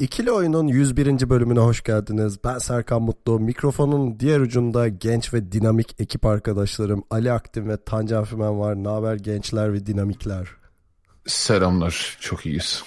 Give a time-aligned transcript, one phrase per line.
[0.00, 1.30] İkili Oyun'un 101.
[1.30, 2.38] bölümüne hoş geldiniz.
[2.44, 3.40] Ben Serkan Mutlu.
[3.40, 8.84] Mikrofonun diğer ucunda genç ve dinamik ekip arkadaşlarım Ali Aktin ve Tancan Fümen var.
[8.84, 10.48] Naber gençler ve dinamikler?
[11.26, 12.16] Selamlar.
[12.20, 12.82] Çok iyiyiz.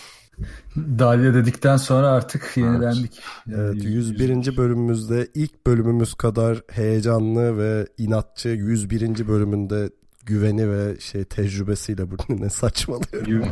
[0.75, 3.19] Dalya dedikten sonra artık yenilendik.
[3.55, 4.57] Evet, 101.
[4.57, 9.27] bölümümüzde ilk bölümümüz kadar heyecanlı ve inatçı 101.
[9.27, 9.89] bölümünde
[10.29, 13.23] güveni ve şey tecrübesiyle bunu ne saçmalıyor.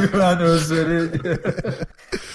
[0.00, 1.10] Güven özveri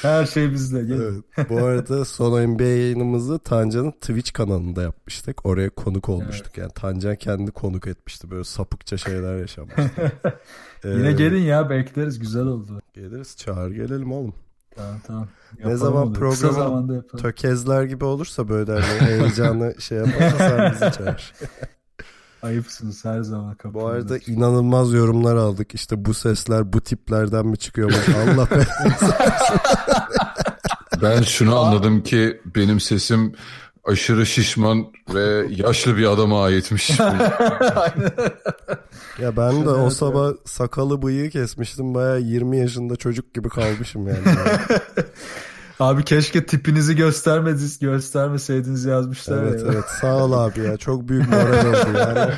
[0.02, 0.80] her şey bizde.
[0.80, 1.50] Evet.
[1.50, 5.46] Bu arada son NBA yayınımızı Tancan'ın Twitch kanalında yapmıştık.
[5.46, 6.58] Oraya konuk olmuştuk.
[6.58, 8.32] Yani Tancan kendi konuk etmişti.
[8.32, 10.12] Böyle sapıkça şeyler yaşanmıştı.
[10.84, 12.82] Yine Ee, gelin ya bekleriz güzel oldu.
[12.94, 14.34] Geliriz çağır gelelim oğlum.
[14.76, 15.28] Tamam tamam.
[15.66, 21.34] Ne zaman programı tökezler gibi olursa böyle hani heyecanı şey yaparsa sen bizi çağır.
[22.42, 23.84] Ayıpsınız her zaman kapımda.
[23.84, 25.76] Bu arada inanılmaz yorumlar aldık.
[25.76, 28.10] İşte bu sesler bu tiplerden mi çıkıyormuş?
[28.10, 28.48] Allah.
[31.02, 33.34] Ben şunu anladım ki benim sesim
[33.84, 36.92] aşırı şişman ve yaşlı bir adama aitmiş.
[39.22, 41.94] Ya ben de o sabah sakalı bıyığı kesmiştim.
[41.94, 44.20] Baya 20 yaşında çocuk gibi kalmışım yani.
[45.80, 49.68] Abi keşke tipinizi göstermediniz, göstermeseydiniz yazmışlar evet ya.
[49.74, 50.78] evet sağ ol abi ya.
[50.78, 52.34] Çok büyük moral oldu yani.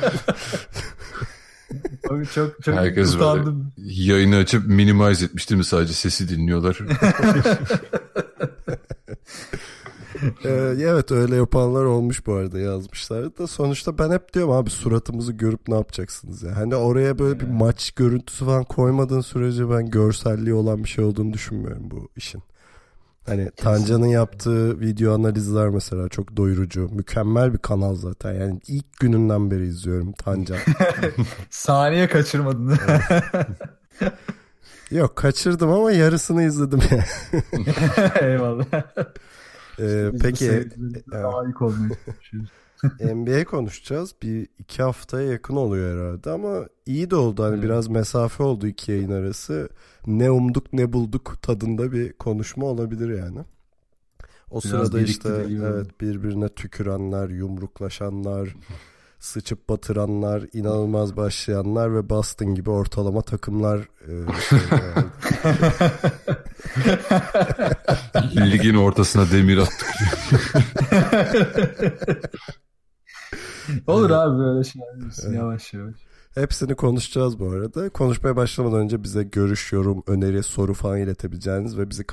[2.10, 3.72] Abi çok çok Herkes böyle utandım.
[3.76, 5.64] yayını açıp minimize etmiş değil mi?
[5.64, 6.78] Sadece sesi dinliyorlar.
[10.44, 15.32] Ee, evet öyle yapanlar olmuş bu arada yazmışlar da sonuçta ben hep diyorum abi suratımızı
[15.32, 16.56] görüp ne yapacaksınız ya.
[16.56, 21.32] Hani oraya böyle bir maç görüntüsü falan koymadığın sürece ben görselliği olan bir şey olduğunu
[21.32, 22.42] düşünmüyorum bu işin.
[23.26, 26.88] Hani Tancan'ın yaptığı video analizler mesela çok doyurucu.
[26.92, 28.32] Mükemmel bir kanal zaten.
[28.32, 30.58] Yani ilk gününden beri izliyorum Tancan.
[31.50, 32.78] Saniye kaçırmadın.
[34.90, 36.80] Yok kaçırdım ama yarısını izledim.
[38.20, 38.64] Eyvallah.
[39.78, 40.70] Ee, de peki
[41.12, 42.50] layık olmayı çalışıyoruz.
[43.00, 44.14] NBA konuşacağız.
[44.22, 47.44] Bir iki haftaya yakın oluyor herhalde ama iyi de oldu.
[47.44, 49.68] Hani biraz mesafe oldu iki yayın arası.
[50.06, 53.38] Ne umduk ne bulduk tadında bir konuşma olabilir yani.
[54.50, 58.56] O Biraz sırada işte evet birbirine tükürenler, yumruklaşanlar,
[59.18, 64.12] sıçıp batıranlar, inanılmaz başlayanlar ve Boston gibi ortalama takımlar e,
[64.48, 64.58] şey.
[68.52, 69.88] Ligin ortasına demir attık.
[73.86, 75.34] Olur abi böyle şeyler.
[75.34, 75.94] Yavaş yavaş.
[76.34, 77.88] Hepsini konuşacağız bu arada.
[77.88, 82.04] Konuşmaya başlamadan önce bize görüş, yorum, öneri, soru falan iletebileceğiniz ve bizi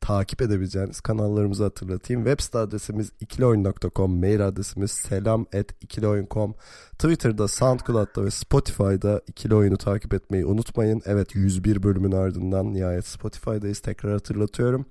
[0.00, 2.24] takip edebileceğiniz kanallarımızı hatırlatayım.
[2.24, 6.54] Web site adresimiz ikilioyun.com, mail adresimiz selam@ikilioyun.com,
[6.92, 11.02] Twitter'da, SoundCloud'da ve Spotify'da ikili oyunu takip etmeyi unutmayın.
[11.06, 13.80] Evet 101 bölümün ardından nihayet Spotify'dayız.
[13.80, 14.86] Tekrar hatırlatıyorum.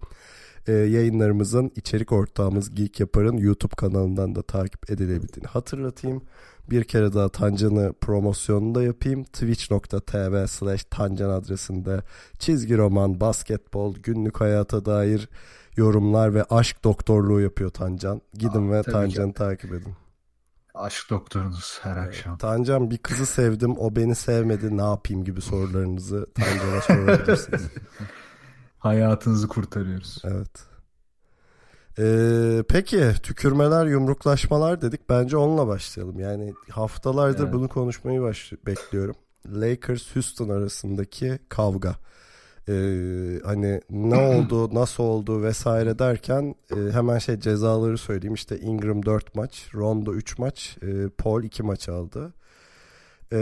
[0.68, 6.22] Ee, yayınlarımızın içerik ortağımız Geek Yapar'ın YouTube kanalından da takip edilebildiğini hatırlatayım.
[6.70, 9.24] Bir kere daha Tancan'ı promosyonunu da yapayım.
[9.24, 12.02] Twitch.tv slash Tancan adresinde
[12.40, 15.30] çizgi roman, basketbol, günlük hayata dair
[15.78, 18.22] yorumlar ve aşk doktorluğu yapıyor Tancan.
[18.34, 19.94] Gidin Aa, ve Tancan'ı takip edin.
[20.74, 22.38] Aşk doktorunuz her akşam.
[22.38, 27.62] Tancan bir kızı sevdim o beni sevmedi ne yapayım gibi sorularınızı Tancan'a sorabilirsiniz.
[28.82, 30.22] Hayatınızı kurtarıyoruz.
[30.26, 30.50] Evet.
[32.00, 35.10] Ee, peki tükürmeler yumruklaşmalar dedik.
[35.10, 36.20] Bence onunla başlayalım.
[36.20, 37.54] Yani haftalardır Evet.
[37.54, 39.16] bunu konuşmayı baş- bekliyorum.
[39.54, 41.96] Lakers Houston arasındaki kavga.
[42.70, 42.74] Ee,
[43.46, 48.34] hani ne oldu nasıl oldu vesaire derken e, hemen şey cezaları söyleyeyim.
[48.34, 52.34] İşte Ingram 4 maç Rondo 3 maç e, Paul 2 maç aldı.
[53.34, 53.38] Ee,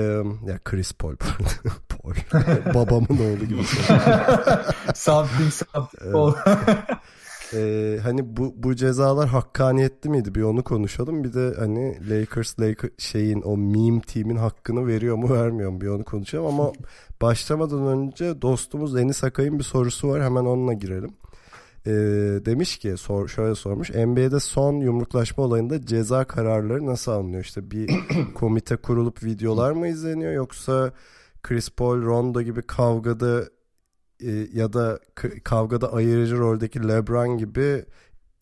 [0.48, 1.46] ya Chris Paul Paul
[2.74, 3.64] babamın oğlu gibi
[4.96, 6.16] something something.
[6.16, 6.34] ol.
[7.54, 10.36] Ee, hani bu bu cezalar hakkaniyetli miydi?
[10.36, 11.24] Bir onu konuşalım.
[11.24, 15.82] Bir de hani Lakers Lakers şeyin o meme team'in hakkını veriyor mu vermiyor mu?
[15.82, 16.72] Bir onu konuşalım ama
[17.22, 20.24] başlamadan önce dostumuz Enis Akay'ın bir sorusu var.
[20.24, 21.12] Hemen onunla girelim.
[21.86, 21.92] Ee,
[22.46, 23.90] demiş ki sor, şöyle sormuş.
[23.90, 27.44] NBA'de son yumruklaşma olayında ceza kararları nasıl alınıyor?
[27.44, 27.92] İşte bir
[28.36, 30.92] komite kurulup videolar mı izleniyor yoksa
[31.44, 33.44] Chris Paul Rondo gibi kavgada
[34.24, 35.00] e, ya da
[35.44, 37.86] kavgada ayırıcı roldeki LeBron gibi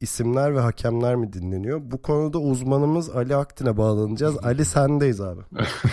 [0.02, 1.80] isimler ve hakemler mi dinleniyor?
[1.84, 4.38] Bu konuda uzmanımız Ali Aktin'e bağlanacağız.
[4.44, 5.42] Ali sendeyiz abi.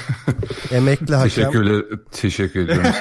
[0.70, 1.28] Emekli hakem.
[1.28, 2.90] Teşekkürler, teşekkür ediyorum.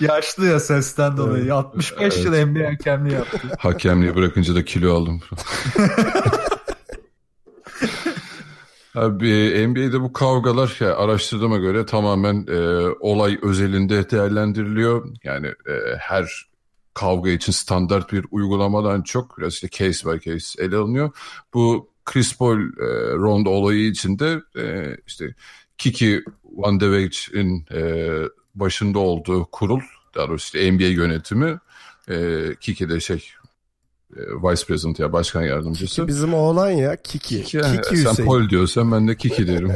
[0.00, 1.54] Yaşlı ya sesten dolayı.
[1.54, 3.38] 65 yıl NBA hakemliği yaptı.
[3.58, 5.20] Hakemliği bırakınca da kilo aldım.
[8.94, 12.58] Abi NBA'de bu kavgalar yani araştırdığıma göre tamamen e,
[13.00, 15.14] olay özelinde değerlendiriliyor.
[15.24, 16.46] Yani e, her
[16.94, 21.10] kavga için standart bir uygulamadan çok biraz işte case by case ele alınıyor.
[21.54, 25.34] Bu Chris Paul e, Rondo olayı içinde e, işte
[25.78, 28.10] Kiki Van de Wijk'in e,
[28.54, 29.80] başında olduğu kurul,
[30.14, 31.58] daha doğrusu işte NBA yönetimi,
[32.08, 33.24] e, Kiki de şey
[34.16, 35.86] Vice President ya başkan yardımcısı.
[35.86, 37.42] Kiki bizim oğlan ya Kiki.
[37.44, 38.28] Kiki, Kiki sen Hüseyin.
[38.28, 39.70] Paul diyorsan ben de Kiki derim.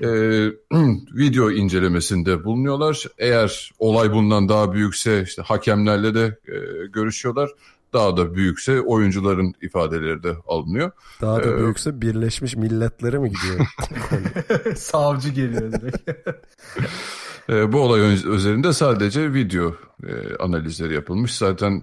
[0.00, 0.08] e,
[1.18, 3.04] video incelemesinde bulunuyorlar.
[3.18, 7.50] Eğer olay bundan daha büyükse işte hakemlerle de e, görüşüyorlar.
[7.92, 10.90] Daha da büyükse oyuncuların ifadeleri de alınıyor.
[11.20, 13.66] Daha da Ee, büyükse Birleşmiş Milletler'e mi gidiyor?
[14.76, 16.10] Savcı geliyor direkt.
[17.48, 19.74] E, bu olay üzerinde sadece video
[20.06, 21.34] e, analizleri yapılmış.
[21.34, 21.82] Zaten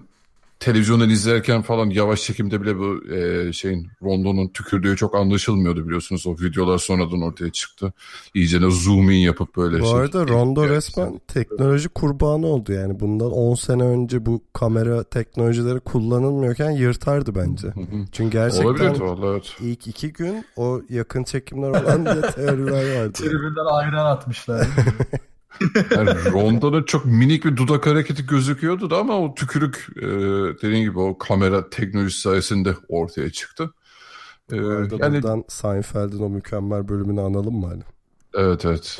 [0.64, 6.26] televizyondan izlerken falan yavaş çekimde bile bu e, şeyin Rondo'nun tükürdüğü çok anlaşılmıyordu biliyorsunuz.
[6.26, 7.92] O videolar sonradan ortaya çıktı.
[8.34, 9.94] İyicene zoom in yapıp böyle Bu şey.
[9.94, 10.76] arada Rondo Evet.
[10.76, 13.00] resmen teknoloji kurbanı oldu yani.
[13.00, 17.68] Bundan 10 sene önce bu kamera teknolojileri kullanılmıyorken yırtardı bence.
[18.12, 19.56] Çünkü gerçekten Olabilir vallahi evet.
[19.60, 23.12] ilk iki gün o yakın çekimler olan diye teoriler vardı.
[23.12, 24.66] Tribünden ayran atmışlar.
[25.90, 30.06] Yani Rondo'nun çok minik bir dudak hareketi gözüküyordu da ama o tükürük e,
[30.62, 33.70] dediğin gibi o kamera teknolojisi sayesinde ortaya çıktı.
[34.52, 37.82] E, arada yani buradan Seinfeld'in o mükemmel bölümünü analım mı Ali?
[38.34, 38.98] Evet evet.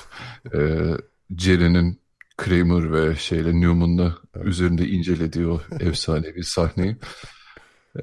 [0.54, 0.96] Ee,
[1.38, 2.00] Jerry'nin
[2.36, 4.14] Kramer ve şeyle Newman'la
[4.44, 6.96] üzerinde incelediği o efsanevi sahneyi.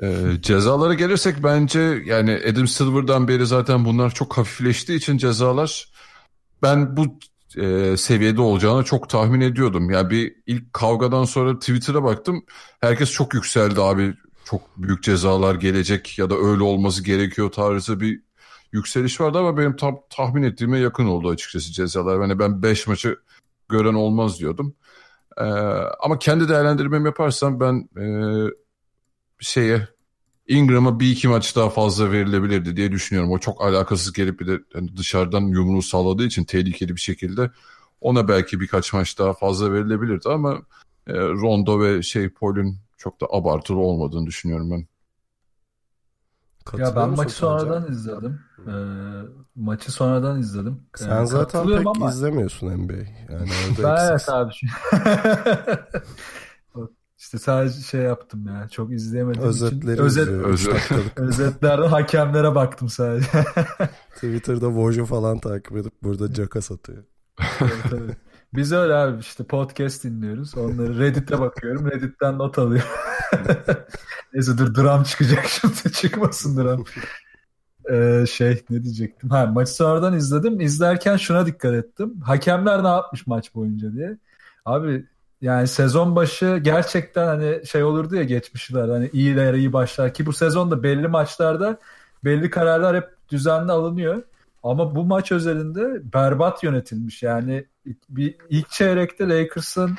[0.01, 5.91] Ee, cezalara gelirsek bence yani Adam Silver'dan beri zaten bunlar çok hafifleştiği için cezalar
[6.61, 7.19] ben bu
[7.57, 9.89] e, seviyede olacağını çok tahmin ediyordum.
[9.89, 12.45] Yani bir ilk kavgadan sonra Twitter'a baktım.
[12.81, 14.13] Herkes çok yükseldi abi.
[14.45, 18.21] Çok büyük cezalar gelecek ya da öyle olması gerekiyor tarzı bir
[18.71, 22.21] yükseliş vardı ama benim tam tahmin ettiğime yakın oldu açıkçası cezalar.
[22.21, 23.19] Yani ben 5 maçı
[23.69, 24.75] gören olmaz diyordum.
[25.37, 25.43] Ee,
[25.99, 28.05] ama kendi değerlendirmemi yaparsam ben e,
[29.39, 29.87] şeye
[30.49, 33.31] Ingram'a bir iki maç daha fazla verilebilirdi diye düşünüyorum.
[33.31, 37.51] O çok alakasız gelip bir de hani dışarıdan yumruğu salladığı için tehlikeli bir şekilde
[38.01, 40.53] ona belki birkaç maç daha fazla verilebilirdi ama
[41.07, 44.87] e, Rondo ve şey Paul'ün çok da abartılı olmadığını düşünüyorum ben.
[46.77, 48.39] Ya ben maçı sonradan izledim.
[48.67, 48.71] Ee,
[49.55, 50.83] maçı sonradan izledim.
[50.95, 52.93] Sen Ee, zaten pek ama izlemiyorsun NBA.
[52.93, 54.53] Yani orada ben evet abi.
[57.19, 58.67] işte sadece şey yaptım ya.
[58.71, 59.65] Çok izleyemediğim için.
[59.65, 60.27] Özetleri Özet.
[60.27, 61.19] Üç Özet- dakikalık.
[61.19, 63.27] özetlerden hakemlere baktım sadece.
[64.15, 67.03] Twitter'da Vojo falan takip edip burada caka satıyor.
[67.61, 68.17] Evet, evet.
[68.53, 70.57] Biz öyle abi işte podcast dinliyoruz.
[70.57, 71.91] Onları Reddit'e bakıyorum.
[71.91, 72.89] Reddit'ten not alıyorum.
[74.33, 75.91] Neyse dur dram çıkacak şimdi.
[75.93, 76.83] Çıkmasın dram.
[77.91, 79.29] Ee, şey ne diyecektim?
[79.29, 80.61] Ha, maçı sonradan izledim.
[80.61, 82.21] İzlerken şuna dikkat ettim.
[82.21, 84.17] Hakemler ne yapmış maç boyunca diye.
[84.65, 85.05] Abi
[85.41, 90.33] yani sezon başı gerçekten hani şey olurdu ya geçmişler hani iyiler iyi başlar ki bu
[90.33, 91.79] sezonda belli maçlarda
[92.25, 94.23] belli kararlar hep düzenli alınıyor.
[94.63, 97.23] Ama bu maç özelinde berbat yönetilmiş.
[97.23, 97.65] Yani
[98.09, 99.97] bir ilk çeyrekte Lakers'ın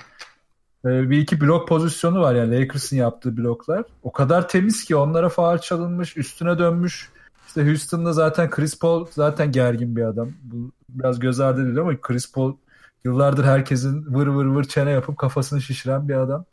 [0.85, 3.85] e, bir iki blok pozisyonu var yani Lakers'ın yaptığı bloklar.
[4.03, 7.09] O kadar temiz ki onlara faal çalınmış, üstüne dönmüş.
[7.47, 10.33] İşte Houston'da zaten Chris Paul zaten gergin bir adam.
[10.43, 12.57] Bu biraz göz ardı ediliyor ama Chris Paul
[13.05, 16.45] yıllardır herkesin vır vır vır çene yapıp kafasını şişiren bir adam.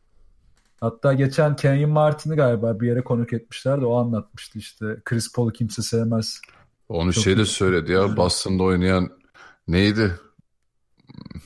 [0.81, 3.85] Hatta geçen Kenyon Martin'i galiba bir yere konuk etmişlerdi.
[3.85, 6.41] O anlatmıştı işte Chris Paul'u kimse sevmez.
[6.89, 9.09] Onu Çok şey de söyledi ya Boston'da oynayan
[9.67, 10.11] neydi?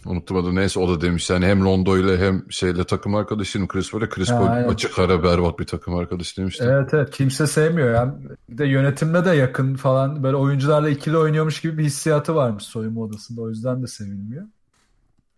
[0.05, 3.91] Unuttum adı neyse o da demiş yani hem Rondo ile hem şeyle takım arkadaşıyım Chris
[3.91, 4.67] Paul'e Chris Paul aynen.
[4.67, 6.63] açık ara berbat bir takım arkadaşı demişti.
[6.67, 8.13] Evet evet kimse sevmiyor yani.
[8.50, 13.01] Bir de yönetimle de yakın falan böyle oyuncularla ikili oynuyormuş gibi bir hissiyatı varmış soyunma
[13.01, 13.41] odasında.
[13.41, 14.46] O yüzden de sevilmiyor.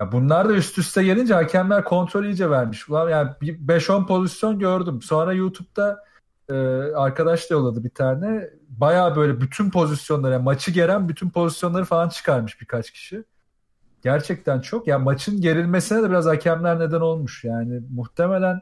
[0.04, 2.90] Ya bunlar da üst üste gelince hakemler kontrol iyice vermiş.
[2.90, 5.02] Ulan yani bir 5-10 pozisyon gördüm.
[5.02, 6.04] Sonra YouTube'da
[6.50, 6.54] e,
[6.96, 8.50] arkadaş da yolladı bir tane.
[8.70, 13.24] Bayağı böyle bütün pozisyonları, yani maçı geren bütün pozisyonları falan çıkarmış birkaç kişi.
[14.02, 14.88] Gerçekten çok.
[14.88, 17.44] Ya maçın gerilmesine de biraz hakemler neden olmuş.
[17.44, 18.62] Yani muhtemelen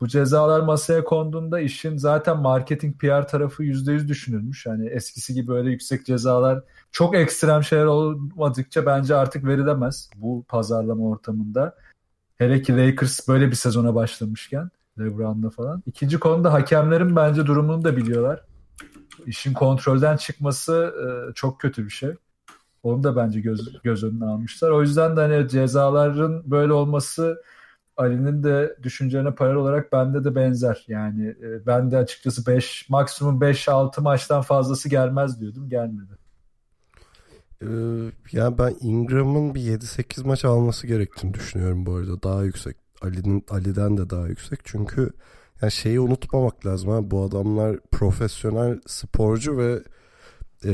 [0.00, 4.66] Bu cezalar masaya konduğunda işin zaten marketing PR tarafı %100 düşünülmüş.
[4.66, 6.62] Yani eskisi gibi böyle yüksek cezalar
[6.96, 11.76] çok ekstrem şeyler olmadıkça bence artık verilemez bu pazarlama ortamında.
[12.36, 15.82] Hele ki Lakers böyle bir sezona başlamışken LeBron'la falan.
[15.86, 18.44] İkinci konuda hakemlerin bence durumunu da biliyorlar.
[19.26, 22.10] İşin kontrolden çıkması e, çok kötü bir şey.
[22.82, 24.70] Onu da bence göz, göz önüne almışlar.
[24.70, 27.42] O yüzden de hani cezaların böyle olması
[27.96, 30.84] Ali'nin de düşüncelerine paralel olarak bende de benzer.
[30.88, 35.68] Yani e, ben de açıkçası 5 maksimum 5-6 maçtan fazlası gelmez diyordum.
[35.68, 36.25] Gelmedi.
[37.62, 37.66] Ee,
[38.32, 42.22] yani ben Ingram'ın bir 7-8 maç alması gerektiğini düşünüyorum bu arada.
[42.22, 42.76] Daha yüksek.
[43.02, 44.60] Ali'nin Ali'den de daha yüksek.
[44.64, 45.10] Çünkü
[45.62, 47.10] yani şeyi unutmamak lazım ha.
[47.10, 49.82] Bu adamlar profesyonel sporcu ve
[50.64, 50.72] e,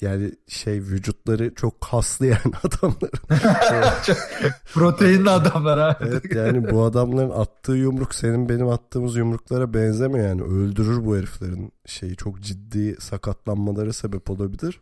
[0.00, 3.10] yani şey vücutları çok kaslı yani adamlar.
[4.74, 5.98] Proteinli adamlar ha.
[6.00, 10.42] evet yani bu adamların attığı yumruk senin benim attığımız yumruklara benzemiyor yani.
[10.42, 14.80] Öldürür bu heriflerin şeyi çok ciddi sakatlanmaları sebep olabilir.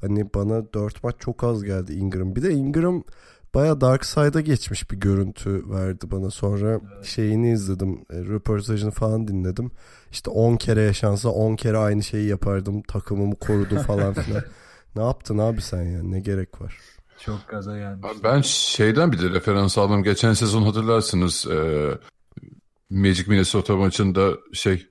[0.00, 2.36] Hani bana 4 maç çok az geldi Ingram.
[2.36, 3.04] Bir de Ingram
[3.54, 6.30] baya Dark Side'a geçmiş bir görüntü verdi bana.
[6.30, 7.04] Sonra evet.
[7.04, 8.04] şeyini izledim.
[8.10, 9.70] E, röportajını falan dinledim.
[10.10, 12.82] İşte 10 kere yaşansa 10 kere aynı şeyi yapardım.
[12.82, 14.42] Takımımı korudu falan filan.
[14.96, 16.02] ne yaptın abi sen ya?
[16.02, 16.76] Ne gerek var?
[17.18, 18.08] Çok gaza gelmiş.
[18.24, 20.02] Ben şeyden bir de referans aldım.
[20.02, 21.90] Geçen sezon hatırlarsınız e,
[22.90, 24.86] Magic Minnesota maçında şey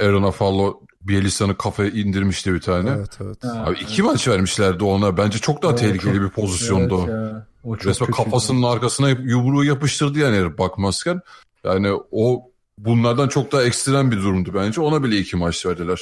[0.00, 2.90] Aaron Afallo Bielisa'nı kafaya indirmişti bir tane.
[2.90, 3.44] Evet evet.
[3.44, 3.82] Abi evet.
[3.82, 5.16] iki maç vermişlerdi ona.
[5.16, 7.34] Bence çok daha o tehlikeli çok, bir pozisyondu evet
[7.64, 7.70] o.
[7.70, 11.20] o Resmen kafasının arkasına yumruğu yapıştırdı yani bakmazken.
[11.64, 14.80] Yani o bunlardan çok daha ekstrem bir durumdu bence.
[14.80, 16.00] Ona bile iki maç verdiler.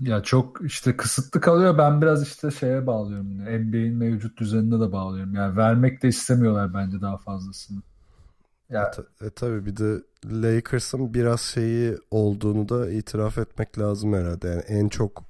[0.00, 1.78] Ya çok işte kısıtlı kalıyor.
[1.78, 3.38] Ben biraz işte şeye bağlıyorum.
[3.38, 5.34] NBA'in mevcut düzenine de bağlıyorum.
[5.34, 7.82] Yani vermek de istemiyorlar bence daha fazlasını.
[8.74, 8.90] Ya.
[9.22, 14.48] E, e tabi bir de Lakers'ın biraz şeyi olduğunu da itiraf etmek lazım herhalde.
[14.48, 15.24] Yani en çok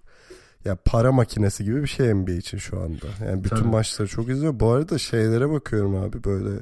[0.65, 3.07] ya para makinesi gibi bir şey NBA için şu anda.
[3.27, 3.69] Yani bütün tabii.
[3.69, 4.61] maçları çok izliyor.
[4.61, 6.61] Bu arada şeylere bakıyorum abi böyle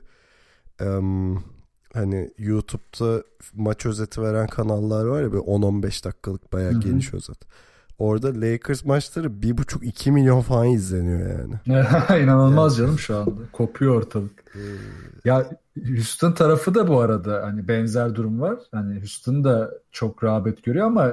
[0.81, 1.45] um,
[1.93, 3.23] hani YouTube'da
[3.55, 6.81] maç özeti veren kanallar var ya böyle 10-15 dakikalık bayağı Hı-hı.
[6.81, 7.39] geniş özet.
[7.99, 11.55] Orada Lakers maçları 1,5-2 milyon falan izleniyor yani.
[12.23, 12.87] İnanılmaz yani.
[12.87, 13.31] canım şu anda.
[13.53, 14.45] Kopuyor ortalık.
[14.55, 14.59] Ee,
[15.25, 15.47] ya
[15.87, 18.59] Houston tarafı da bu arada hani benzer durum var.
[18.73, 21.13] Hani Houston da çok rağbet görüyor ama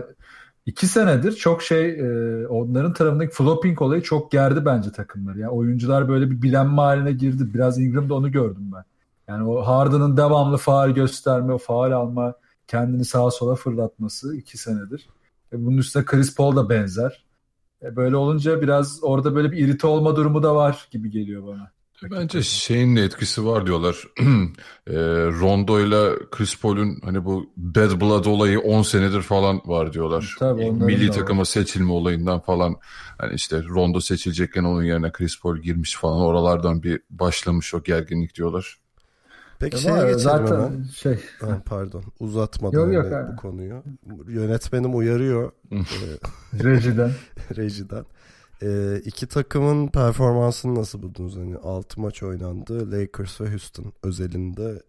[0.66, 5.40] iki senedir çok şey e, onların tarafındaki flopping olayı çok gerdi bence takımları.
[5.40, 7.54] Yani oyuncular böyle bir bilenme haline girdi.
[7.54, 8.84] Biraz Ingram'da onu gördüm ben.
[9.28, 12.34] Yani o Harden'ın devamlı faal gösterme, faal alma,
[12.68, 15.10] kendini sağa sola fırlatması iki senedir.
[15.54, 17.26] E bunun üstüne Chris Paul da benzer.
[17.84, 21.72] E böyle olunca biraz orada böyle bir irite olma durumu da var gibi geliyor bana.
[22.04, 24.04] Bence şeyin de etkisi var diyorlar.
[24.88, 30.36] e, Rondo ile Chris Paul'un hani bu bad blood olayı 10 senedir falan var diyorlar.
[30.40, 32.76] Tabii, Milli takıma seçilme olayından falan.
[33.18, 36.22] Hani işte Rondo seçilecekken onun yerine Chris Paul girmiş falan.
[36.22, 38.78] Oralardan bir başlamış o gerginlik diyorlar.
[39.60, 40.84] Peki şeye geçelim zaten hemen.
[40.84, 41.20] Şey.
[41.42, 43.84] Ha, pardon uzatmadan yok, yok, bu konuyu.
[44.28, 45.52] Yönetmenim uyarıyor.
[46.64, 47.12] Rejiden.
[47.58, 48.06] Rejiden.
[48.62, 51.38] E, iki takımın performansını nasıl buldunuz?
[51.38, 52.92] Hani 6 maç oynandı.
[52.92, 54.82] Lakers ve Houston özelinde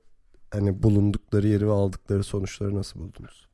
[0.50, 3.50] hani bulundukları yeri ve aldıkları sonuçları nasıl buldunuz?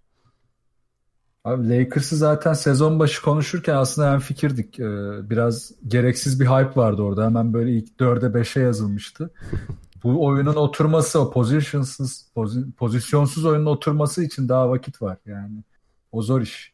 [1.44, 4.80] Abi Lakers'ı zaten sezon başı konuşurken aslında en fikirdik.
[4.80, 4.84] Ee,
[5.30, 7.24] biraz gereksiz bir hype vardı orada.
[7.24, 9.30] Hemen böyle ilk 4'e 5'e yazılmıştı.
[10.02, 12.26] Bu oyunun oturması, o pozisyonsuz,
[12.76, 15.58] pozisyonsuz oyunun oturması için daha vakit var yani.
[16.12, 16.72] O zor iş.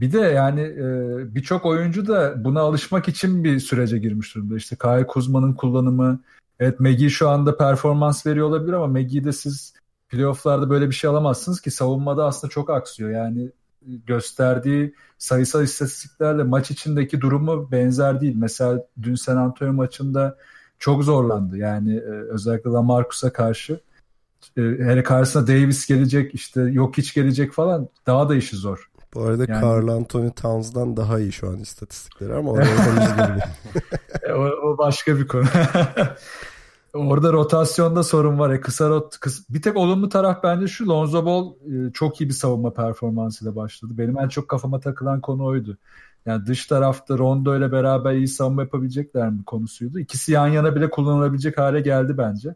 [0.00, 4.56] Bir de yani e, birçok oyuncu da buna alışmak için bir sürece girmiş durumda.
[4.56, 6.20] İşte Kyle Kuzma'nın kullanımı.
[6.60, 9.74] Evet Megi şu anda performans veriyor olabilir ama Megi'de siz
[10.08, 13.10] playofflarda böyle bir şey alamazsınız ki savunmada aslında çok aksıyor.
[13.10, 13.50] Yani
[14.06, 18.34] gösterdiği sayısal istatistiklerle maç içindeki durumu benzer değil.
[18.36, 20.38] Mesela dün San Antonio maçında
[20.78, 21.56] çok zorlandı.
[21.56, 23.80] Yani e, özellikle Lamarcus'a karşı.
[24.56, 28.90] E, hele karşısına Davis gelecek, işte yok hiç gelecek falan daha da işi zor.
[29.14, 29.62] Bu arada yani...
[29.62, 33.10] Carl Anthony Towns'dan daha iyi şu an istatistikleri ama henüz
[34.22, 35.44] e, o, o başka bir konu.
[36.94, 38.50] Orada rotasyonda sorun var.
[38.50, 42.28] ya kısa rot kısa, bir tek olumlu taraf bence şu Lonzo Ball e, çok iyi
[42.28, 43.92] bir savunma performansıyla başladı.
[43.98, 45.78] Benim en çok kafama takılan konu oydu.
[46.26, 49.98] Yani dış tarafta Rondo ile beraber iyi savunma yapabilecekler mi konusuydu.
[49.98, 52.54] İkisi yan yana bile kullanılabilecek hale geldi bence.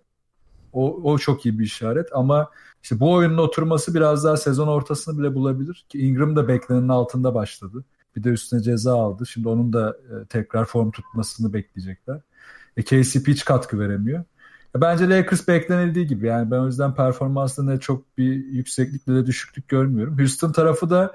[0.72, 2.50] O, o çok iyi bir işaret ama
[2.82, 7.34] işte bu oyunun oturması biraz daha sezon ortasını bile bulabilir ki Ingram da beklenenin altında
[7.34, 7.84] başladı.
[8.16, 9.26] Bir de üstüne ceza aldı.
[9.26, 12.20] Şimdi onun da e, tekrar form tutmasını bekleyecekler.
[12.76, 14.24] E, KCP hiç katkı veremiyor.
[14.76, 20.18] Bence Lakers beklenildiği gibi yani ben o yüzden performansında çok bir yükseklikle de düşüklük görmüyorum.
[20.18, 21.12] Houston tarafı da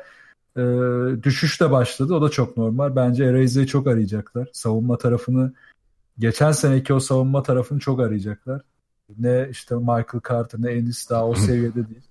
[0.57, 2.13] e, düşüşle başladı.
[2.13, 2.95] O da çok normal.
[2.95, 4.49] Bence Erase'yi çok arayacaklar.
[4.53, 5.53] Savunma tarafını
[6.19, 8.61] geçen seneki o savunma tarafını çok arayacaklar.
[9.19, 12.01] Ne işte Michael Carter ne Ennis daha o seviyede değil.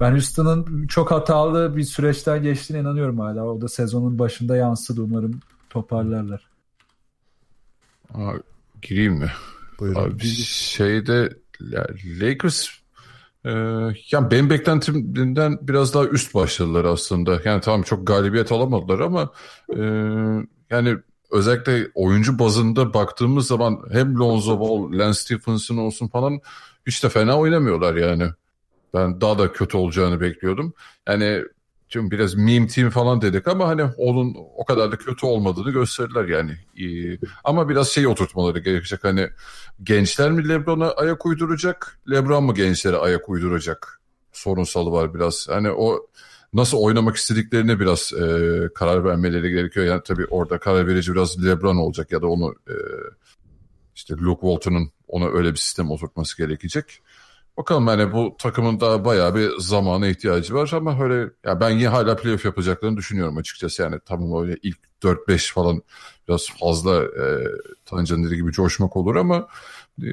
[0.00, 3.44] Ben Houston'ın çok hatalı bir süreçten geçtiğine inanıyorum hala.
[3.44, 5.02] O da sezonun başında yansıdı.
[5.02, 6.48] Umarım toparlarlar.
[8.14, 8.32] Aa,
[8.82, 9.30] gireyim mi?
[9.80, 10.00] Buyurun.
[10.00, 11.36] Abi şeyde
[12.20, 12.68] Lakers
[13.44, 13.50] e,
[14.10, 17.40] yani benim beklentimden biraz daha üst başladılar aslında.
[17.44, 19.30] Yani tamam çok galibiyet alamadılar ama
[19.76, 19.80] e,
[20.70, 20.96] yani
[21.30, 26.40] özellikle oyuncu bazında baktığımız zaman hem Lonzo Ball, Lance Stephenson olsun falan
[26.86, 28.24] hiç de fena oynamıyorlar yani.
[28.94, 30.72] Ben daha da kötü olacağını bekliyordum.
[31.08, 31.44] Yani
[31.94, 36.24] Şimdi biraz meme team falan dedik ama hani onun o kadar da kötü olmadığını gösterdiler
[36.24, 36.52] yani.
[36.80, 39.28] Ee, ama biraz şey oturtmaları gerekecek hani
[39.82, 44.00] gençler mi Lebron'a ayak uyduracak, Lebron mu gençlere ayak uyduracak
[44.32, 45.48] sorunsalı var biraz.
[45.48, 46.06] Hani o
[46.52, 49.86] nasıl oynamak istediklerine biraz e, karar vermeleri gerekiyor.
[49.86, 52.74] Yani tabii orada karar verici biraz Lebron olacak ya da onu e,
[53.94, 57.02] işte Luke Walton'un ona öyle bir sistem oturtması gerekecek.
[57.56, 61.88] Bakalım yani bu takımın daha bayağı bir zamana ihtiyacı var ama öyle ya ben yine
[61.88, 63.82] hala playoff yapacaklarını düşünüyorum açıkçası.
[63.82, 65.82] Yani tamam öyle ilk 4-5 falan
[66.28, 69.48] biraz fazla e, dediği gibi coşmak olur ama
[70.02, 70.06] e,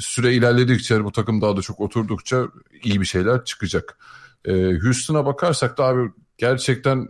[0.00, 2.48] süre ilerledikçe bu takım daha da çok oturdukça
[2.82, 3.98] iyi bir şeyler çıkacak.
[4.44, 7.08] E, Houston'a bakarsak da abi gerçekten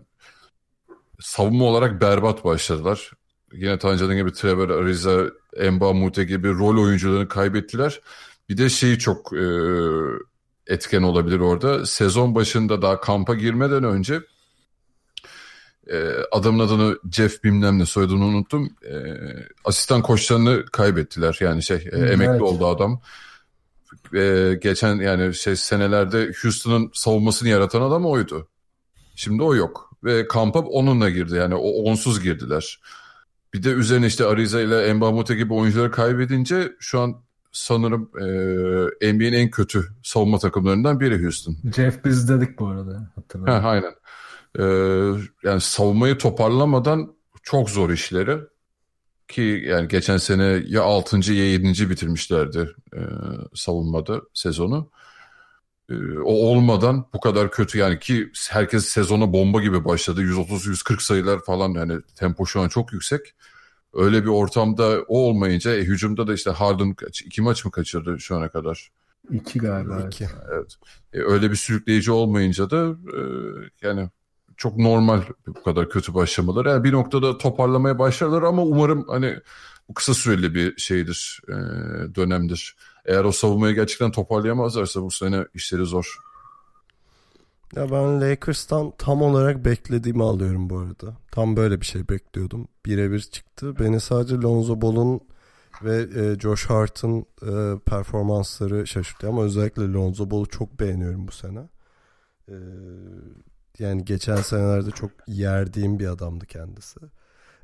[1.21, 3.13] savunma olarak berbat başladılar.
[3.53, 5.25] Yine Tancan'ın gibi Trevor Ariza,
[5.57, 8.01] Emba Mute gibi rol oyuncularını kaybettiler.
[8.49, 9.45] Bir de şeyi çok e,
[10.67, 11.87] etken olabilir orada.
[11.87, 14.21] Sezon başında daha kampa girmeden önce
[15.91, 18.77] e, adamın adını Jeff bilmem ne soyadını unuttum.
[18.83, 18.95] E,
[19.65, 21.39] asistan koçlarını kaybettiler.
[21.41, 22.43] Yani şey e, emekli evet.
[22.43, 23.01] oldu adam.
[24.15, 28.49] E, geçen yani şey senelerde Houston'ın savunmasını yaratan adam oydu.
[29.17, 29.91] Şimdi o yok.
[30.05, 31.35] Ve kampa onunla girdi.
[31.35, 32.81] Yani o onsuz girdiler.
[33.55, 37.25] Bir de üzerine işte Ariza ile Mbamute gibi oyuncuları kaybedince şu an
[37.55, 38.11] sanırım
[39.01, 41.57] e, NBA'nin en kötü savunma takımlarından biri Houston.
[41.77, 43.11] Jeff biz dedik bu arada.
[43.15, 43.53] Hatırladım.
[43.53, 43.95] Ha, aynen.
[44.59, 44.65] E,
[45.43, 48.39] yani savunmayı toparlamadan çok zor işleri.
[49.29, 51.33] Ki yani geçen sene ya 6.
[51.33, 51.91] ya 7.
[51.91, 53.01] bitirmişlerdi e,
[53.55, 54.91] savunmada sezonu.
[55.91, 60.23] E, o olmadan bu kadar kötü yani ki herkes sezona bomba gibi başladı.
[60.23, 63.35] 130-140 sayılar falan yani tempo şu an çok yüksek.
[63.95, 68.37] Öyle bir ortamda o olmayınca e, hücumda da işte Harden iki maç mı kaçırdı şu
[68.37, 68.91] ana kadar?
[69.31, 70.07] İki galiba.
[70.07, 70.29] İki.
[70.53, 70.77] Evet.
[71.13, 73.21] E, öyle bir sürükleyici olmayınca da e,
[73.83, 74.11] yani
[74.57, 76.69] çok normal bu kadar kötü başlamaları.
[76.69, 79.37] Yani bir noktada toparlamaya başlarlar ama umarım hani
[79.89, 81.55] bu kısa süreli bir şeydir, e,
[82.15, 82.77] dönemdir.
[83.05, 86.19] Eğer o savunmayı gerçekten toparlayamazlarsa bu sene işleri zor.
[87.77, 91.17] Ya ben Lakers'tan tam olarak beklediğimi alıyorum bu arada.
[91.31, 92.69] Tam böyle bir şey bekliyordum.
[92.87, 93.79] Birebir çıktı.
[93.79, 95.21] Beni sadece Lonzo Ball'un
[95.83, 101.69] ve e, Josh Hart'ın e, performansları şaşırttı ama özellikle Lonzo Ball'u çok beğeniyorum bu sene.
[102.49, 102.55] E,
[103.79, 107.01] yani geçen senelerde çok yerdiğim bir adamdı kendisi.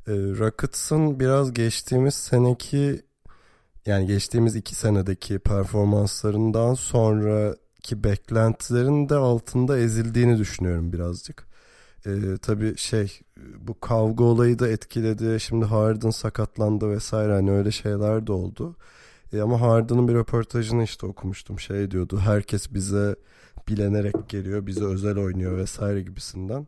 [0.07, 3.03] E, Rockets'ın biraz geçtiğimiz seneki
[3.87, 11.47] yani geçtiğimiz iki senedeki performanslarından sonra ki beklentilerin de altında ezildiğini düşünüyorum birazcık.
[12.07, 12.11] Ee,
[12.43, 13.21] tabii şey
[13.59, 15.40] bu kavga olayı da etkiledi.
[15.40, 18.77] Şimdi Harden sakatlandı vesaire hani öyle şeyler de oldu.
[19.33, 21.61] E, ama Harden'ın bir röportajını işte okumuştum.
[21.61, 23.16] Şey diyordu herkes bize
[23.69, 26.66] bilenerek geliyor, bize özel oynuyor vesaire gibisinden.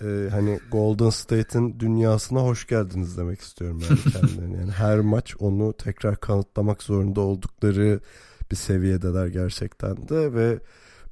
[0.00, 4.56] Ee, hani Golden State'in dünyasına hoş geldiniz demek istiyorum yani kendilerine.
[4.56, 8.00] Yani her maç onu tekrar kanıtlamak zorunda oldukları
[8.50, 10.60] bir seviyedeler gerçekten de ve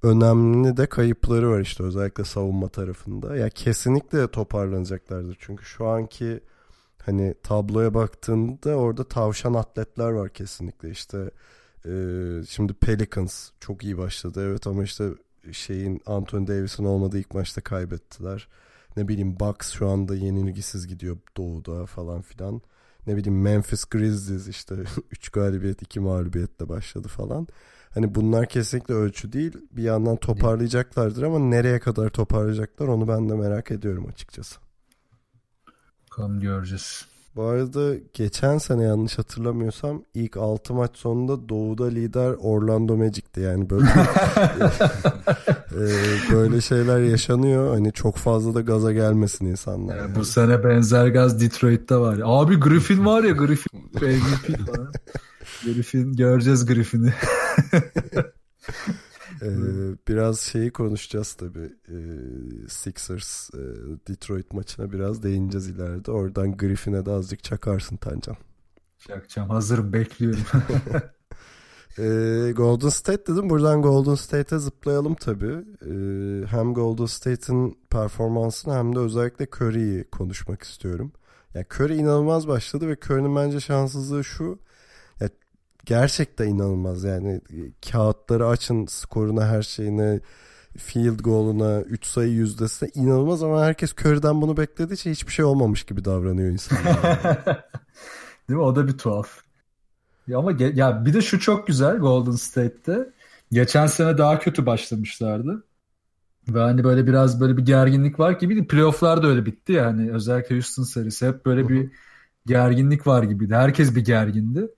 [0.03, 3.37] önemli de kayıpları var işte özellikle savunma tarafında.
[3.37, 5.37] Ya kesinlikle toparlanacaklardır.
[5.41, 6.41] Çünkü şu anki
[7.07, 10.91] hani tabloya baktığında orada tavşan atletler var kesinlikle.
[10.91, 11.31] işte
[11.87, 11.93] e,
[12.49, 15.09] şimdi Pelicans çok iyi başladı evet ama işte
[15.53, 18.49] şeyin Anthony Davis'in olmadığı ilk maçta kaybettiler.
[18.97, 22.63] Ne bileyim Bucks şu anda yenilgisiz gidiyor doğuda falan filan
[23.07, 24.75] ne bileyim Memphis Grizzlies işte
[25.11, 27.47] 3 galibiyet 2 mağlubiyetle başladı falan.
[27.95, 29.53] Hani bunlar kesinlikle ölçü değil.
[29.71, 34.61] Bir yandan toparlayacaklardır ama nereye kadar toparlayacaklar onu ben de merak ediyorum açıkçası.
[36.11, 37.12] Bakalım göreceğiz.
[37.37, 43.41] Bu arada geçen sene yanlış hatırlamıyorsam ilk 6 maç sonunda Doğu'da lider Orlando Magic'ti.
[43.41, 43.87] Yani böyle
[45.73, 45.85] e,
[46.33, 47.75] böyle şeyler yaşanıyor.
[47.75, 49.97] Hani çok fazla da gaza gelmesin insanlar.
[49.97, 50.15] Yani.
[50.15, 52.19] Bu sene benzer gaz Detroit'te var.
[52.25, 53.91] Abi Griffin var ya Griffin
[54.67, 54.93] falan.
[55.65, 57.13] Griffin göreceğiz Griffin'i.
[59.43, 61.73] Ee, biraz şeyi konuşacağız tabii.
[61.89, 63.59] Ee, Sixers e,
[64.09, 66.11] Detroit maçına biraz değineceğiz ileride.
[66.11, 68.37] Oradan Griffin'e de azıcık çakarsın Tancan.
[68.99, 69.51] Çakacağım.
[69.51, 70.41] Hazırım bekliyorum.
[71.99, 73.51] Ee, Golden State dedim.
[73.51, 75.65] Buradan Golden State'e zıplayalım tabii.
[75.87, 81.13] Ee, hem Golden State'in performansını hem de özellikle Curry'i konuşmak istiyorum.
[81.55, 84.59] Yani Curry inanılmaz başladı ve Curry'nin bence şanssızlığı şu.
[85.85, 87.41] Gerçekten inanılmaz yani
[87.91, 90.21] kağıtları açın skoruna her şeyine
[90.79, 95.85] field goal'una 3 sayı yüzdesine inanılmaz ama herkes Curry'den bunu beklediği için hiçbir şey olmamış
[95.85, 97.03] gibi davranıyor insanlar.
[98.49, 98.65] Değil mi?
[98.65, 99.41] O da bir tuhaf.
[100.29, 103.13] Ya ama ge- ya bir de şu çok güzel Golden State'te.
[103.53, 105.65] Geçen sene daha kötü başlamışlardı.
[106.49, 110.13] Ve hani böyle biraz böyle bir gerginlik var gibi playoff'lar da öyle bitti ya hani
[110.13, 111.91] özellikle Houston serisi hep böyle bir
[112.47, 113.55] gerginlik var gibiydi.
[113.55, 114.69] Herkes bir gergindi.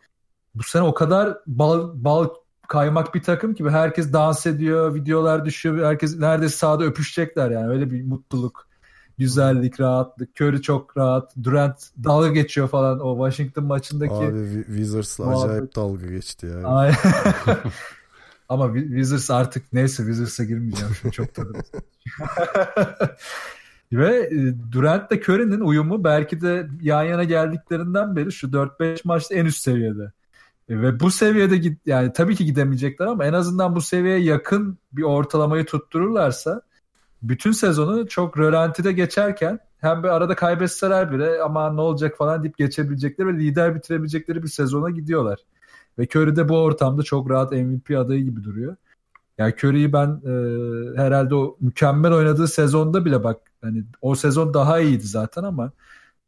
[0.55, 2.29] Bu sene o kadar bal, bal
[2.69, 5.87] kaymak bir takım ki herkes dans ediyor, videolar düşüyor.
[5.87, 7.69] Herkes neredeyse sahada öpüşecekler yani.
[7.69, 8.69] Öyle bir mutluluk,
[9.19, 10.41] güzellik, rahatlık.
[10.41, 11.35] Curry çok rahat.
[11.43, 14.15] Durant dalga geçiyor falan o Washington maçındaki.
[14.15, 15.51] Abi Wi- Wizards'la Muhabbet.
[15.51, 16.69] acayip dalga geçti ya.
[16.69, 16.93] Ay.
[18.49, 21.57] Ama Wi- Wizards artık neyse Wizards'a girmeyeceğim şimdi çok tadım.
[23.93, 29.35] Ve e, Durant ile Curry'nin uyumu belki de yan yana geldiklerinden beri şu 4-5 maçta
[29.35, 30.13] en üst seviyede.
[30.69, 34.79] E, Ve bu seviyede git yani tabii ki gidemeyecekler ama en azından bu seviyeye yakın
[34.93, 36.63] bir ortalamayı tuttururlarsa
[37.23, 42.59] bütün sezonu çok rölantide geçerken hem bir arada kaybetseler bile ama ne olacak falan deyip
[42.59, 45.39] geçebilecekleri ve lider bitirebilecekleri bir sezona gidiyorlar.
[45.99, 48.77] Ve Curry de bu ortamda çok rahat MVP adayı gibi duruyor.
[49.39, 50.33] Yani Curry'i ben e,
[50.97, 55.73] herhalde o mükemmel oynadığı sezonda bile bak hani o sezon daha iyiydi zaten ama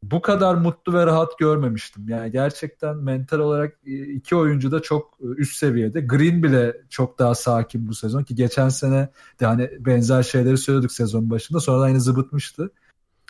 [0.03, 2.09] bu kadar mutlu ve rahat görmemiştim.
[2.09, 6.01] Yani gerçekten mental olarak e, iki oyuncu da çok e, üst seviyede.
[6.01, 10.91] Green bile çok daha sakin bu sezon ki geçen sene de hani benzer şeyleri söylüyorduk
[10.91, 11.59] sezon başında.
[11.59, 12.71] Sonradan yine zıbıtmıştı.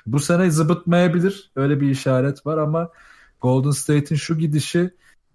[0.06, 1.52] Bu sene zıbıtmayabilir.
[1.56, 2.90] Öyle bir işaret var ama
[3.42, 4.92] Golden State'in şu gidişi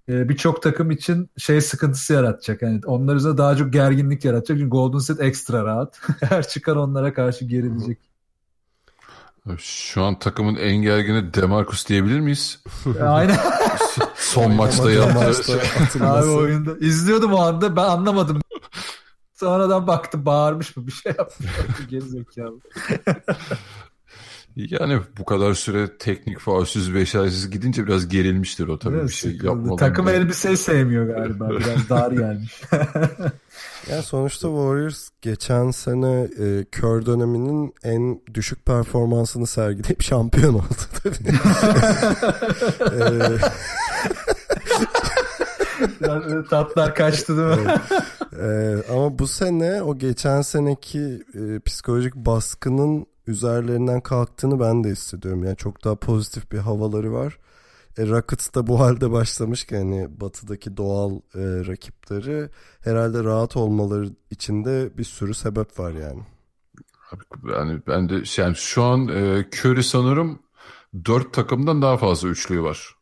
[0.09, 2.63] e, birçok takım için şey sıkıntısı yaratacak.
[2.63, 4.59] Yani onlar üzerine daha çok gerginlik yaratacak.
[4.59, 6.01] Çünkü Golden State ekstra rahat.
[6.21, 8.12] Her çıkan onlara karşı gerilecek.
[9.59, 12.63] Şu an takımın en gergini Demarcus diyebilir miyiz?
[13.03, 13.39] Aynen.
[14.17, 16.03] Son maçta maçta şey.
[16.03, 16.71] Abi oyunda.
[16.81, 18.41] İzliyordum o anda ben anlamadım.
[19.35, 21.51] Sonradan baktım bağırmış mı bir şey yapmış.
[21.91, 22.59] Gerizekalı.
[24.57, 29.33] Yani bu kadar süre teknik faulsüz beşersiz gidince biraz gerilmiştir o tabii Evet, bir şey
[29.43, 29.77] yapmadan.
[29.77, 31.51] Takım elbiseyi sevmiyor galiba.
[31.51, 32.63] Biraz dar gelmiş.
[33.91, 40.65] Yani sonuçta Warriors geçen sene e, kör döneminin en düşük performansını sergileyip şampiyon oldu
[41.03, 41.17] tabii.
[42.97, 43.01] E,
[46.01, 47.75] böyle tatlar kaçtı değil mi?
[48.43, 55.45] e, ama bu sene o geçen seneki e, psikolojik baskının üzerlerinden kalktığını ben de hissediyorum.
[55.45, 57.39] Yani çok daha pozitif bir havaları var.
[57.99, 62.49] E, Rockets da bu halde başlamış ki hani batıdaki doğal e, rakipleri
[62.81, 66.23] herhalde rahat olmaları için de bir sürü sebep var yani.
[67.57, 70.39] Yani ben de şey, yani şu an e, Curry sanırım
[71.05, 72.95] dört takımdan daha fazla üçlüğü var.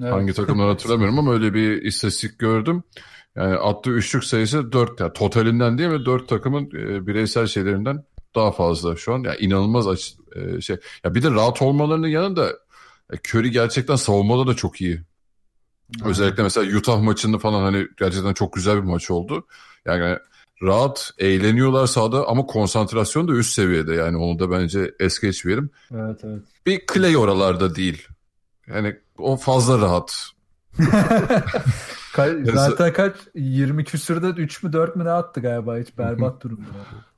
[0.00, 0.12] Evet.
[0.12, 2.82] Hangi takımdan hatırlamıyorum ama öyle bir istatistik gördüm.
[3.36, 8.52] Yani attığı üçlük sayısı 4 yani totalinden değil mi 4 takımın e, bireysel şeylerinden daha
[8.52, 9.22] fazla şu an.
[9.22, 10.76] Yani inanılmaz aç, e, şey.
[11.04, 12.52] Ya bir de rahat olmalarının yanında
[13.16, 15.02] Curry gerçekten savunmada da çok iyi.
[16.04, 19.46] Özellikle mesela Utah maçında falan hani gerçekten çok güzel bir maç oldu.
[19.84, 20.18] Yani
[20.62, 25.70] rahat eğleniyorlar sahada ama konsantrasyon da üst seviyede yani onu da bence es geçmeyelim.
[25.94, 26.42] Evet evet.
[26.66, 28.08] Bir Clay oralarda değil.
[28.66, 30.26] Yani o fazla rahat.
[32.54, 36.68] Zaten kaç 20 küsürde 3 mü 4 mü ne attı galiba hiç berbat durumda.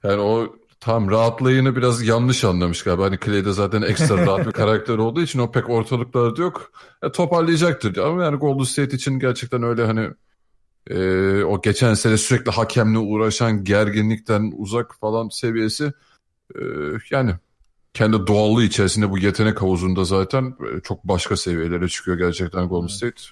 [0.05, 3.05] Yani o tam rahatlayını biraz yanlış anlamış galiba.
[3.05, 6.73] Hani Clay de zaten ekstra rahat bir karakter olduğu için o pek ortalıklarda yok.
[7.03, 10.11] E, toparlayacaktır ama yani Golden State için gerçekten öyle hani
[10.91, 15.93] e, o geçen sene sürekli hakemle uğraşan gerginlikten uzak falan seviyesi
[16.55, 16.61] e,
[17.11, 17.35] yani
[17.95, 23.23] kendi doğallığı içerisinde bu yetenek havuzunda zaten e, çok başka seviyelere çıkıyor gerçekten Golden State.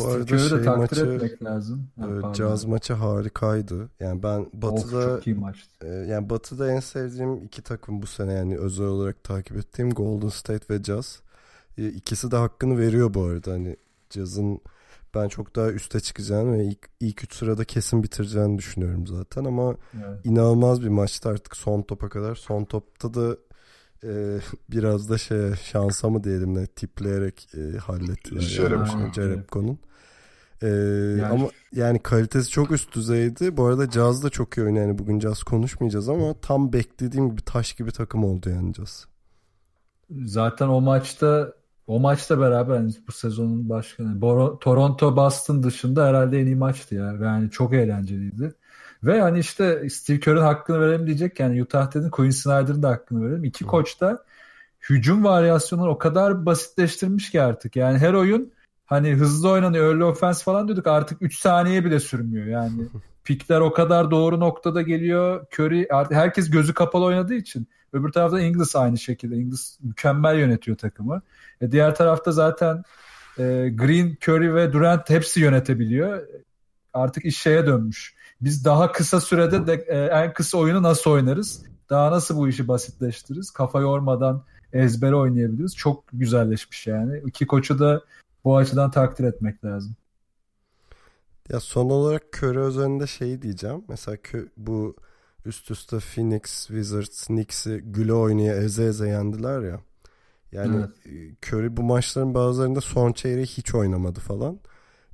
[0.00, 1.88] Bu arada de şey takdir maçı etmek lazım.
[2.00, 2.34] Ha, e.
[2.34, 3.88] Caz maçı harikaydı.
[4.00, 5.86] Yani ben Of, Batı'da çok iyi maçtı.
[5.86, 10.28] e, yani Batı'da en sevdiğim iki takım bu sene yani özel olarak takip ettiğim Golden
[10.28, 11.20] State ve Jazz.
[11.78, 13.52] E, İkisi de hakkını veriyor bu arada.
[13.52, 13.76] Hani
[14.10, 14.60] Jazz'ın
[15.14, 19.76] ben çok daha üste çıkacağını ve ilk, ilk üç sırada kesin bitireceğini düşünüyorum zaten ama
[20.06, 20.20] Evet.
[20.26, 22.34] inanılmaz bir maçtı artık son topa kadar.
[22.34, 23.36] Son topta da
[24.04, 24.38] e,
[24.70, 28.40] biraz da şey şansa mı diyelim ne tipleyerek e, hallettiler.
[28.40, 28.98] Jerebko.
[28.98, 29.78] Yani, Jerebko'nun.
[30.62, 31.24] Ee, yani...
[31.24, 33.56] Ama yani kalitesi çok üst düzeydi.
[33.56, 34.86] Bu arada Caz da çok iyi oynuyor.
[34.86, 39.06] Yani bugün Caz konuşmayacağız ama tam beklediğim gibi taş gibi takım oldu yani Caz.
[40.24, 41.52] Zaten o maçta
[41.86, 44.20] o maçta beraber yani bu sezonun başkanı
[44.60, 47.12] Toronto Boston dışında herhalde en iyi maçtı ya.
[47.22, 48.54] Yani çok eğlenceliydi.
[49.06, 53.26] Ve hani işte Steve Kerr'ın hakkını verelim diyecek yani Utah dedin Quinn Snyder'ın da hakkını
[53.26, 53.44] verelim.
[53.44, 54.24] İki koç da
[54.90, 57.76] hücum varyasyonları o kadar basitleştirmiş ki artık.
[57.76, 58.52] Yani her oyun
[58.86, 62.82] hani hızlı oynanıyor early offense falan diyorduk artık 3 saniye bile sürmüyor yani.
[63.24, 65.46] Pikler o kadar doğru noktada geliyor.
[65.52, 67.68] Curry artık herkes gözü kapalı oynadığı için.
[67.92, 69.36] Öbür tarafta Ingles aynı şekilde.
[69.36, 71.22] Ingles mükemmel yönetiyor takımı.
[71.60, 72.82] E diğer tarafta zaten
[73.38, 73.42] e,
[73.74, 76.22] Green, Curry ve Durant hepsi yönetebiliyor.
[76.92, 78.13] Artık iş şeye dönmüş.
[78.44, 81.62] Biz daha kısa sürede de, e, en kısa oyunu nasıl oynarız?
[81.90, 83.50] Daha nasıl bu işi basitleştiririz?
[83.50, 85.76] Kafa yormadan ezbere oynayabiliriz.
[85.76, 87.22] Çok güzelleşmiş yani.
[87.26, 88.02] İki koçu da
[88.44, 89.96] bu açıdan takdir etmek lazım.
[91.48, 93.84] Ya son olarak Curry üzerinde şey diyeceğim.
[93.88, 94.16] Mesela
[94.56, 94.96] bu
[95.44, 99.80] üst üste Phoenix, Wizards, Knicks'i güle oynaya eze eze yendiler ya.
[100.52, 101.06] Yani evet.
[101.06, 104.60] E, Curry bu maçların bazılarında son çeyreği hiç oynamadı falan.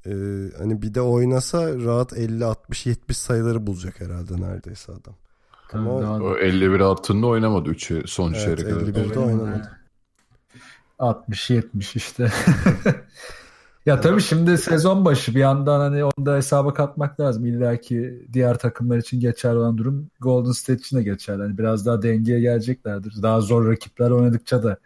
[0.06, 0.10] Ee,
[0.58, 5.14] hani bir de oynasa rahat 50 60 70 sayıları bulacak herhalde neredeyse adam.
[5.72, 5.90] Ama
[6.24, 8.86] o 51 altında oynamadı 3'ü son evet, çeyreğe kadar.
[8.86, 9.70] 51'de oynamadı.
[10.98, 12.32] 60 70 işte.
[13.86, 17.46] ya tabii şimdi sezon başı bir yandan hani onu da hesaba katmak lazım.
[17.46, 21.42] İlla ki diğer takımlar için geçerli olan durum Golden State için de geçerli.
[21.42, 23.22] Hani biraz daha dengeye geleceklerdir.
[23.22, 24.76] Daha zor rakipler oynadıkça da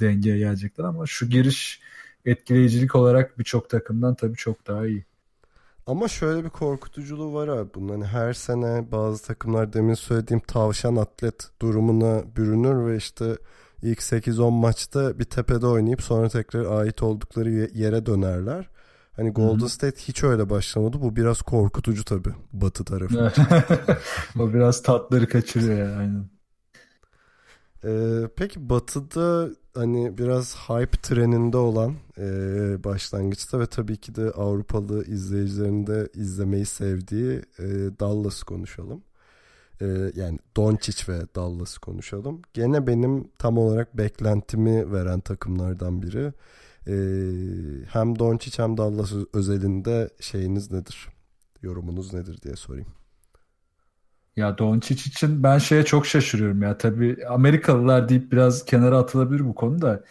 [0.00, 1.80] dengeye gelecekler ama şu giriş
[2.24, 5.04] etkileyicilik olarak birçok takımdan tabii çok daha iyi.
[5.86, 7.88] Ama şöyle bir korkutuculuğu var abi bunun.
[7.88, 13.36] Hani her sene bazı takımlar demin söylediğim tavşan atlet durumuna bürünür ve işte
[13.82, 18.68] ilk 8-10 maçta bir tepede oynayıp sonra tekrar ait oldukları yere dönerler.
[19.16, 19.68] Hani Golden Hı-hı.
[19.68, 21.00] State hiç öyle başlamadı.
[21.00, 23.32] Bu biraz korkutucu tabii Batı tarafı.
[24.38, 25.96] o biraz tatları kaçırıyor yani.
[25.96, 26.33] Aynen.
[27.84, 32.24] Ee, peki Batı'da hani biraz hype treninde olan e,
[32.84, 37.64] başlangıçta ve tabii ki de Avrupalı izleyicilerin de izlemeyi sevdiği e,
[38.00, 39.02] Dallas'ı konuşalım.
[39.80, 42.42] E, yani Doncic ve Dallas'ı konuşalım.
[42.54, 46.32] Gene benim tam olarak beklentimi veren takımlardan biri.
[46.86, 46.94] E,
[47.88, 51.08] hem Doncic hem Dallas özelinde şeyiniz nedir?
[51.62, 52.88] Yorumunuz nedir diye sorayım.
[54.36, 56.78] Ya Doncic için ben şeye çok şaşırıyorum ya.
[56.78, 60.04] Tabii Amerikalılar deyip biraz kenara atılabilir bu konuda.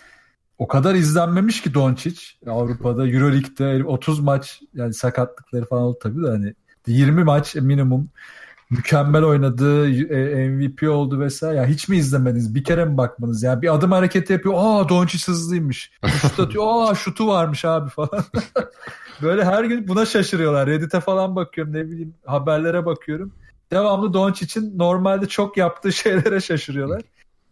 [0.58, 6.28] O kadar izlenmemiş ki Doncic Avrupa'da Euroleague'de 30 maç yani sakatlıkları falan oldu tabii de
[6.28, 6.54] hani
[6.88, 8.10] 20 maç minimum
[8.70, 11.58] mükemmel oynadı, e, MVP oldu vesaire.
[11.58, 12.56] Ya hiç mi izlemediniz?
[12.56, 13.44] Bir kere mi bakmadınız?
[13.44, 14.56] Yani bir adım hareketi yapıyor.
[14.58, 15.92] Aa Doncic hızlıymış.
[16.22, 16.64] Şut atıyor.
[16.68, 18.24] Aa şutu varmış abi falan.
[19.22, 20.68] Böyle her gün buna şaşırıyorlar.
[20.68, 23.34] Reddit'e falan bakıyorum ne bileyim haberlere bakıyorum
[23.74, 27.02] devamlı Doncic'in normalde çok yaptığı şeylere şaşırıyorlar.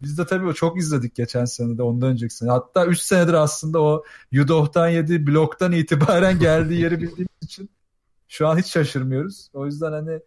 [0.02, 2.50] Biz de tabii çok izledik geçen sene de ondan önceki sene.
[2.50, 7.70] Hatta 3 senedir aslında o Yudoh'tan yediği bloktan itibaren geldiği yeri bildiğimiz için
[8.28, 9.50] şu an hiç şaşırmıyoruz.
[9.54, 10.20] O yüzden hani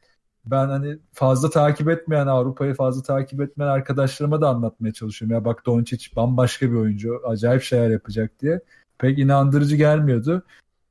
[0.45, 5.35] ben hani fazla takip etmeyen Avrupa'yı fazla takip etmeyen arkadaşlarıma da anlatmaya çalışıyorum.
[5.37, 7.21] Ya bak Doncic bambaşka bir oyuncu.
[7.27, 8.61] Acayip şeyler yapacak diye.
[8.97, 10.43] Pek inandırıcı gelmiyordu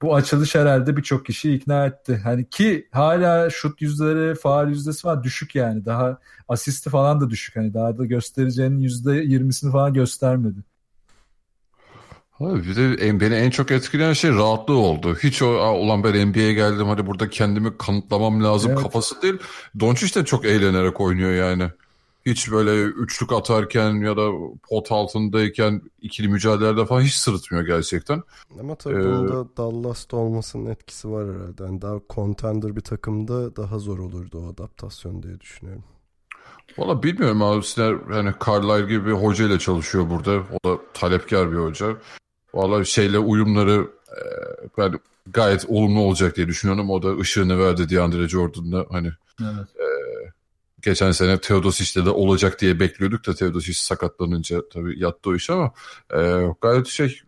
[0.04, 2.20] bu açılış herhalde birçok kişi ikna etti.
[2.24, 5.84] Hani ki hala şut yüzdeleri, faal yüzdesi falan düşük yani.
[5.84, 7.56] Daha asisti falan da düşük.
[7.56, 10.58] Hani daha da göstereceğinin yüzde yirmisini falan göstermedi.
[12.40, 15.16] Abi bir de beni en çok etkileyen şey rahatlığı oldu.
[15.22, 18.82] Hiç o ulan ben NBA'ye geldim hadi burada kendimi kanıtlamam lazım evet.
[18.82, 19.38] kafası değil.
[19.80, 21.70] Doncic de çok eğlenerek oynuyor yani
[22.26, 24.30] hiç böyle üçlük atarken ya da
[24.68, 28.22] pot altındayken ikili mücadelelerde falan hiç sırıtmıyor gerçekten.
[28.60, 31.64] Ama tabii ee, bunda Dallas'ta olmasının etkisi var herhalde.
[31.64, 35.84] Yani daha contender bir takımda daha zor olurdu o adaptasyon diye düşünüyorum.
[36.78, 37.64] Valla bilmiyorum abi.
[37.64, 40.42] Siner, yani Carlisle gibi bir hoca ile çalışıyor burada.
[40.52, 41.96] O da talepkar bir hoca.
[42.54, 44.20] Valla şeyle uyumları e,
[44.78, 46.90] ben gayet olumlu olacak diye düşünüyorum.
[46.90, 48.86] O da ışığını verdi DeAndre Jordan'la.
[48.90, 49.10] Hani
[49.40, 49.68] evet.
[49.76, 49.86] e,
[50.84, 55.72] geçen sene Teodosic'te de olacak diye bekliyorduk da Teodosic sakatlanınca tabii yattı o iş ama
[56.16, 57.20] e, gayet şey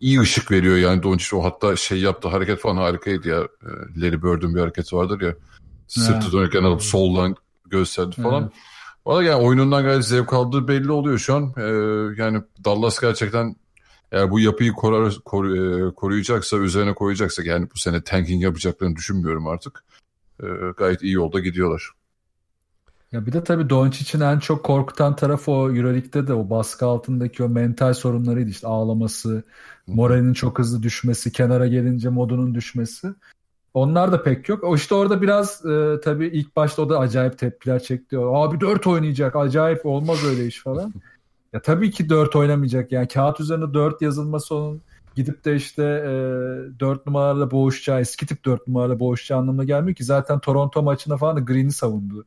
[0.00, 3.38] iyi ışık veriyor yani Doncic o hatta şey yaptı hareket falan harikaydı ya.
[3.40, 5.34] E, Larry Bird'ün bir hareketi vardır ya.
[5.86, 8.42] Sırtı dönerken alıp soldan gösterdi falan.
[8.42, 8.52] Evet.
[9.06, 11.54] Valla yani oyunundan gayet zevk aldığı belli oluyor şu an.
[11.56, 11.62] Ee,
[12.22, 13.56] yani Dallas gerçekten
[14.12, 19.46] eğer bu yapıyı korar, kor, e, koruyacaksa, üzerine koyacaksa yani bu sene tanking yapacaklarını düşünmüyorum
[19.46, 19.84] artık.
[20.42, 20.46] Ee,
[20.76, 21.90] gayet iyi yolda gidiyorlar.
[23.12, 27.42] Ya bir de tabii Doncic'in en çok korkutan tarafı o Euroleague'de de o baskı altındaki
[27.44, 28.50] o mental sorunlarıydı.
[28.50, 29.42] işte ağlaması,
[29.86, 33.08] moralinin çok hızlı düşmesi, kenara gelince modunun düşmesi.
[33.74, 34.64] Onlar da pek yok.
[34.64, 38.18] O işte orada biraz e, tabii ilk başta o da acayip tepkiler çekti.
[38.18, 39.36] Abi 4 oynayacak.
[39.36, 40.92] Acayip olmaz öyle iş falan.
[41.52, 42.92] Ya tabii ki 4 oynamayacak.
[42.92, 44.82] Yani kağıt üzerinde 4 yazılması onun
[45.16, 46.10] gidip de işte e,
[46.80, 50.04] 4 numaralarla boğuşacağı, eski tip 4 numaralarla boğuşacağı anlamına gelmiyor ki.
[50.04, 52.26] Zaten Toronto maçında falan da Green'i savundu.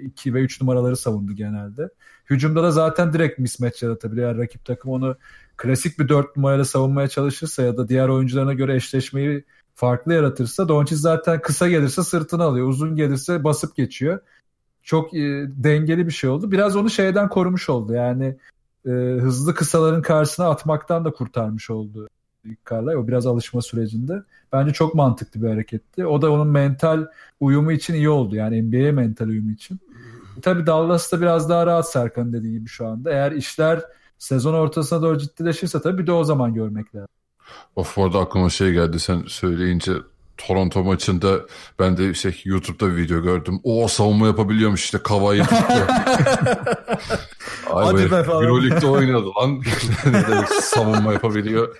[0.00, 1.88] 2 ve 3 numaraları savundu genelde.
[2.30, 4.28] Hücumda da zaten direkt mismatch yaratabiliyor.
[4.28, 5.16] Yani rakip takım onu
[5.56, 10.96] klasik bir 4 numarayla savunmaya çalışırsa ya da diğer oyuncularına göre eşleşmeyi farklı yaratırsa Doncic
[10.96, 12.68] zaten kısa gelirse sırtını alıyor.
[12.68, 14.20] Uzun gelirse basıp geçiyor.
[14.82, 16.52] Çok e, dengeli bir şey oldu.
[16.52, 17.94] Biraz onu şeyden korumuş oldu.
[17.94, 18.36] Yani
[18.86, 22.08] e, hızlı kısaların karşısına atmaktan da kurtarmış oldu
[22.70, 22.96] Carlay.
[22.96, 24.22] O biraz alışma sürecinde.
[24.52, 26.06] Bence çok mantıklı bir hareketti.
[26.06, 27.06] O da onun mental
[27.40, 28.36] uyumu için iyi oldu.
[28.36, 29.80] Yani NBA mental uyumu için.
[30.42, 33.10] Tabii Dallas'ta biraz daha rahat Serkan dediği gibi şu anda.
[33.10, 33.82] Eğer işler
[34.18, 37.08] sezon ortasına doğru ciddileşirse tabii bir de o zaman görmek lazım.
[37.76, 39.92] Of orada aklıma şey geldi sen söyleyince
[40.36, 41.40] Toronto maçında
[41.78, 43.60] ben de şey YouTube'da bir video gördüm.
[43.64, 45.56] O savunma yapabiliyormuş işte Kavai'yi tuttu.
[47.72, 48.44] Ay Hadi be falan.
[48.44, 49.62] Euroleague'de oynadı lan.
[50.06, 51.76] ne demek savunma yapabiliyor.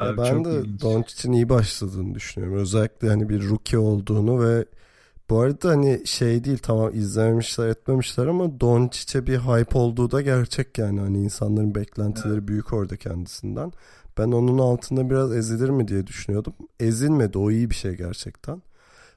[0.00, 0.80] Ya Abi ben de.
[0.80, 2.58] Doncic'in iyi başladığını düşünüyorum.
[2.58, 4.64] Özellikle hani bir rookie olduğunu ve
[5.34, 10.78] bu arada hani şey değil tamam izlememişler etmemişler ama Doncic'e bir hype olduğu da gerçek
[10.78, 11.00] yani.
[11.00, 13.72] Hani insanların beklentileri büyük orada kendisinden.
[14.18, 16.54] Ben onun altında biraz ezilir mi diye düşünüyordum.
[16.80, 18.62] Ezilmedi o iyi bir şey gerçekten.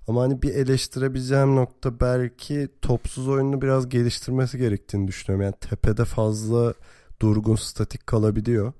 [0.07, 5.43] Ama hani bir eleştirebileceğim nokta belki topsuz oyununu biraz geliştirmesi gerektiğini düşünüyorum.
[5.45, 6.73] Yani tepede fazla
[7.21, 8.73] durgun statik kalabiliyor.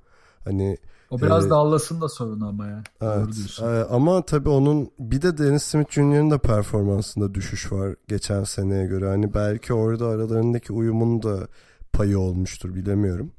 [0.43, 0.77] Hani
[1.09, 2.83] O biraz Ee, Dallas'ın da sorunu ama ya.
[3.01, 3.59] Evet.
[3.61, 8.85] Ee, ama tabii onun bir de Dennis Smith Jr.'ın da performansında düşüş var geçen seneye
[8.85, 9.07] göre.
[9.07, 11.47] Hani belki orada aralarındaki uyumun da
[11.93, 13.31] payı olmuştur bilemiyorum.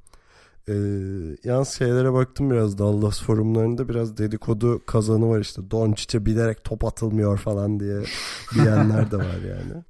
[0.68, 0.74] Ee,
[1.44, 7.38] yalnız şeylere baktım biraz Dallas forumlarında biraz dedikodu kazanı var işte Doncic'e bilerek top atılmıyor
[7.38, 8.02] falan diye
[8.54, 9.84] diyenler de var yani.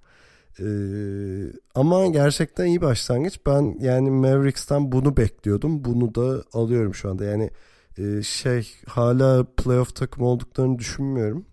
[0.60, 3.40] Ee, ama gerçekten iyi başlangıç.
[3.46, 5.84] Ben yani Mavericks'ten bunu bekliyordum.
[5.84, 7.24] Bunu da alıyorum şu anda.
[7.24, 7.50] Yani
[7.98, 11.46] ee, şey hala playoff takım olduklarını düşünmüyorum.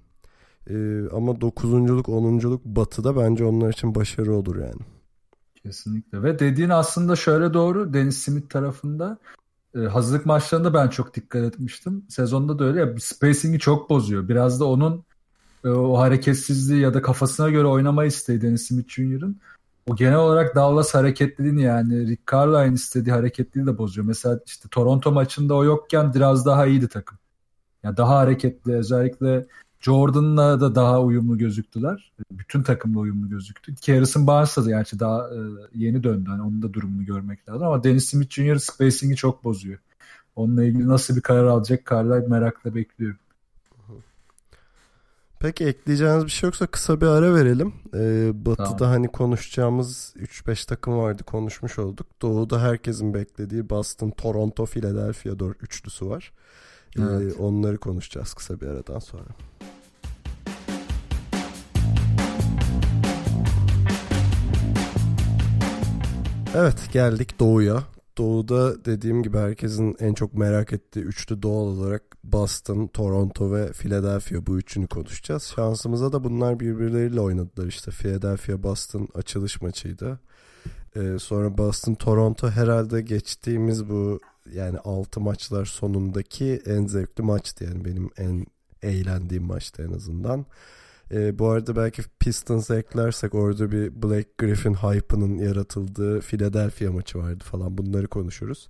[0.69, 4.81] Ee, ama dokuzunculuk, onunculuk batıda bence onlar için başarı olur yani.
[5.63, 6.23] Kesinlikle.
[6.23, 7.93] Ve dediğin aslında şöyle doğru.
[7.93, 9.17] Dennis Smith tarafında
[9.75, 12.05] e, hazırlık maçlarında ben çok dikkat etmiştim.
[12.09, 14.29] Sezonda da öyle ya spacing'i çok bozuyor.
[14.29, 15.03] Biraz da onun e,
[15.69, 19.37] o hareketsizliği ya da kafasına göre oynama isteği Dennis Smith Jr.'ın
[19.87, 24.07] o genel olarak Dallas hareketliliğini yani Rick Carlisle'ın istediği hareketliliği de bozuyor.
[24.07, 27.17] Mesela işte Toronto maçında o yokken biraz daha iyiydi takım.
[27.83, 29.47] Ya daha hareketli özellikle
[29.79, 32.11] Jordan'la da daha uyumlu gözüktüler.
[32.31, 33.75] Bütün takımla uyumlu gözüktü.
[33.87, 35.39] Harrison Barnes'la da gerçi daha e,
[35.75, 36.29] yeni döndü.
[36.29, 37.67] Hani onun da durumunu görmek lazım.
[37.67, 38.55] Ama Dennis Smith Jr.
[38.55, 39.79] spacing'i çok bozuyor.
[40.35, 43.19] Onunla ilgili nasıl bir karar alacak Carlisle merakla bekliyorum.
[45.45, 47.73] Peki ekleyeceğiniz bir şey yoksa kısa bir ara verelim.
[47.93, 48.93] Ee, batı'da Tamam.
[48.93, 52.07] hani konuşacağımız 3-5 takım vardı konuşmuş olduk.
[52.21, 56.31] Doğu'da herkesin beklediği Boston, Toronto, Philadelphia dört üçlüsü var.
[56.97, 57.35] Ee, Evet.
[57.39, 59.25] onları konuşacağız kısa bir aradan sonra.
[66.55, 67.83] Evet geldik Doğu'ya.
[68.17, 74.45] Doğu'da dediğim gibi herkesin en çok merak ettiği üçlü doğal olarak Boston, Toronto ve Philadelphia
[74.45, 75.53] bu üçünü konuşacağız.
[75.55, 77.91] Şansımıza da bunlar birbirleriyle oynadılar işte.
[77.91, 80.19] Philadelphia Boston açılış maçıydı.
[80.95, 84.19] Ee, sonra Boston Toronto herhalde geçtiğimiz bu
[84.53, 88.45] yani 6 maçlar sonundaki en zevkli maçtı yani benim en
[88.81, 90.45] eğlendiğim maçtı en azından.
[91.11, 97.43] Ee, bu arada belki Pistons'a eklersek orada bir Blake Griffin hype'ının yaratıldığı Philadelphia maçı vardı
[97.43, 98.67] falan bunları konuşuruz.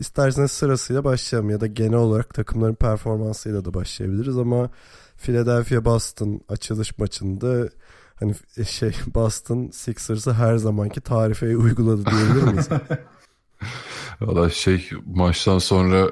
[0.00, 4.70] İsterseniz sırasıyla başlayalım ya da genel olarak takımların performansıyla da başlayabiliriz ama
[5.16, 7.68] Philadelphia Boston açılış maçında
[8.14, 8.34] hani
[8.68, 12.68] şey Boston Sixers'ı her zamanki tarifeyi uyguladı diyebilir miyiz?
[14.20, 16.10] Valla şey maçtan sonra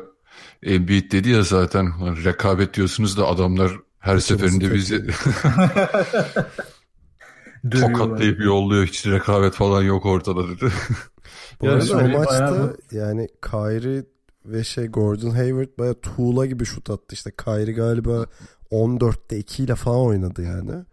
[0.62, 3.72] Embiid dedi ya zaten "Lan rekabet diyorsunuz da adamlar
[4.04, 5.06] her Kıçımızı seferinde bizi
[7.80, 8.86] tokatlayıp yolluyor.
[8.86, 10.72] Hiç rekabet falan yok ortada dedi.
[11.60, 14.04] Bu Ya arada o maçta bayağı yani Kyrie
[14.46, 17.06] ve şey Gordon Hayward bayağı tuğla gibi şut attı.
[17.14, 18.26] İşte Kyrie galiba
[18.70, 20.84] 14'te 2 ile falan oynadı yani.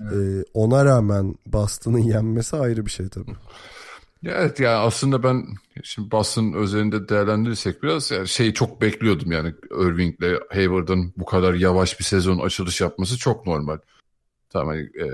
[0.00, 3.30] Ee, ona rağmen Boston'ın yenmesi ayrı bir şey tabii.
[4.26, 5.46] Evet yani aslında ben
[5.82, 11.98] şimdi Boston özelinde değerlendirirsek biraz yani şeyi çok bekliyordum yani Irving'le Hayward'ın bu kadar yavaş
[12.00, 13.78] bir sezon açılış yapması çok normal.
[14.50, 15.06] Tamam hani, e,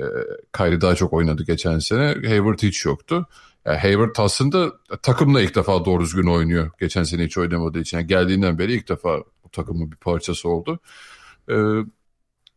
[0.57, 2.07] Kyrie daha çok oynadı geçen sene.
[2.28, 3.26] Hayward hiç yoktu.
[3.64, 6.70] Yani Hayward aslında takımla ilk defa doğru düzgün oynuyor.
[6.80, 7.98] Geçen sene hiç oynamadığı için.
[7.98, 10.80] Yani geldiğinden beri ilk defa bu takımın bir parçası oldu.
[11.50, 11.54] E,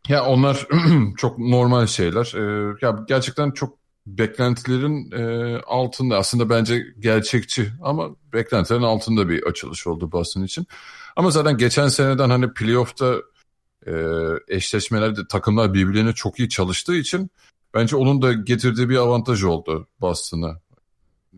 [0.08, 0.66] Ya onlar
[1.16, 2.32] çok normal şeyler.
[2.36, 9.86] Ee, ya gerçekten çok beklentilerin e, altında aslında bence gerçekçi ama beklentilerin altında bir açılış
[9.86, 10.66] oldu Boston için.
[11.16, 13.16] Ama zaten geçen seneden hani playoff'ta
[13.86, 13.92] e,
[14.48, 17.30] eşleşmelerde takımlar birbirlerine çok iyi çalıştığı için
[17.74, 20.60] bence onun da getirdiği bir avantaj oldu Boston'a.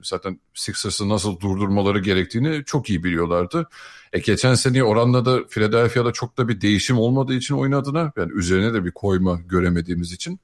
[0.03, 3.69] Zaten Sixers'ı nasıl durdurmaları gerektiğini çok iyi biliyorlardı.
[4.13, 8.33] E geçen sene oranla da Philadelphia'da çok da bir değişim olmadığı için oyun adına yani
[8.33, 10.41] üzerine de bir koyma göremediğimiz için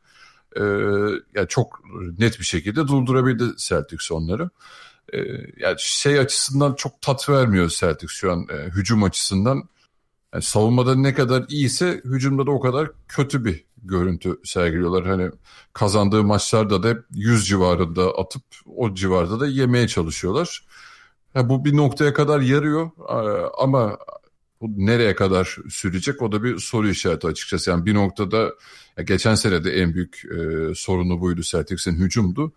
[0.58, 0.62] e,
[1.34, 1.80] yani çok
[2.18, 4.50] net bir şekilde durdurabildi Celtics onları.
[5.12, 5.18] E,
[5.56, 9.68] yani şey açısından çok tat vermiyor Celtics şu an e, hücum açısından.
[10.34, 15.06] Yani savunmada ne kadar iyiyse hücumda da o kadar kötü bir görüntü sergiliyorlar.
[15.06, 15.30] Hani
[15.72, 18.42] kazandığı maçlarda da hep 100 civarında atıp
[18.76, 20.66] o civarda da yemeye çalışıyorlar.
[21.34, 22.90] Yani bu bir noktaya kadar yarıyor
[23.58, 23.98] ama
[24.60, 27.70] bu nereye kadar sürecek o da bir soru işareti açıkçası.
[27.70, 28.54] Yani bir noktada
[29.02, 32.52] geçen sene de en büyük e, sorunu buydu Celtics'in hücumdu.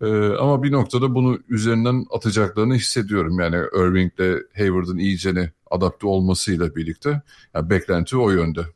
[0.00, 3.40] E, ama bir noktada bunu üzerinden atacaklarını hissediyorum.
[3.40, 7.22] Yani Irving'le Hayward'ın iyicene adapte olmasıyla birlikte
[7.54, 8.66] yani beklenti o yönde.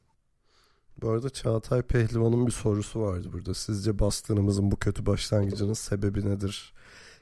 [1.02, 3.54] Bu arada Çağatay Pehlivan'ın bir sorusu vardı burada.
[3.54, 6.72] Sizce Boston'ımızın bu kötü başlangıcının sebebi nedir?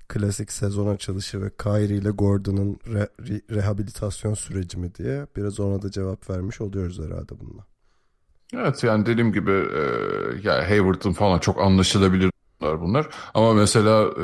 [0.08, 5.82] Klasik sezon açılışı ve Kyrie ile Gordon'ın re- re- rehabilitasyon süreci mi diye biraz ona
[5.82, 7.66] da cevap vermiş oluyoruz herhalde bununla.
[8.54, 9.82] Evet yani dediğim gibi e,
[10.42, 12.30] yani Hayward'ın falan çok anlaşılabilir
[12.60, 13.08] bunlar.
[13.34, 14.22] Ama mesela e,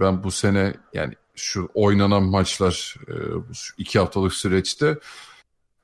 [0.00, 3.14] ben bu sene yani şu oynanan maçlar e,
[3.54, 4.98] şu iki haftalık süreçte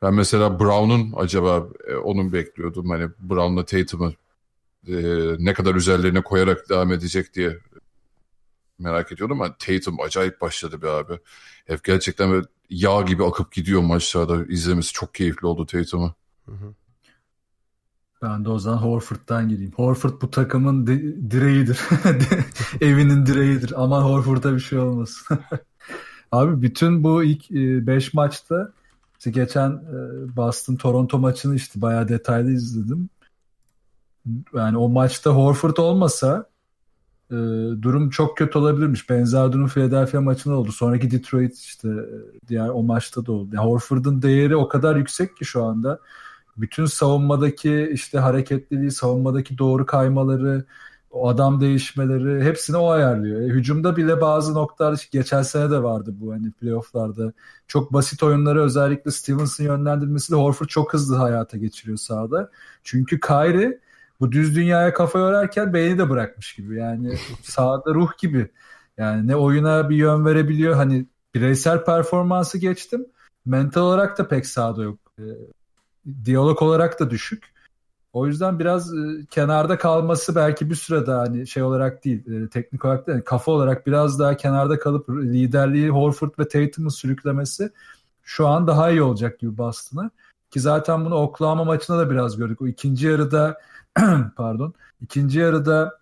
[0.03, 2.91] ben mesela Brown'un acaba e, onun bekliyordum.
[2.91, 4.13] Hani Brown'la Tatum'u
[4.89, 4.95] e,
[5.39, 7.59] ne kadar üzerlerine koyarak devam edecek diye
[8.79, 9.43] merak ediyordum.
[9.43, 11.19] Ama Tatum acayip başladı bir abi.
[11.67, 14.45] Hep gerçekten böyle yağ gibi akıp gidiyor maçlarda.
[14.49, 16.15] İzlemesi çok keyifli oldu Tatum'u.
[18.23, 19.73] Ben de o zaman Horford'dan gireyim.
[19.77, 21.81] Horford bu takımın di- direğidir.
[22.81, 23.73] Evinin direğidir.
[23.77, 25.39] Aman Horford'a bir şey olmasın.
[26.33, 28.73] Abi bütün bu ilk 5 e, maçta
[29.19, 33.09] işte geçen e, Boston Toronto maçını işte bayağı detaylı izledim.
[34.55, 36.47] Yani o maçta Horford olmasa
[37.31, 37.35] e,
[37.83, 39.11] durum çok kötü olabilirmiş.
[39.11, 40.73] Benzer durum Philadelphia maçında oldu.
[40.73, 41.89] Sonraki Detroit işte
[42.49, 43.51] diğer o maçta da oldu.
[43.55, 45.99] Yani Horford'un değeri o kadar yüksek ki şu anda
[46.57, 50.65] bütün savunmadaki işte hareketliliği, savunmadaki doğru kaymaları,
[51.13, 53.41] o adam değişmeleri hepsini o ayarlıyor.
[53.41, 57.33] E, hücumda bile bazı noktalar geçen sene de vardı bu hani playofflarda.
[57.67, 62.51] Çok basit oyunları özellikle Stevens'ın yönlendirmesiyle Horford çok hızlı hayata geçiriyor sahada.
[62.85, 63.81] Çünkü Kyrie
[64.21, 66.79] bu düz dünyaya kafa yorarken beyni de bırakmış gibi.
[66.79, 68.51] Yani sahada ruh gibi.
[68.97, 70.75] Yani ne oyuna bir yön verebiliyor.
[70.75, 73.07] Hani bireysel performansı geçtim.
[73.47, 74.99] Mental olarak da pek sahada yok.
[75.19, 75.23] E,
[76.25, 77.53] diyalog olarak da düşük.
[78.13, 82.49] O yüzden biraz e, kenarda kalması belki bir süre daha hani şey olarak değil, e,
[82.49, 87.71] teknik olarak değil, kafa olarak biraz daha kenarda kalıp liderliği Horford ve Tatum'un sürüklemesi
[88.23, 90.11] şu an daha iyi olacak gibi Boston'a.
[90.51, 92.63] Ki zaten bunu Oklahoma maçında da biraz gördük.
[92.63, 93.61] O ikinci yarıda
[94.37, 95.99] pardon, ikinci yarıda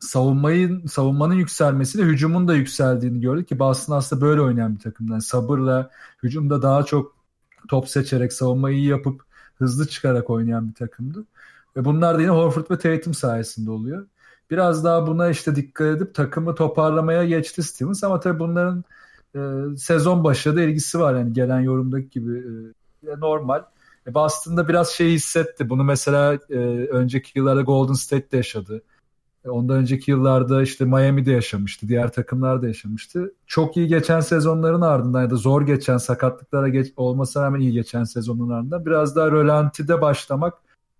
[0.00, 5.12] savunmayı savunmanın yükselmesiyle hücumun da yükseldiğini gördük ki Boston aslında böyle oynayan bir takımdan.
[5.12, 5.90] Yani sabırla
[6.22, 7.19] hücumda daha çok
[7.68, 9.22] top seçerek savunmayı iyi yapıp
[9.58, 11.24] hızlı çıkarak oynayan bir takımdı.
[11.76, 14.06] Ve bunlar da yine Horford ve Tatum sayesinde oluyor.
[14.50, 18.84] Biraz daha buna işte dikkat edip takımı toparlamaya geçti Stevens ama tabii bunların
[19.34, 19.40] e,
[19.76, 22.38] sezon başı da ilgisi var yani gelen yorumdaki gibi
[23.06, 23.62] e, normal.
[24.06, 25.70] E, Boston'da biraz şey hissetti.
[25.70, 26.56] Bunu mesela e,
[26.90, 28.82] önceki yıllarda Golden State'de yaşadı.
[29.48, 31.88] Ondan önceki yıllarda işte Miami'de yaşamıştı.
[31.88, 33.34] Diğer takımlar da yaşamıştı.
[33.46, 38.04] Çok iyi geçen sezonların ardından ya da zor geçen sakatlıklara geç, olmasına rağmen iyi geçen
[38.04, 40.54] sezonun ardından biraz daha rölantide başlamak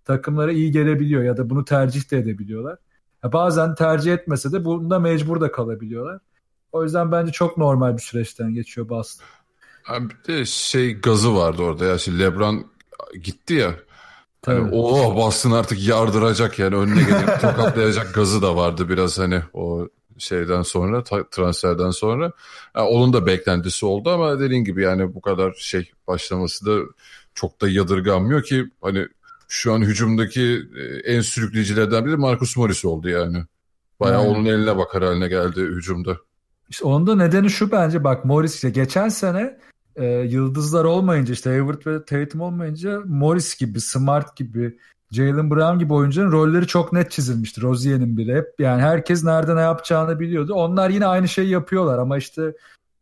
[0.05, 2.77] takımlara iyi gelebiliyor ya da bunu tercih de edebiliyorlar.
[3.23, 6.19] Ya bazen tercih etmese de bunda mecbur da kalabiliyorlar.
[6.71, 9.25] O yüzden bence çok normal bir süreçten geçiyor Boston.
[9.87, 11.97] Abi bir de şey gazı vardı orada ya.
[11.97, 12.65] Şimdi LeBron
[13.23, 13.75] gitti ya.
[14.45, 19.87] Hani o Boston artık yardıracak yani önüne gelip tokatlayacak gazı da vardı biraz hani o
[20.17, 22.31] şeyden sonra transferden sonra.
[22.75, 26.79] Yani onun da beklentisi oldu ama dediğin gibi yani bu kadar şey başlaması da
[27.33, 29.07] çok da yadırganmıyor ki hani
[29.47, 33.43] şu an hücumdaki e, en sürükleyicilerden biri Marcus Morris oldu yani.
[33.99, 34.31] Bayağı yani.
[34.31, 36.17] onun eline bakar haline geldi hücumda.
[36.69, 39.57] İşte onun da nedeni şu bence bak Morris geçen sene
[39.95, 44.77] e, yıldızlar olmayınca işte Hayward ve Tatum olmayınca Morris gibi, Smart gibi,
[45.11, 47.61] Jalen Brown gibi oyuncuların rolleri çok net çizilmişti.
[47.61, 50.53] Rozier'in bile hep yani herkes nerede ne yapacağını biliyordu.
[50.53, 52.53] Onlar yine aynı şeyi yapıyorlar ama işte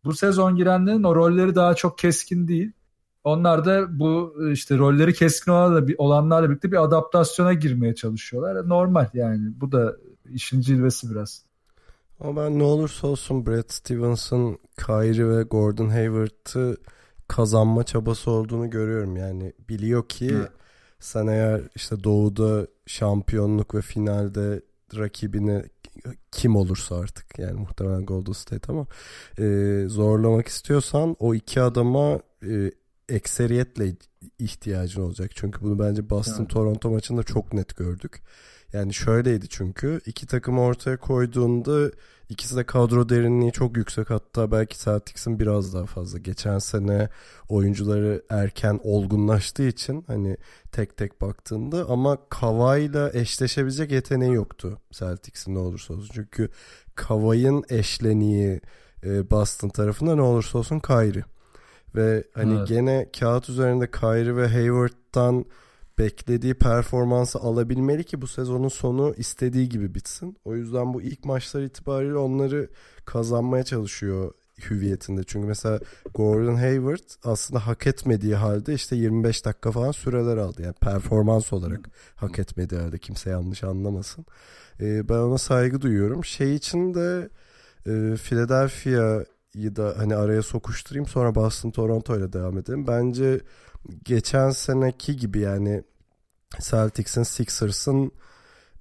[0.06, 2.72] bu sezon girenlerin o rolleri daha çok keskin değil.
[3.24, 8.70] Onlar da bu işte rolleri keskin olanlarla, olanlarla birlikte bir adaptasyona girmeye çalışıyorlar.
[8.70, 9.96] Normal yani bu da
[10.30, 11.49] işin cilvesi biraz.
[12.20, 16.78] Ama ben ne olursa olsun Brad Stevens'ın Kyrie ve Gordon Hayward'ı
[17.28, 19.16] kazanma çabası olduğunu görüyorum.
[19.16, 20.52] Yani biliyor ki evet.
[21.00, 24.62] sen eğer işte doğuda şampiyonluk ve finalde
[24.98, 25.64] rakibini
[26.32, 28.88] kim olursa artık yani muhtemelen Golden State ama
[29.40, 32.72] e, zorlamak istiyorsan o iki adama e,
[33.10, 33.96] ekseriyetle
[34.40, 35.32] ihtiyacın olacak.
[35.36, 38.22] Çünkü bunu bence Boston Toronto maçında çok net gördük.
[38.74, 41.92] Yani şöyleydi çünkü iki takım ortaya koyduğunda
[42.30, 46.20] ikisi de kadro derinliği çok yüksek hatta belki Celtics'in biraz daha fazla.
[46.20, 47.10] Geçen sene
[47.50, 50.38] oyuncuları erken olgunlaştığı için hani
[50.72, 56.10] tek tek baktığında ama Kavai'la eşleşebilecek yeteneği yoktu Celtics'in ne olursa olsun.
[56.14, 56.50] Çünkü
[56.96, 58.62] Kavai'nin eşleniği
[59.04, 61.24] e, Boston tarafında ne olursa olsun Kyrie.
[61.96, 62.68] Ve hani evet.
[62.68, 65.46] gene kağıt üzerinde Kyrie ve Hayward'dan
[66.00, 70.38] beklediği performansı alabilmeli ki bu sezonun sonu istediği gibi bitsin.
[70.46, 72.70] O yüzden bu ilk maçlar itibariyle onları
[73.06, 74.34] kazanmaya çalışıyor
[74.70, 75.24] hüviyetinde.
[75.24, 75.80] Çünkü mesela
[76.14, 80.62] Gordon Hayward aslında hak etmediği halde işte 25 dakika falan süreler aldı.
[80.62, 84.26] Yani performans olarak hak etmediği halde kimse yanlış anlamasın.
[84.82, 86.26] Ee, ben ona saygı duyuyorum.
[86.26, 87.30] Şey için de
[87.86, 92.88] e, Philadelphia'yı da hani araya sokuşturayım sonra Boston Toronto ile devam edelim.
[92.88, 93.42] Bence
[94.04, 95.84] geçen seneki gibi yani
[96.60, 98.12] Celtics'in Sixers'ın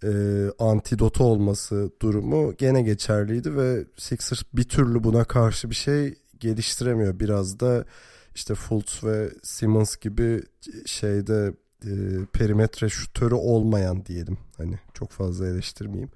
[0.05, 0.11] e,
[0.59, 7.21] antidotu olması durumu gene geçerliydi ve Sixers bir türlü buna karşı bir şey geliştiremiyor.
[7.21, 7.85] Biraz da
[8.35, 10.43] işte Fultz ve Simmons gibi
[10.87, 11.93] şeyde e,
[12.33, 14.39] perimetre şutörü olmayan diyelim.
[14.57, 16.11] Hani çok fazla eleştirmeyeyim.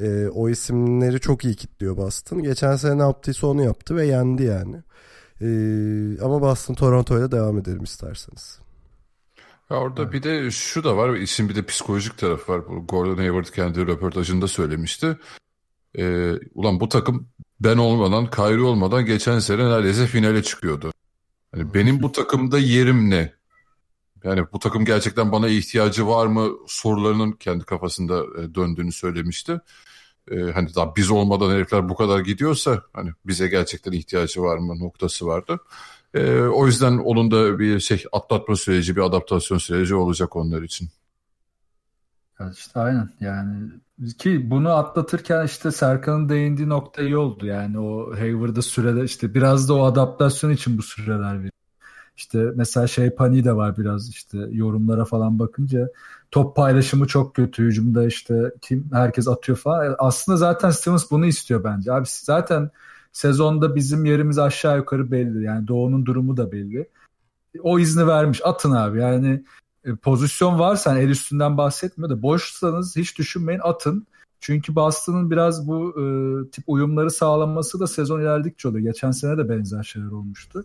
[0.00, 2.42] E, o isimleri çok iyi kitliyor Boston.
[2.42, 4.76] Geçen sene ne yaptıysa onu yaptı ve yendi yani.
[5.40, 5.46] E,
[6.22, 8.58] ama Boston Toronto'ya devam edelim isterseniz.
[9.70, 10.12] Ya orada evet.
[10.12, 11.14] bir de şu da var.
[11.16, 12.58] İşin bir de psikolojik tarafı var.
[12.88, 15.16] Gordon Hayward kendi röportajında söylemişti.
[15.98, 17.28] Ee, ulan bu takım
[17.60, 20.92] ben olmadan, Kyrie olmadan geçen sene neredeyse finale çıkıyordu.
[21.52, 23.32] Hani benim bu takımda yerim ne?
[24.24, 29.60] Yani bu takım gerçekten bana ihtiyacı var mı sorularının kendi kafasında e, döndüğünü söylemişti.
[30.30, 34.80] Ee, hani daha biz olmadan herifler bu kadar gidiyorsa hani bize gerçekten ihtiyacı var mı
[34.80, 35.58] noktası vardı.
[36.14, 40.88] E, o yüzden onun da bir şey atlatma süreci, bir adaptasyon süreci olacak onlar için.
[42.40, 43.70] Ya işte aynen yani
[44.18, 47.46] ki bunu atlatırken işte Serkan'ın değindiği nokta iyi oldu.
[47.46, 51.50] Yani o Hayward'da sürede işte biraz da o adaptasyon için bu süreler veriyor.
[52.16, 55.88] İşte mesela şey paniği de var biraz işte yorumlara falan bakınca
[56.30, 59.94] top paylaşımı çok kötü hücumda işte kim herkes atıyor falan.
[59.98, 61.92] Aslında zaten Stevens bunu istiyor bence.
[61.92, 62.70] Abi zaten
[63.12, 65.44] Sezonda bizim yerimiz aşağı yukarı belli.
[65.44, 66.88] Yani Doğu'nun durumu da belli.
[67.62, 68.40] O izni vermiş.
[68.44, 69.00] Atın abi.
[69.00, 69.44] Yani
[69.84, 74.06] e, pozisyon varsa el üstünden bahsetmiyor da boşsanız hiç düşünmeyin atın.
[74.40, 76.04] Çünkü Boston'ın biraz bu e,
[76.50, 78.84] tip uyumları sağlanması da sezon ilerledikçe oluyor.
[78.84, 80.64] Geçen sene de benzer şeyler olmuştu.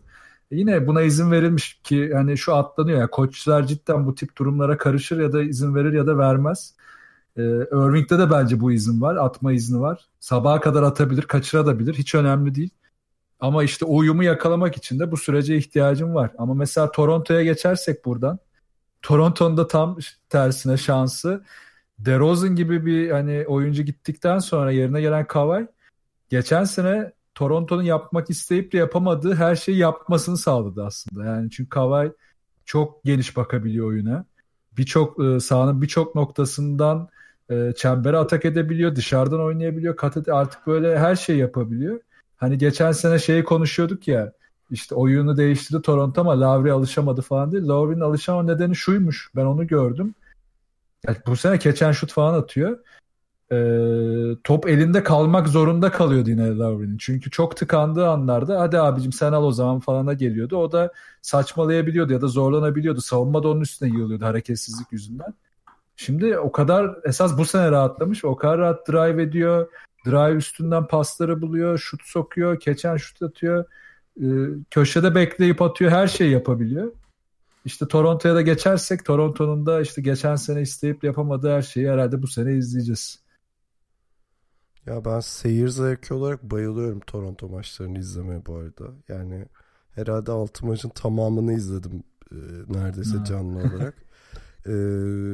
[0.51, 4.37] E yine buna izin verilmiş ki yani şu atlanıyor ya yani koçlar cidden bu tip
[4.37, 6.75] durumlara karışır ya da izin verir ya da vermez.
[7.37, 7.41] Ee,
[7.71, 9.15] Irving'de de bence bu izin var.
[9.15, 10.09] Atma izni var.
[10.19, 11.93] Sabaha kadar atabilir, kaçırabilir.
[11.93, 12.69] Hiç önemli değil.
[13.39, 16.31] Ama işte uyumu yakalamak için de bu sürece ihtiyacım var.
[16.37, 18.39] Ama mesela Toronto'ya geçersek buradan.
[19.01, 19.97] Toronto'nun da tam
[20.29, 21.43] tersine şansı.
[21.99, 25.67] DeRozan gibi bir hani oyuncu gittikten sonra yerine gelen Kawhi
[26.29, 31.25] geçen sene Toronto'nun yapmak isteyip de yapamadığı her şeyi yapmasını sağladı aslında.
[31.25, 32.11] Yani çünkü Kawhi
[32.65, 34.25] çok geniş bakabiliyor oyuna.
[34.77, 37.09] Birçok e, sahanın birçok noktasından
[37.49, 41.99] e, çembere atak edebiliyor, dışarıdan oynayabiliyor, kat artık böyle her şey yapabiliyor.
[42.37, 44.33] Hani geçen sene şeyi konuşuyorduk ya
[44.71, 47.67] işte oyunu değiştirdi Toronto ama Lowry alışamadı falan değil.
[47.67, 49.31] Lowry'nin alışamama nedeni şuymuş.
[49.35, 50.15] Ben onu gördüm.
[51.07, 52.79] Yani bu sene keçen şut falan atıyor.
[53.51, 56.97] Ee, top elinde kalmak zorunda kalıyordu yine Lowry'nin.
[56.97, 60.57] Çünkü çok tıkandığı anlarda hadi abicim sen al o zaman falana geliyordu.
[60.57, 60.91] O da
[61.21, 63.01] saçmalayabiliyordu ya da zorlanabiliyordu.
[63.01, 65.33] Savunma da onun üstüne yığılıyordu hareketsizlik yüzünden.
[65.95, 68.25] Şimdi o kadar esas bu sene rahatlamış.
[68.25, 69.67] O kadar rahat drive ediyor.
[70.05, 71.77] Drive üstünden pasları buluyor.
[71.77, 72.59] Şut sokuyor.
[72.59, 73.65] Keçen şut atıyor.
[74.21, 74.25] Ee,
[74.71, 75.91] köşede bekleyip atıyor.
[75.91, 76.91] Her şeyi yapabiliyor.
[77.65, 82.27] İşte Toronto'ya da geçersek Toronto'nun da işte geçen sene isteyip yapamadığı her şeyi herhalde bu
[82.27, 83.20] sene izleyeceğiz.
[84.85, 88.85] Ya ben seyir zevki olarak bayılıyorum Toronto maçlarını izlemeye bu arada.
[89.07, 89.45] Yani
[89.91, 92.35] herhalde altı maçın tamamını izledim e,
[92.67, 93.95] neredeyse canlı olarak.
[94.67, 94.73] E,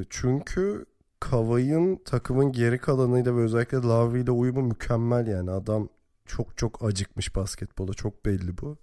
[0.09, 0.85] çünkü
[1.19, 5.51] Kavay'ın takımın geri kalanıyla ve özellikle Lavri ile uyumu mükemmel yani.
[5.51, 5.89] Adam
[6.25, 8.77] çok çok acıkmış basketbola çok belli bu.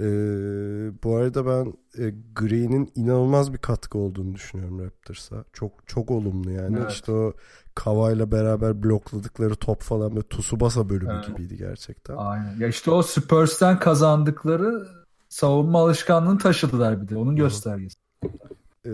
[0.00, 0.04] Ee,
[1.04, 1.74] bu arada ben
[2.04, 5.44] e, Green'in inanılmaz bir katkı olduğunu düşünüyorum Raptors'a.
[5.52, 6.76] Çok çok olumlu yani.
[6.80, 6.90] Evet.
[6.90, 7.32] İşte o
[7.76, 11.26] Kavay'la beraber blokladıkları top falan ve Tsubasa bölümü Evet.
[11.26, 12.16] gibiydi gerçekten.
[12.16, 12.56] Aynen.
[12.58, 14.88] Ya işte o Spurs'ten kazandıkları
[15.28, 17.16] savunma alışkanlığını taşıdılar bir de.
[17.16, 17.96] Onun göstergesi.
[18.84, 18.90] Ee,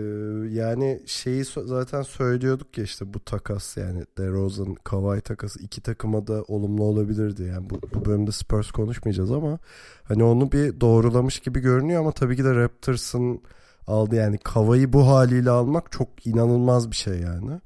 [0.49, 6.43] yani şeyi zaten söylüyorduk ya işte bu takas yani DeRozan, Kawhi takası iki takıma da
[6.47, 7.43] olumlu olabilirdi.
[7.43, 9.59] Yani bu, bu bölümde Spurs konuşmayacağız ama
[10.03, 13.41] hani onu bir doğrulamış gibi görünüyor ama tabii ki de Raptors'ın
[13.87, 17.61] aldı yani Kawhi'yi bu haliyle almak çok inanılmaz bir şey yani.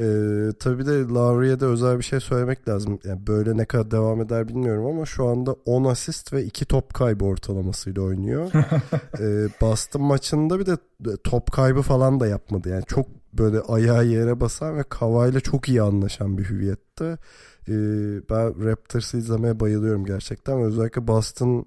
[0.00, 2.98] Ee, tabii de Lowry'e de özel bir şey söylemek lazım.
[3.04, 6.94] Yani böyle ne kadar devam eder bilmiyorum ama şu anda 10 asist ve 2 top
[6.94, 8.50] kaybı ortalamasıyla oynuyor.
[9.20, 10.76] ee, Boston maçında bir de
[11.24, 12.68] top kaybı falan da yapmadı.
[12.68, 13.06] Yani çok
[13.38, 17.18] böyle ayağı yere basan ve Kawhi'yle çok iyi anlaşan bir hüviyette.
[17.68, 17.72] Ee,
[18.30, 20.62] ben Raptors'ı izlemeye bayılıyorum gerçekten.
[20.62, 21.66] Özellikle Boston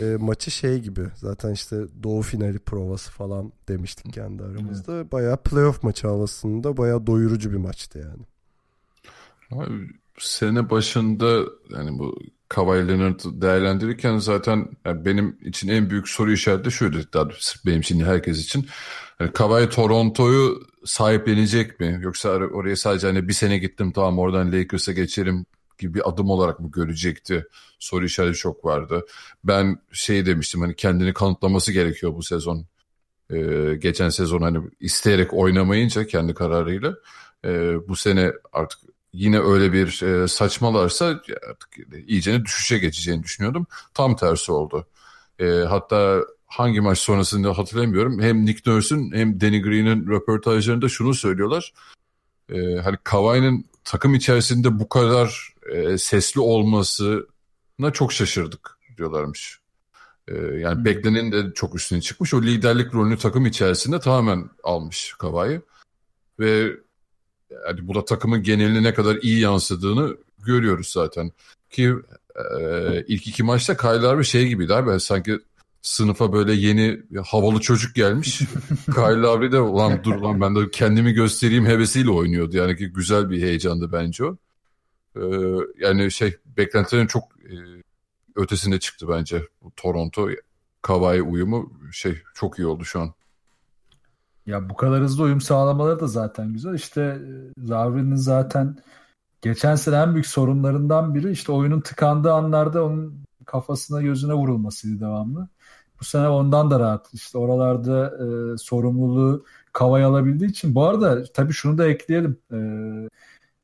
[0.00, 1.06] e, maçı şey gibi.
[1.14, 5.12] Zaten işte doğu finali provası falan demiştik kendi aramızda.
[5.12, 8.22] Bayağı playoff maçı havasında bayağı doyurucu bir maçtı yani.
[9.62, 9.88] Abi,
[10.18, 11.40] sene başında
[11.70, 16.98] yani bu Kawhi Leonard'ı değerlendirirken zaten yani benim için en büyük soru işareti şuydu.
[17.12, 17.28] Daha
[17.66, 18.66] benim için herkes için.
[19.22, 21.98] Yani Kawhi Toronto'yu sahiplenecek mi?
[22.02, 25.46] Yoksa or- oraya sadece hani bir sene gittim tamam oradan Lakers'a geçerim
[25.78, 27.44] gibi bir adım olarak mı görecekti?
[27.78, 29.06] Soru işareti çok vardı.
[29.44, 32.66] Ben şey demiştim hani kendini kanıtlaması gerekiyor bu sezon.
[33.30, 36.94] Ee, geçen sezon hani isteyerek oynamayınca kendi kararıyla
[37.44, 37.48] e,
[37.88, 38.80] bu sene artık
[39.12, 41.06] yine öyle bir e, saçmalarsa
[41.50, 41.68] artık
[42.06, 43.66] iyicene düşüşe geçeceğini düşünüyordum.
[43.94, 44.86] Tam tersi oldu.
[45.38, 46.20] E, hatta
[46.52, 48.20] hangi maç sonrasında hatırlamıyorum.
[48.20, 51.72] Hem Nick Nurse'un hem Danny Green'in röportajlarında şunu söylüyorlar.
[52.52, 59.60] E, hani Kawhi'nin takım içerisinde bu kadar e, sesli olmasına çok şaşırdık diyorlarmış.
[60.28, 60.84] E, yani Hmm.
[60.84, 62.34] beklenenin de çok üstüne çıkmış.
[62.34, 65.60] O liderlik rolünü takım içerisinde tamamen almış Kawhi.
[66.38, 66.76] Ve
[67.66, 71.32] yani bu da takımın geneline ne kadar iyi yansıdığını görüyoruz zaten.
[71.70, 71.94] Ki
[72.60, 75.00] e, ilk iki maçta Kyle Lowry şey gibiydi abi.
[75.00, 75.38] Sanki
[75.82, 78.38] sınıfa böyle yeni havalı çocuk gelmiş.
[78.84, 82.56] Kyle Lowry de ulan dur lan ben de kendimi göstereyim hevesiyle oynuyordu.
[82.56, 84.36] Yani ki güzel bir heyecandı bence o.
[85.16, 85.22] E,
[85.78, 87.54] yani şey beklentilerin çok e,
[88.36, 89.48] ötesinde çıktı bence.
[89.62, 90.28] Bu Toronto
[90.82, 93.14] Kawhi uyumu şey çok iyi oldu şu an.
[94.46, 96.74] Ya bu kadar hızlı uyum sağlamaları da zaten güzel.
[96.74, 98.76] İşte e, Lowry'nin zaten
[99.42, 105.48] geçen sene en büyük sorunlarından biri işte oyunun tıkandığı anlarda onun kafasına gözüne vurulmasıydı devamlı.
[106.02, 107.14] Bu sene ondan da rahat.
[107.14, 110.74] İşte oralarda e, sorumluluğu Kavay alabildiği için.
[110.74, 112.38] Bu arada tabii şunu da ekleyelim.
[112.52, 112.58] E,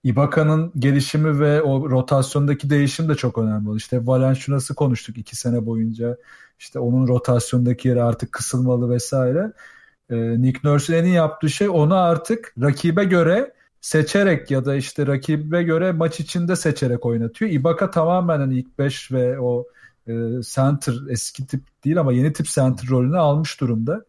[0.05, 3.77] Ibaka'nın gelişimi ve o rotasyondaki değişim de çok önemli oldu.
[3.77, 6.17] İşte Valenciunas'ı konuştuk iki sene boyunca.
[6.59, 9.53] İşte onun rotasyondaki yeri artık kısılmalı vesaire.
[10.11, 15.63] Ee, Nick Nurse'ün en yaptığı şey onu artık rakibe göre seçerek ya da işte rakibe
[15.63, 17.51] göre maç içinde seçerek oynatıyor.
[17.51, 19.67] Ibaka tamamen hani ilk 5 ve o
[20.09, 24.05] e, center eski tip değil ama yeni tip center rolünü almış durumda.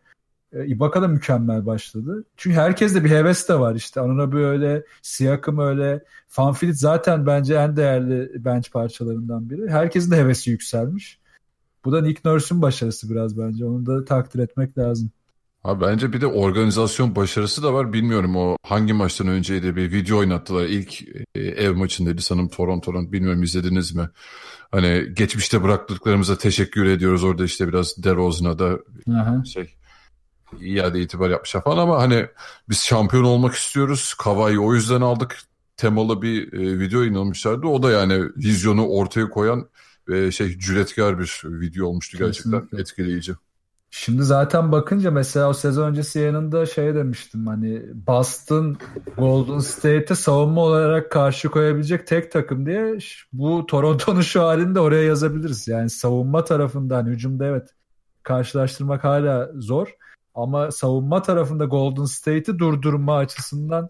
[0.53, 2.23] E, Ibaka da mükemmel başladı.
[2.37, 4.01] Çünkü herkeste bir heves de var işte.
[4.01, 6.03] Anunoby öyle, Siakam öyle.
[6.27, 9.69] Fanfilit zaten bence en değerli bench parçalarından biri.
[9.69, 11.19] Herkesin de hevesi yükselmiş.
[11.85, 13.65] Bu da Nick Nurse'ün başarısı biraz bence.
[13.65, 15.11] Onu da takdir etmek lazım.
[15.63, 17.93] Abi bence bir de organizasyon başarısı da var.
[17.93, 20.65] Bilmiyorum o hangi maçtan önceydi bir video oynattılar.
[20.65, 21.01] İlk
[21.35, 23.11] e, ev maçındaydı sanırım Toronto'nun.
[23.11, 24.09] Bilmiyorum izlediniz mi?
[24.71, 27.23] Hani geçmişte bıraktıklarımıza teşekkür ediyoruz.
[27.23, 28.79] Orada işte biraz DeRozan'a da
[29.11, 29.43] Aha.
[29.45, 29.75] şey
[30.61, 32.27] iade itibar yapmışlar falan ama hani
[32.69, 34.13] biz şampiyon olmak istiyoruz.
[34.13, 35.39] Kavai'yi o yüzden aldık.
[35.77, 37.67] Temalı bir e, video inanmışlardı.
[37.67, 39.69] O da yani vizyonu ortaya koyan
[40.07, 42.51] ve şey cüretkar bir video olmuştu gerçekten.
[42.51, 42.81] Kesinlikle.
[42.81, 43.33] Etkileyici.
[43.91, 48.77] Şimdi zaten bakınca mesela o sezon öncesi yayınında şey demiştim hani Boston
[49.17, 52.97] Golden State'e savunma olarak karşı koyabilecek tek takım diye
[53.33, 55.67] bu Toronto'nun şu halini de oraya yazabiliriz.
[55.67, 57.69] Yani savunma tarafından hücumda evet
[58.23, 59.95] karşılaştırmak hala zor
[60.35, 63.89] ama savunma tarafında Golden State'i durdurma açısından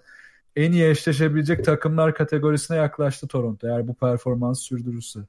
[0.55, 5.19] en iyi eşleşebilecek takımlar kategorisine yaklaştı Toronto eğer bu performans sürdürürse.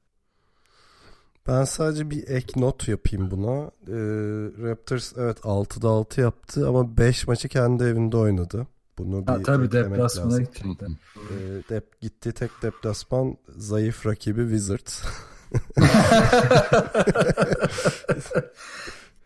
[1.47, 3.71] Ben sadece bir ek not yapayım buna.
[3.87, 3.93] Ee,
[4.69, 8.67] Raptors evet 6'da 6 yaptı ama 5 maçı kendi evinde oynadı.
[8.97, 10.87] Bunu bir Ha, tabii deplasmana gidecekler.
[11.15, 15.01] Ee, dep gitti tek deplasman zayıf rakibi Wizards.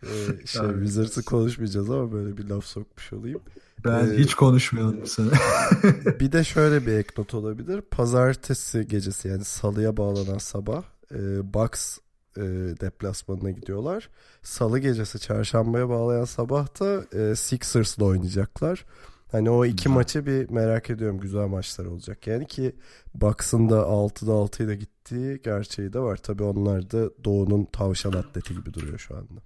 [0.02, 0.62] Ee, şey.
[0.62, 3.40] Wizards'ı konuşmayacağız ama böyle bir laf sokmuş olayım.
[3.84, 5.30] Ben Ee, hiç konuşmayalım bu sene.
[6.20, 7.80] bir de şöyle bir ek not olabilir.
[7.80, 10.82] Pazartesi gecesi yani salıya bağlanan sabah
[11.14, 11.98] e, Bucks
[12.36, 12.42] e,
[12.80, 14.10] deplasmanına gidiyorlar.
[14.42, 18.84] Salı gecesi çarşambaya bağlayan sabah da e, Sixers'la oynayacaklar.
[19.32, 21.20] Hani o iki maçı bir merak ediyorum.
[21.20, 22.26] Güzel maçlar olacak.
[22.26, 22.76] Yani ki
[23.14, 26.16] Bucks'ın da 6'da 6'yla gittiği gerçeği de var.
[26.16, 29.40] Tabii onlar da Doğu'nun tavşan atleti gibi duruyor şu anda.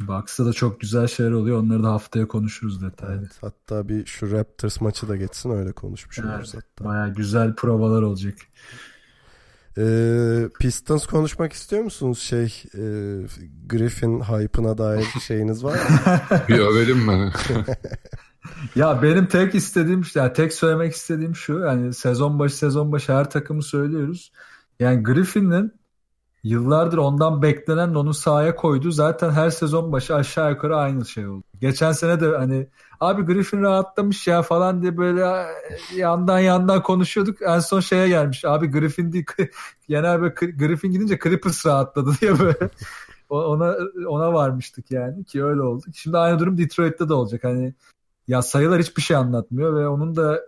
[0.00, 1.58] Bucks'ta da çok güzel şeyler oluyor.
[1.58, 3.18] Onları da haftaya konuşuruz detaylı.
[3.18, 6.84] Evet, hatta bir şu Raptors maçı da geçsin öyle konuşmuş Evet, oluruz hatta.
[6.84, 8.34] Baya güzel provalar olacak.
[9.78, 12.18] Ee, Pistons konuşmak istiyor musunuz?
[12.18, 12.82] Şey e,
[13.66, 16.20] Griffin hype'ına dair şeyiniz var mı?
[16.48, 17.32] Bir övelim mi?
[18.74, 23.30] Ya benim tek istediğim yani tek söylemek istediğim şu yani sezon başı sezon başı her
[23.30, 24.32] takımı söylüyoruz.
[24.80, 25.72] Yani Griffin'in
[26.44, 31.44] yıllardır ondan beklenen onu sahaya koyduğu zaten her sezon başı aşağı yukarı aynı şey oldu.
[31.60, 32.66] Geçen sene de hani
[33.00, 35.46] abi Griffin rahatlamış ya falan diye böyle
[35.96, 37.42] yandan yandan konuşuyorduk.
[37.42, 39.26] En son şeye gelmiş abi Griffin değil
[39.88, 42.70] genel böyle Griffin gidince Clippers rahatladı diye böyle
[43.28, 43.76] ona
[44.08, 45.84] ona varmıştık yani ki öyle oldu.
[45.94, 47.44] Şimdi aynı durum Detroit'te de olacak.
[47.44, 47.74] Hani
[48.28, 50.40] ya sayılar hiçbir şey anlatmıyor ve onun da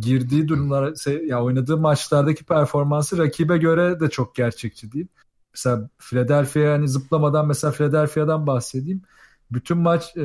[0.00, 0.94] girdiği durumlar
[1.26, 5.06] ya oynadığı maçlardaki performansı rakibe göre de çok gerçekçi değil.
[5.54, 9.02] Mesela Philadelphia hani zıplamadan mesela Philadelphia'dan bahsedeyim.
[9.50, 10.20] Bütün maç e,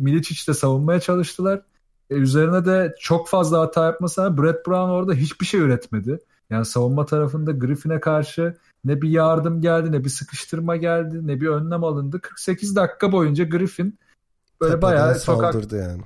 [0.00, 1.62] Milicic'te savunmaya çalıştılar.
[2.10, 6.18] E, üzerine de çok fazla hata yapmasına Brett Brown orada hiçbir şey üretmedi.
[6.50, 11.46] Yani savunma tarafında Griffin'e karşı ne bir yardım geldi ne bir sıkıştırma geldi ne bir
[11.46, 12.20] önlem alındı.
[12.20, 13.98] 48 dakika boyunca Griffin
[14.60, 16.02] böyle Tepeden bayağı sokak yani.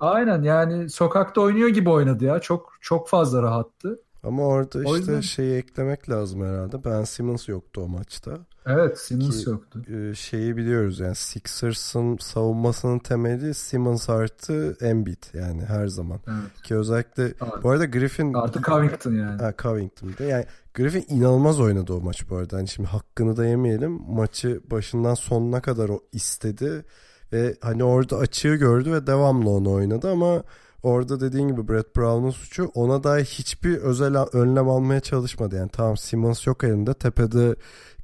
[0.00, 2.38] Aynen yani sokakta oynuyor gibi oynadı ya.
[2.40, 4.00] Çok çok fazla rahattı.
[4.22, 6.84] Ama orada O işte yüzden- şeyi eklemek lazım herhalde.
[6.84, 8.38] Ben Simmons yoktu o maçta.
[8.66, 9.82] Evet Simmons Ki- yoktu.
[9.88, 16.18] Ee, şeyi biliyoruz yani Sixers'ın savunmasının temeli Simmons artı Embiid yani her zaman.
[16.26, 16.62] Evet.
[16.62, 19.42] Ki özellikle Artı- bu arada Griffin Artı Covington yani.
[19.42, 20.24] Ha, Covington'da.
[20.24, 20.44] Yani
[20.74, 22.56] Griffin inanılmaz oynadı o maç bu arada.
[22.56, 23.92] Hani şimdi hakkını da yemeyelim.
[24.08, 26.84] Maçı başından sonuna kadar o istedi
[27.32, 30.42] ve hani orada açığı gördü ve devamlı onu oynadı ama
[30.82, 35.56] orada dediğin gibi Brett Brown'un suçu ona dair hiçbir özel önlem almaya çalışmadı.
[35.56, 37.56] Yani tamam Simmons yok elinde tepede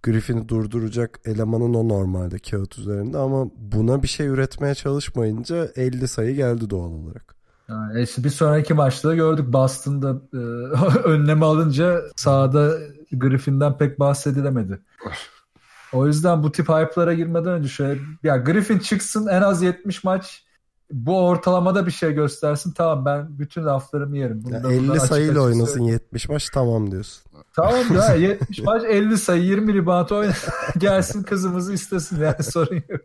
[0.03, 6.35] Griffin'i durduracak elemanın o normalde kağıt üzerinde ama buna bir şey üretmeye çalışmayınca 50 sayı
[6.35, 7.35] geldi doğal olarak.
[7.69, 10.37] Yani işte bir sonraki maçta da gördük Boston'da e,
[11.05, 12.79] önlemi alınca sahada
[13.13, 14.79] Griffin'den pek bahsedilemedi.
[15.93, 20.45] O yüzden bu tip hype'lara girmeden önce şöyle ya Griffin çıksın en az 70 maç
[20.93, 24.43] bu ortalamada bir şey göstersin tamam ben bütün laflarımı yerim.
[24.45, 25.93] Bunu da buradan 50 açık sayıyla oynasın söyleyeyim.
[25.93, 27.23] 70 maç tamam diyorsun.
[27.57, 30.33] Tamam ya 70 maç 50 sayı 20 rebound oyna
[30.79, 33.01] gelsin kızımızı istesin yani sorun yok.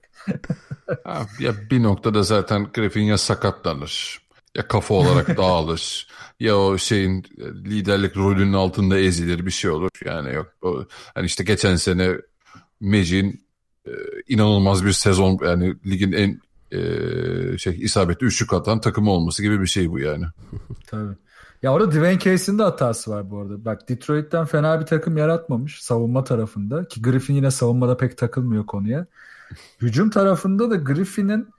[1.04, 4.22] Ha, ya bir noktada zaten Griffin ya sakatlanır
[4.56, 6.08] ya kafa olarak dağılır
[6.40, 9.90] ya o şeyin e, liderlik rolünün altında ezilir bir şey olur.
[10.06, 10.86] Yani yok o,
[11.16, 12.18] hani işte geçen sene
[12.82, 13.44] Magic'in
[13.86, 13.92] e,
[14.28, 19.68] inanılmaz bir sezon yani ligin en e, şey isabetli üçlük atan takımı olması gibi bir
[19.68, 20.26] şey bu yani.
[20.88, 21.14] Tabii.
[21.64, 23.66] Ya orada Dwayne Casey'in de hatası var bu arada.
[23.66, 29.06] Bak Detroit'ten fena bir takım yaratmamış savunma tarafında ki Griffin yine savunmada pek takılmıyor konuya.
[29.82, 31.50] Hücum tarafında da Griffin'in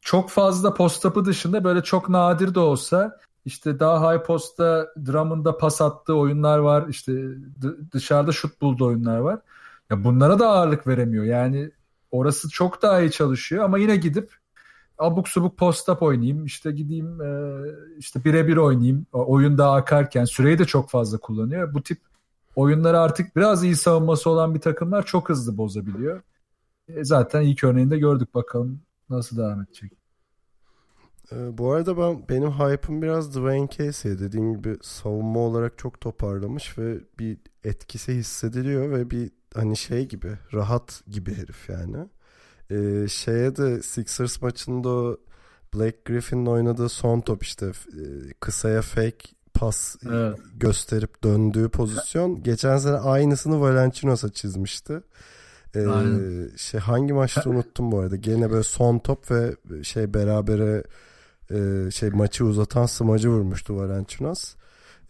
[0.00, 5.80] çok fazla post-up'ı dışında böyle çok nadir de olsa işte daha high post'ta Drummond'a pas
[5.80, 6.88] attığı oyunlar var.
[6.88, 7.12] İşte
[7.92, 9.40] dışarıda şut bulduğu oyunlar var.
[9.90, 11.24] Ya bunlara da ağırlık veremiyor.
[11.24, 11.70] Yani
[12.10, 14.34] orası çok daha iyi çalışıyor ama yine gidip
[14.98, 16.44] abuk subuk post-up oynayayım.
[16.44, 17.60] işte gideyim e,
[17.98, 19.06] işte birebir oynayayım.
[19.12, 21.74] Oyun daha akarken süreyi de çok fazla kullanıyor.
[21.74, 21.98] Bu tip
[22.56, 26.22] oyunları artık biraz iyi savunması olan bir takımlar çok hızlı bozabiliyor.
[26.88, 28.80] E, zaten ilk örneğinde gördük bakalım
[29.10, 29.92] nasıl devam edecek.
[31.32, 36.78] Ee, bu arada ben benim hype'ım biraz Dwayne Casey dediğim gibi savunma olarak çok toparlamış
[36.78, 41.96] ve bir etkisi hissediliyor ve bir hani şey gibi rahat gibi herif yani.
[42.70, 45.16] Ee, şeye de Sixers maçında o
[45.74, 48.02] Blake Griffin'in oynadığı son top işte e,
[48.40, 50.38] kısaya fake pas Evet.
[50.54, 55.00] gösterip döndüğü pozisyon geçen sene aynısını Valanciunos'a çizmişti.
[55.74, 56.50] Ee, Aynen.
[56.56, 58.16] şey hangi maçta unuttum bu arada.
[58.16, 60.84] Gene böyle son top ve şey berabere
[61.50, 64.54] e, şey maçı uzatan smacı vurmuştu Valanciunas.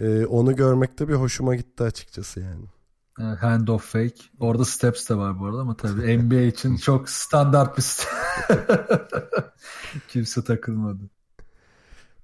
[0.00, 2.64] Ee, onu görmekte bir hoşuma gitti açıkçası yani.
[3.20, 4.14] E, Hand of fake.
[4.40, 7.84] Orada steps de var bu arada ama tabii NBA için çok standart bir.
[10.08, 11.02] Kimse takılmadı.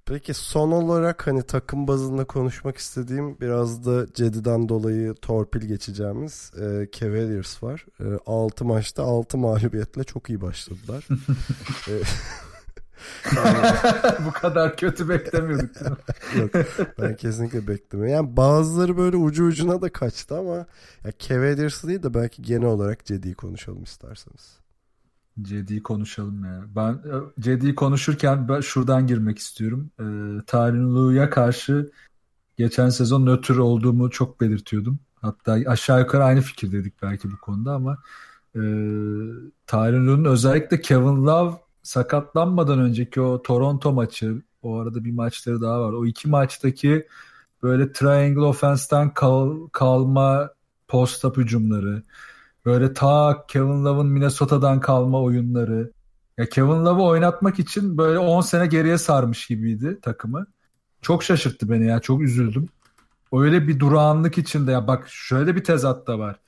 [0.05, 6.87] Peki son olarak hani takım bazında konuşmak istediğim biraz da Cedi'den dolayı torpil geçeceğimiz e,
[6.91, 7.85] Cavaliers var.
[7.99, 11.07] E, 6 maçta 6 mağlubiyetle çok iyi başladılar.
[11.87, 11.93] E,
[14.25, 15.75] Bu kadar kötü beklemiyorduk.
[16.37, 16.51] Yok
[16.99, 18.15] ben kesinlikle beklemiyorum.
[18.15, 20.55] Yani bazıları böyle ucu ucuna da kaçtı ama
[21.03, 24.59] ya Cavaliers değil de belki genel olarak Cedi'yi konuşalım isterseniz.
[25.41, 26.63] Cedi'yi konuşalım ya.
[26.75, 29.91] Ben e, Cedi'yi konuşurken ben şuradan girmek istiyorum.
[29.99, 31.91] Ee, Tarin karşı
[32.57, 34.99] geçen sezon nötr olduğumu çok belirtiyordum.
[35.21, 37.97] Hatta aşağı yukarı aynı fikirdeydik belki bu konuda ama
[38.55, 38.61] e,
[39.67, 45.93] Tyron özellikle Kevin Love sakatlanmadan önceki o Toronto maçı o arada bir maçları daha var.
[45.93, 47.07] O iki maçtaki
[47.63, 50.49] böyle triangle offense'ten kal, kalma
[50.87, 52.03] post-up hücumları
[52.65, 55.91] böyle ta Kevin Love'ın Minnesota'dan kalma oyunları
[56.37, 60.47] ya Kevin Love'ı oynatmak için böyle 10 sene geriye sarmış gibiydi takımı.
[61.01, 61.99] Çok şaşırttı beni ya.
[61.99, 62.69] Çok üzüldüm.
[63.33, 66.39] Öyle bir durağanlık içinde ya bak şöyle bir tezat da var.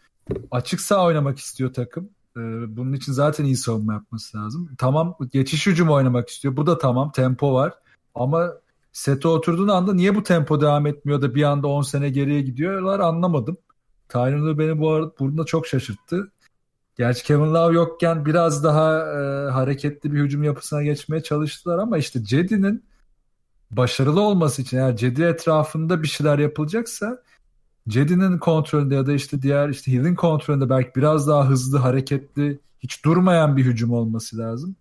[0.52, 2.10] Açık sağ oynamak istiyor takım.
[2.38, 4.70] Ee, bunun için zaten iyi savunma yapması lazım.
[4.78, 6.58] Tamam geçiş hücumu oynamak istiyor.
[6.58, 7.74] Bu da tamam tempo var.
[8.16, 8.54] Ama
[8.92, 13.00] sete oturduğun anda niye bu tempo devam etmiyor da bir anda 10 sene geriye gidiyorlar
[13.00, 13.58] anlamadım.
[14.10, 16.32] Tyron beni bu arada burada çok şaşırttı.
[16.98, 22.24] Gerçi Kevin Love yokken biraz daha e, hareketli bir hücum yapısına geçmeye çalıştılar ama işte
[22.24, 22.84] Cedi'nin
[23.72, 27.24] başarılı olması için eğer Cedi etrafında bir şeyler yapılacaksa
[27.88, 33.06] Cedi'nin kontrolünde ya da işte diğer işte Hill'in kontrolünde belki biraz daha hızlı, hareketli, hiç
[33.06, 34.76] durmayan bir hücum olması lazım.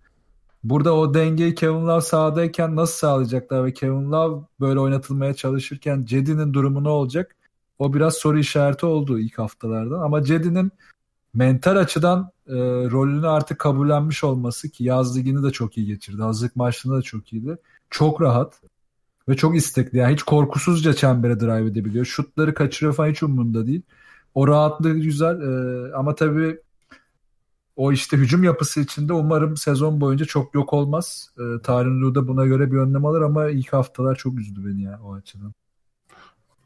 [0.65, 6.55] Burada o dengeyi Kevin Love sahadayken nasıl sağlayacaklar ve Kevin Love böyle oynatılmaya çalışırken Cedi'nin
[6.55, 7.37] durumu ne olacak?
[7.79, 10.01] O biraz soru işareti oldu ilk haftalardan.
[10.01, 10.73] Ama Cedi'nin
[11.35, 12.55] mental açıdan e,
[12.91, 16.23] rolünü artık kabullenmiş olması ki yaz ligini de çok iyi geçirdi.
[16.23, 17.57] Hazırlık maçlarında da çok iyiydi.
[17.91, 18.61] Çok rahat.
[19.29, 19.99] Ve çok istekli.
[19.99, 22.05] Yani hiç korkusuzca çembere drive edebiliyor.
[22.05, 23.83] Şutları kaçırıyor falan hiç umurunda değil.
[24.35, 25.41] O rahatlığı güzel.
[25.41, 26.61] Ee, ama tabii
[27.77, 31.31] o işte hücum yapısı içinde umarım sezon boyunca çok yok olmaz.
[31.39, 35.01] Ee, Tarin da buna göre bir önlem alır ama ilk haftalar çok üzdü beni ya
[35.05, 35.55] o açıdan.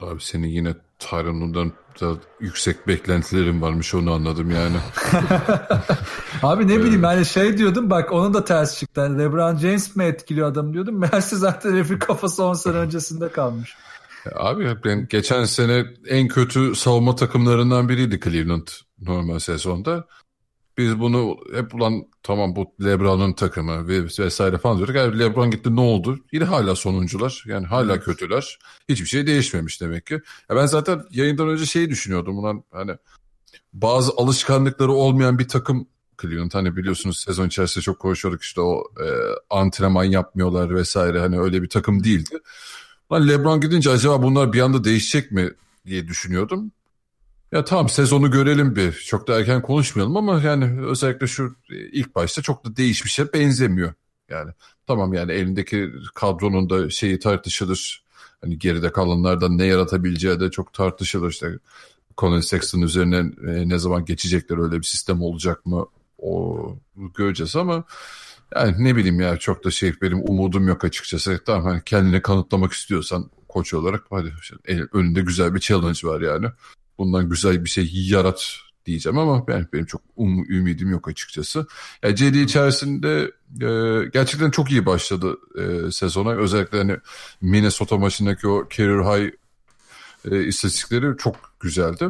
[0.00, 4.76] Abi senin yine Tyron'dan da yüksek beklentilerin varmış onu anladım yani.
[6.42, 9.00] Abi ne bileyim yani şey diyordum bak onun da ters çıktı.
[9.00, 10.98] Yani LeBron James mi etkiliyor adam diyordum.
[11.00, 13.74] Meğerse zaten herifin kafası 10 sene öncesinde kalmış.
[14.34, 18.68] Abi ben geçen sene en kötü savunma takımlarından biriydi Cleveland
[19.00, 20.04] normal sezonda.
[20.80, 24.96] Biz bunu hep ulan tamam bu LeBron'un takımı vesaire falan diyorduk.
[24.96, 26.18] Yani LeBron gitti ne oldu?
[26.32, 27.44] Yine hala sonuncular.
[27.46, 28.04] Yani hala evet.
[28.04, 28.58] kötüler.
[28.88, 30.14] Hiçbir şey değişmemiş demek ki.
[30.50, 32.38] Ya ben zaten yayından önce şeyi düşünüyordum.
[32.38, 32.92] Ulan hani
[33.72, 35.86] bazı alışkanlıkları olmayan bir takım
[36.22, 36.54] Cleveland.
[36.54, 39.06] Hani biliyorsunuz sezon içerisinde çok konuşuyorduk işte o e,
[39.50, 41.20] antrenman yapmıyorlar vesaire.
[41.20, 42.38] Hani öyle bir takım değildi.
[43.12, 45.50] Lan LeBron gidince acaba bunlar bir anda değişecek mi
[45.86, 46.72] diye düşünüyordum.
[47.52, 48.92] Ya tamam sezonu görelim bir.
[48.92, 53.94] Çok da erken konuşmayalım ama yani özellikle şu e, ilk başta çok da değişmişe benzemiyor.
[54.28, 54.50] Yani
[54.86, 58.04] tamam yani elindeki kadronun da şeyi tartışılır.
[58.40, 61.30] Hani geride kalanlardan ne yaratabileceği de çok tartışılır.
[61.30, 61.58] İşte
[62.18, 63.16] Colin Sexton üzerine
[63.48, 65.86] e, ne zaman geçecekler öyle bir sistem olacak mı
[66.18, 66.58] o
[67.14, 67.84] göreceğiz ama
[68.54, 71.40] yani ne bileyim ya çok da şey benim umudum yok açıkçası.
[71.46, 74.32] Tamam hani kendini kanıtlamak istiyorsan koç olarak hadi
[74.92, 76.46] önünde güzel bir challenge var yani
[77.00, 78.54] bundan güzel bir şey yarat
[78.86, 81.66] diyeceğim ama ben benim çok um, ümidim yok açıkçası.
[82.02, 86.30] Yani CD içerisinde e, gerçekten çok iyi başladı e, sezona.
[86.30, 86.96] Özellikle hani
[87.40, 89.32] Minnesota maçındaki o career high
[90.30, 92.08] e, istatistikleri çok güzeldi.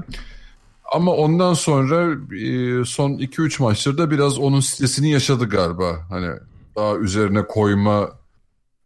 [0.93, 6.07] Ama ondan sonra e, son 2-3 maçlarda biraz onun stresini yaşadı galiba.
[6.09, 6.37] Hani
[6.77, 8.13] daha üzerine koyma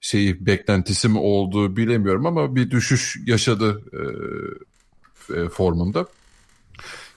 [0.00, 4.00] şeyi beklentisi mi olduğu bilemiyorum ama bir düşüş yaşadı e,
[5.36, 6.06] e, formunda.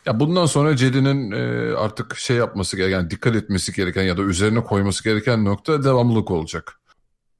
[0.05, 4.63] Ya bundan sonra Cedi'nin e, artık şey yapması gereken, dikkat etmesi gereken ya da üzerine
[4.63, 6.79] koyması gereken nokta devamlılık olacak.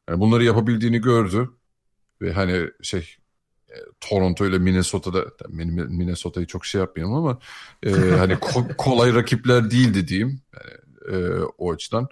[0.10, 1.50] Yani bunları yapabildiğini gördü
[2.22, 3.16] ve hani şey
[3.70, 7.40] e, Toronto ile Minnesota'da Minnesota'yı çok şey yapmayalım ama
[7.84, 12.08] e, hani ko- kolay rakipler değildi diyeyim yani, e, o açıdan.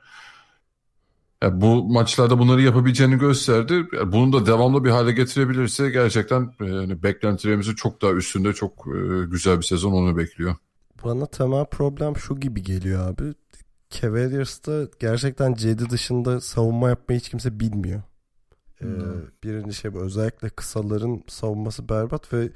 [1.43, 3.73] Yani bu maçlarda bunları yapabileceğini gösterdi.
[3.73, 9.25] Yani bunu da devamlı bir hale getirebilirse gerçekten yani beklentilerimizin çok daha üstünde çok e,
[9.25, 10.55] güzel bir sezon onu bekliyor.
[11.03, 13.33] Bana temel problem şu gibi geliyor abi.
[13.89, 18.01] Cavaliers'ta gerçekten Cedi dışında savunma yapmayı hiç kimse bilmiyor.
[18.81, 18.87] Ee,
[19.43, 19.99] birinci şey bu.
[19.99, 22.49] Özellikle kısaların savunması berbat ve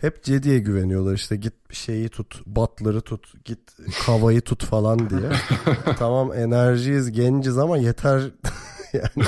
[0.00, 3.60] hep Cedi'ye güveniyorlar işte git şeyi tut, batları tut, git
[4.06, 5.30] kavayı tut falan diye.
[5.98, 8.22] tamam enerjiyiz, genciz ama yeter
[8.92, 9.26] yani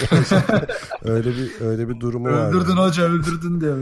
[1.05, 2.49] öyle bir öyle bir durumu öldürdün var.
[2.49, 2.89] Öldürdün yani.
[2.89, 3.73] hoca öldürdün diye.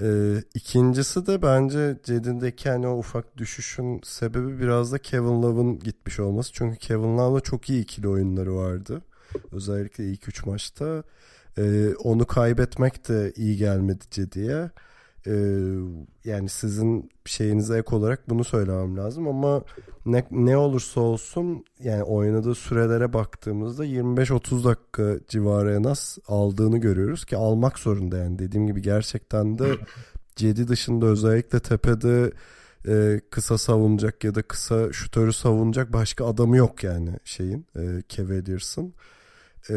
[0.00, 6.20] ee, ikincisi de bence Cedi'ndeki hani o ufak düşüşün sebebi biraz da Kevin Love'ın gitmiş
[6.20, 6.52] olması.
[6.52, 9.02] Çünkü Kevin Love'la çok iyi ikili oyunları vardı.
[9.52, 11.02] Özellikle ilk 3 maçta.
[11.58, 14.70] Ee, onu kaybetmek de iyi gelmedi Cedi'ye.
[15.26, 15.32] Ee,
[16.24, 19.62] yani sizin şeyinize ek olarak bunu söylemem lazım ama
[20.06, 27.24] ne, ne olursa olsun yani oynadığı sürelere baktığımızda 25-30 dakika civarı en az aldığını görüyoruz
[27.24, 28.38] ki almak zorunda yani.
[28.38, 29.76] Dediğim gibi gerçekten de
[30.38, 32.32] Cedi dışında özellikle tepede
[32.88, 38.94] e, kısa savunacak ya da kısa şutörü savunacak başka adamı yok yani şeyin e, Cavaliers'ın.
[39.70, 39.76] E,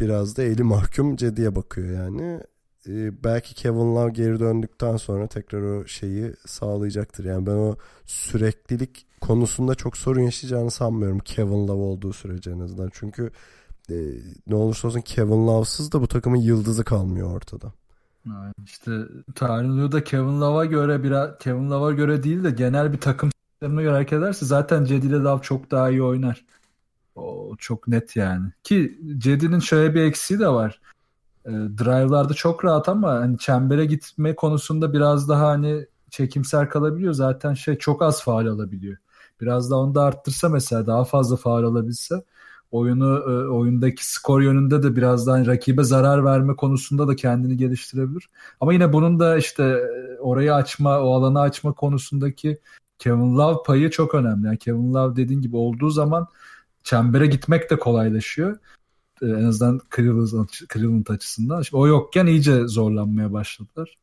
[0.00, 2.40] biraz da eli mahkum Cedi'ye bakıyor yani
[2.88, 7.76] e, belki Kevin Love geri döndükten sonra tekrar o şeyi sağlayacaktır yani ben o
[8.06, 13.30] süreklilik konusunda çok sorun yaşayacağını sanmıyorum Kevin Love olduğu sürece en azından çünkü
[13.90, 13.94] e,
[14.46, 17.72] ne olursa olsun Kevin Love'sız da bu takımın yıldızı kalmıyor ortada.
[18.26, 18.90] Yani işte
[19.92, 23.92] da Kevin Love'a göre biraz Kevin Love'a göre değil de genel bir takım sistemine göre
[23.92, 26.44] hareket ederse zaten Cedi ile Love çok daha iyi oynar.
[27.16, 28.52] O çok net yani.
[28.64, 30.80] Ki Cedi'nin şöyle bir eksiği de var.
[31.48, 37.12] E, drive'larda çok rahat ama hani çembere gitme konusunda biraz daha hani çekimser kalabiliyor.
[37.12, 38.96] Zaten şey çok az faal alabiliyor.
[39.40, 42.24] Biraz da onu da arttırsa mesela daha fazla faal alabilse
[42.70, 47.56] oyunu e, oyundaki skor yönünde de biraz daha hani rakibe zarar verme konusunda da kendini
[47.56, 48.28] geliştirebilir.
[48.60, 52.58] Ama yine bunun da işte e, orayı açma, o alanı açma konusundaki
[52.98, 54.46] Kevin Love payı çok önemli.
[54.46, 56.26] Yani Kevin Love dediğin gibi olduğu zaman
[56.84, 58.58] çembere gitmek de kolaylaşıyor.
[59.22, 61.62] E, en azından Cleveland, Cleveland açısından.
[61.62, 63.98] Şimdi o yokken iyice zorlanmaya başladılar.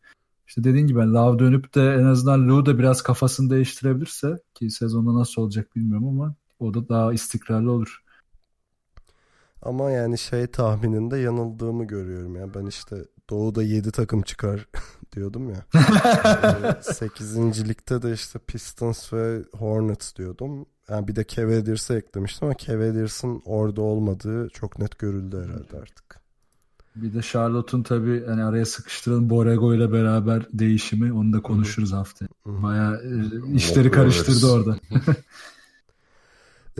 [0.48, 5.20] İşte dediğin gibi Love dönüp de en azından Lou da biraz kafasını değiştirebilirse ki sezonda
[5.20, 8.04] nasıl olacak bilmiyorum ama o da daha istikrarlı olur.
[9.62, 12.54] Ama yani şey tahmininde yanıldığımı görüyorum ya.
[12.54, 14.68] Ben işte Doğu'da 7 takım çıkar
[15.16, 15.66] diyordum ya.
[16.82, 17.70] 8.
[17.70, 20.66] ligde de işte Pistons ve Hornets diyordum.
[20.90, 26.26] Yani bir de Cavaliers'ı eklemiştim ama Cavaliers'ın orada olmadığı çok net görüldü herhalde artık.
[26.96, 32.30] Bir de Charlotte'un tabii hani araya sıkıştırılan Borrego ile beraber değişimi onu da konuşuruz haftaya.
[32.46, 34.80] Bayağı e, işleri karıştırdı orada.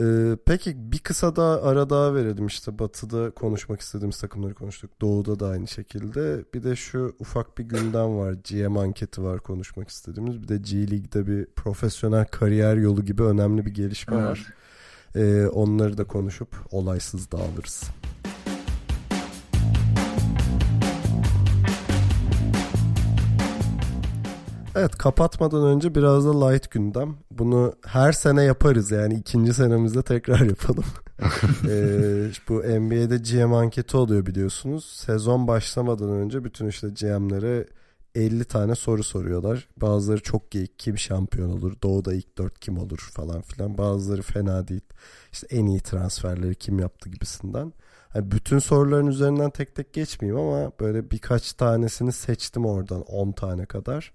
[0.00, 4.90] Ee, peki bir kısa daha ara daha verelim işte batıda konuşmak istediğimiz takımları konuştuk.
[5.00, 6.44] Doğuda da aynı şekilde.
[6.54, 8.32] Bir de şu ufak bir gündem var.
[8.32, 10.42] GM anketi var konuşmak istediğimiz.
[10.42, 14.26] Bir de G League'de bir profesyonel kariyer yolu gibi önemli bir gelişme evet.
[14.26, 14.54] var.
[15.14, 17.82] Ee, onları da konuşup olaysız dağılırız.
[24.76, 27.16] Evet kapatmadan önce biraz da light gündem.
[27.30, 30.84] Bunu her sene yaparız yani ikinci senemizde tekrar yapalım.
[31.68, 34.84] ee, bu NBA'de GM anketi oluyor biliyorsunuz.
[34.84, 37.66] Sezon başlamadan önce bütün işte GM'lere
[38.14, 39.68] 50 tane soru soruyorlar.
[39.76, 43.78] Bazıları çok geyik kim şampiyon olur, doğuda ilk dört kim olur falan filan.
[43.78, 44.84] Bazıları fena değil.
[45.32, 47.72] İşte en iyi transferleri kim yaptı gibisinden.
[48.14, 53.66] Yani bütün soruların üzerinden tek tek geçmeyeyim ama böyle birkaç tanesini seçtim oradan 10 tane
[53.66, 54.12] kadar.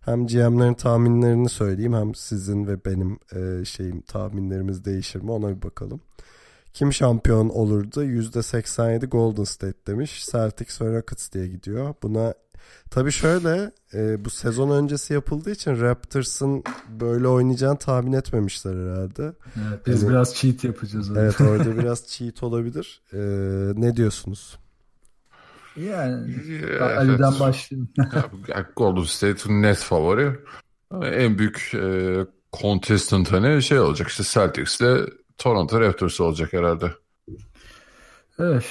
[0.00, 5.62] Hem GM'lerin tahminlerini söyleyeyim hem sizin ve benim e, şeyim tahminlerimiz değişir mi ona bir
[5.62, 6.00] bakalım.
[6.72, 8.04] Kim şampiyon olurdu?
[8.04, 10.26] %87 Golden State demiş.
[10.32, 11.94] Celtics ve Rockets diye gidiyor.
[12.02, 12.34] Buna
[12.90, 16.64] tabii şöyle e, bu sezon öncesi yapıldığı için Raptors'ın
[17.00, 19.32] böyle oynayacağını tahmin etmemişler herhalde.
[19.68, 21.10] Evet, biz yani, biraz cheat yapacağız.
[21.10, 21.22] Orada.
[21.22, 23.02] Evet orada biraz cheat olabilir.
[23.12, 23.18] E,
[23.80, 24.58] ne diyorsunuz?
[25.80, 26.82] Yani evet.
[26.82, 27.88] Ali'den başlayayım.
[28.76, 30.38] Golden State'in net favori.
[31.02, 32.16] En büyük e,
[32.52, 35.06] contestant hani şey olacak işte Celtics ile
[35.38, 36.92] Toronto Raptors olacak herhalde.
[38.38, 38.66] Evet.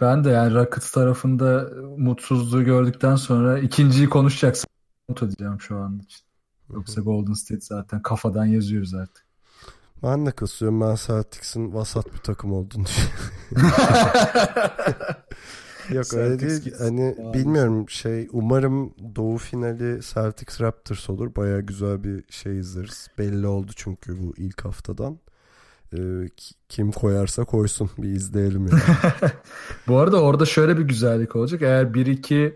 [0.00, 4.68] Ben de yani Rockets tarafında mutsuzluğu gördükten sonra ikinciyi konuşacaksın.
[5.08, 6.24] Umut edeceğim şu an için.
[6.72, 9.24] Yoksa Golden State zaten kafadan yazıyoruz artık.
[10.02, 10.80] Ben de kısıyorum.
[10.80, 12.84] Ben Celtics'in vasat bir takım olduğunu
[15.92, 16.74] Yok öyle değil.
[16.78, 17.38] Hani Abi.
[17.38, 21.36] bilmiyorum şey umarım doğu finali Celtics Raptors olur.
[21.36, 23.08] Baya güzel bir şey izleriz.
[23.18, 25.18] Belli oldu çünkü bu ilk haftadan.
[25.92, 26.28] Ee,
[26.68, 28.80] kim koyarsa koysun bir izleyelim yani.
[29.88, 31.62] bu arada orada şöyle bir güzellik olacak.
[31.62, 32.54] Eğer 1-2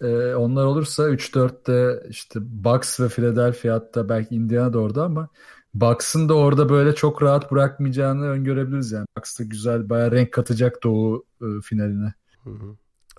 [0.00, 5.28] e, onlar olursa 3-4'te işte Bucks ve Philadelphia hatta belki Indiana da orada ama
[5.74, 9.06] Bucks'ın da orada böyle çok rahat bırakmayacağını öngörebiliriz yani.
[9.16, 12.14] Bucks da güzel bayağı renk katacak doğu e, finaline.
[12.46, 12.76] Hı hı.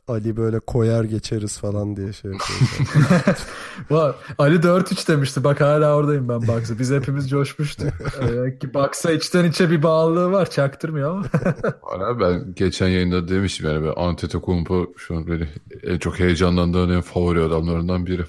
[0.07, 4.15] Ali böyle koyar geçeriz falan diye şey yapıyor.
[4.37, 5.43] Ali 4-3 demişti.
[5.43, 6.79] Bak hala oradayım ben Bucks'a.
[6.79, 7.87] Biz hepimiz coşmuştuk.
[8.21, 10.49] Ee, ki Bucks'a içten içe bir bağlılığı var.
[10.49, 11.25] Çaktırmıyor ama.
[11.81, 15.47] hala ben geçen yayında demiştim yani ben Antetokounmpo şu an beni
[15.83, 18.25] en çok heyecanlandığım en favori adamlarından biri.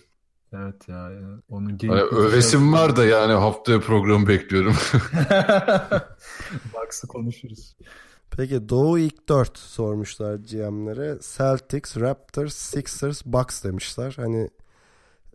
[0.52, 1.10] Evet ya.
[1.10, 4.74] Yani onun hani övesim var da yani haftaya programı bekliyorum.
[6.74, 7.76] Bucks'ı konuşuruz.
[8.36, 11.18] Peki Doğu ilk 4 sormuşlar GM'lere.
[11.36, 14.14] Celtics, Raptors, Sixers, Bucks demişler.
[14.16, 14.50] Hani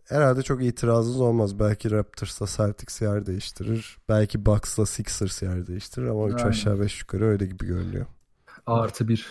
[0.08, 1.58] herhalde çok itirazınız olmaz.
[1.58, 3.98] Belki Raptors'la Celtics yer değiştirir.
[4.08, 6.48] Belki Bucks'la Sixers yer değiştirir ama 3 Aynen.
[6.48, 8.06] aşağı 5 yukarı öyle gibi görünüyor.
[8.66, 9.26] Artı bir.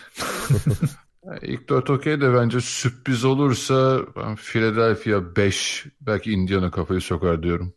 [1.26, 7.42] Yani İlk dört okey de bence sürpriz olursa ben Philadelphia 5 belki Indiana kafayı sokar
[7.42, 7.74] diyorum.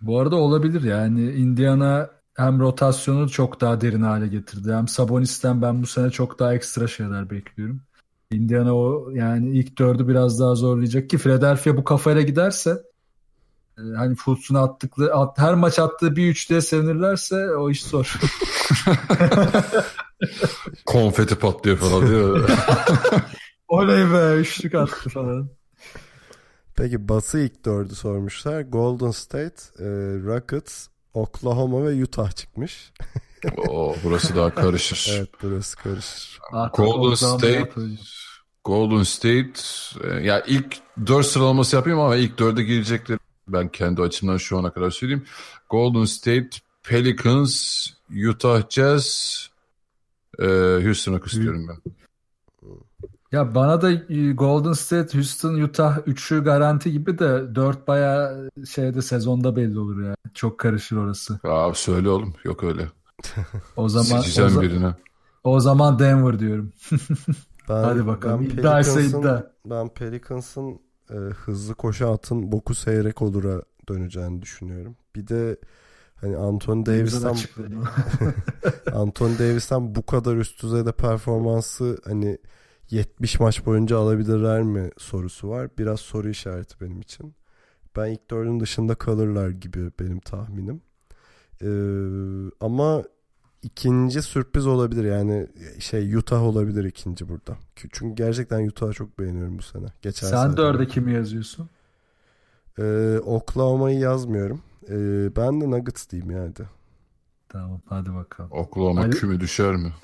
[0.00, 4.72] Bu arada olabilir yani Indiana hem rotasyonu çok daha derin hale getirdi.
[4.72, 7.80] Hem Sabonis'ten ben bu sene çok daha ekstra şeyler bekliyorum.
[8.30, 12.82] Indiana o yani ilk dördü biraz daha zorlayacak ki Philadelphia bu kafayla giderse
[13.78, 18.14] e, hani Fultz'un attıkları at, her maç attığı bir üçlüye sevinirlerse o iş zor.
[20.86, 22.50] Konfeti patlıyor falan diyor.
[23.68, 25.48] Oley be üçlük attı falan.
[26.76, 28.60] Peki Batı ilk 4'ü sormuşlar.
[28.60, 29.86] Golden State, e,
[30.24, 32.92] Rockets, Oklahoma ve Utah çıkmış.
[33.56, 35.10] Oo, burası daha karışır.
[35.18, 36.38] Evet burası karışır.
[36.52, 37.70] Artık Golden State.
[38.64, 39.60] Golden State
[40.22, 44.90] ya ilk 4 sıralaması yapayım ama ilk 4'e girecekleri ben kendi açımdan şu ana kadar
[44.90, 45.24] söyleyeyim.
[45.70, 46.50] Golden State,
[46.82, 47.86] Pelicans,
[48.28, 49.50] Utah Jazz,
[50.38, 50.44] e,
[50.84, 51.92] Houston Rockets diyorum ben.
[53.32, 59.02] Ya bana da e, Golden State, Houston, Utah üçü garanti gibi de dört bayağı şeyde
[59.02, 60.14] sezonda belli olur ya.
[60.34, 61.38] Çok karışır orası.
[61.44, 62.88] Aa, söyle oğlum yok öyle.
[63.76, 64.94] O zaman o, za- birine.
[65.44, 66.72] o zaman Denver diyorum.
[67.68, 68.40] Ben, Hadi bakalım.
[68.40, 69.42] Ben İddia ise Pelicans'ın, iddia.
[69.64, 74.96] ben Pelicans'ın e, hızlı koşu atın boku seyrek olura döneceğini düşünüyorum.
[75.16, 75.56] Bir de
[76.20, 77.36] hani Anthony Davis'ten.
[78.94, 82.38] Anthony Davis'ten bu kadar üst düzeyde performansı hani
[82.90, 85.68] 70 maç boyunca alabilirler mi sorusu var.
[85.78, 87.34] Biraz soru işareti benim için.
[87.96, 90.80] Ben ilk dördün dışında kalırlar gibi benim tahminim.
[91.62, 91.66] Ee,
[92.60, 93.02] ama
[93.62, 95.46] ikinci sürpriz olabilir yani
[95.78, 97.56] şey Utah olabilir ikinci burada.
[97.76, 99.86] Çünkü gerçekten Utah'ı çok beğeniyorum bu sene.
[100.02, 100.56] Geçen Sen sene.
[100.56, 101.68] dörde kimi yazıyorsun?
[102.78, 104.62] Ee, Oklahoma'yı yazmıyorum.
[104.88, 106.52] Ee, ben de Nuggets diyeyim yani.
[107.48, 108.50] Tamam hadi bakalım.
[108.52, 109.16] Oklahoma Hadi.
[109.16, 109.92] küme düşer mi?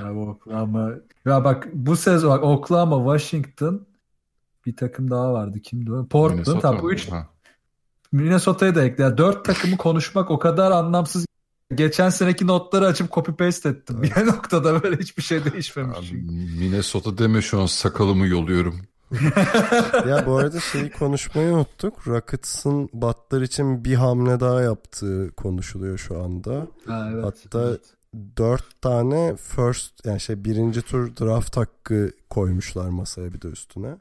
[0.00, 0.90] ya bu Oklahoma.
[1.24, 3.86] Ya bak bu sezon bak Oklahoma, Washington
[4.66, 5.60] bir takım daha vardı.
[5.60, 6.06] Kimdi o?
[6.06, 6.38] Portland.
[6.38, 7.28] Minnesota Tamam, bu üç Ha.
[8.12, 9.02] Minnesota'yı da ekle.
[9.02, 11.26] Yani dört takımı konuşmak o kadar anlamsız.
[11.74, 14.02] Geçen seneki notları açıp copy paste ettim.
[14.02, 15.98] Bir noktada böyle hiçbir şey değişmemiş.
[15.98, 16.22] Abi.
[16.58, 18.80] Minnesota deme şu an sakalımı yoluyorum.
[20.08, 22.08] ya bu arada şeyi konuşmayı unuttuk.
[22.08, 26.66] Rockets'ın Butler için bir hamle daha yaptığı konuşuluyor şu anda.
[26.86, 27.80] Ha, evet, Hatta evet.
[28.38, 33.96] Dört tane first yani şey birinci tur draft hakkı koymuşlar masaya bir de üstüne.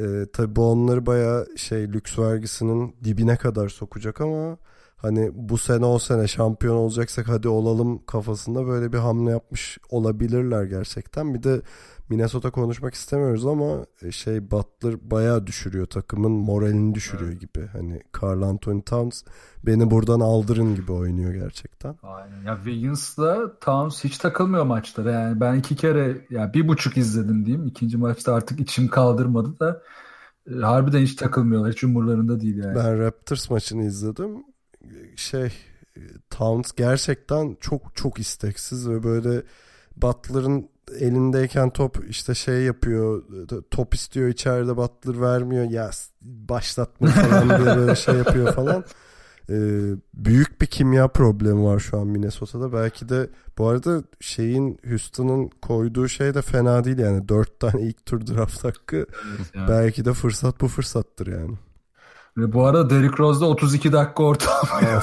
[0.00, 4.56] Ee, tabii bu onları baya şey lüks vergisinin dibine kadar sokacak ama
[4.96, 10.64] hani bu sene o sene şampiyon olacaksak hadi olalım kafasında böyle bir hamle yapmış olabilirler
[10.64, 11.34] gerçekten.
[11.34, 11.62] Bir de
[12.08, 17.66] Minnesota konuşmak istemiyoruz ama e, şey Butler bayağı düşürüyor takımın moralini düşürüyor gibi.
[17.72, 19.22] Hani Carl Anthony Towns
[19.66, 21.96] beni buradan aldırın gibi oynuyor gerçekten.
[22.02, 22.42] Aynen.
[22.42, 25.10] Ya Wiggins'la Towns hiç takılmıyor maçlara.
[25.10, 27.66] Yani ben iki kere ya bir buçuk izledim diyeyim.
[27.66, 29.82] İkinci maçta artık içim kaldırmadı da
[30.50, 31.72] e, harbiden hiç takılmıyorlar.
[31.72, 32.74] Hiç umurlarında değil yani.
[32.74, 34.44] Ben Raptors maçını izledim.
[35.16, 35.52] Şey
[35.96, 36.00] e,
[36.30, 39.42] Towns gerçekten çok çok isteksiz ve böyle
[39.96, 40.68] Butler'ın
[41.00, 43.22] elindeyken top işte şey yapıyor
[43.70, 45.90] top istiyor içeride Butler vermiyor ya
[46.22, 48.84] başlatma falan diye böyle şey yapıyor falan.
[49.50, 52.72] Ee, büyük bir kimya problemi var şu an Minnesota'da.
[52.72, 57.28] Belki de bu arada şeyin Houston'ın koyduğu şey de fena değil yani.
[57.28, 58.96] Dört tane ilk tur draft hakkı.
[58.96, 59.68] Evet yani.
[59.68, 61.54] Belki de fırsat bu fırsattır yani.
[62.38, 65.02] Ve bu arada Derrick Rose'da 32 dakika ortalama.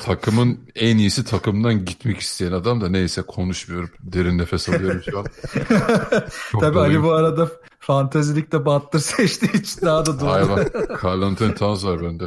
[0.00, 3.90] Takımın en iyisi takımdan gitmek isteyen adam da neyse konuşmuyorum.
[4.00, 5.24] Derin nefes alıyorum şu an.
[6.52, 6.78] Çok Tabii.
[6.78, 7.48] Ali bu arada
[7.80, 10.30] fantezilikte Butler seçtiği için daha da doğru.
[10.30, 12.24] Hayır bak Carl Anthony Towns var bende.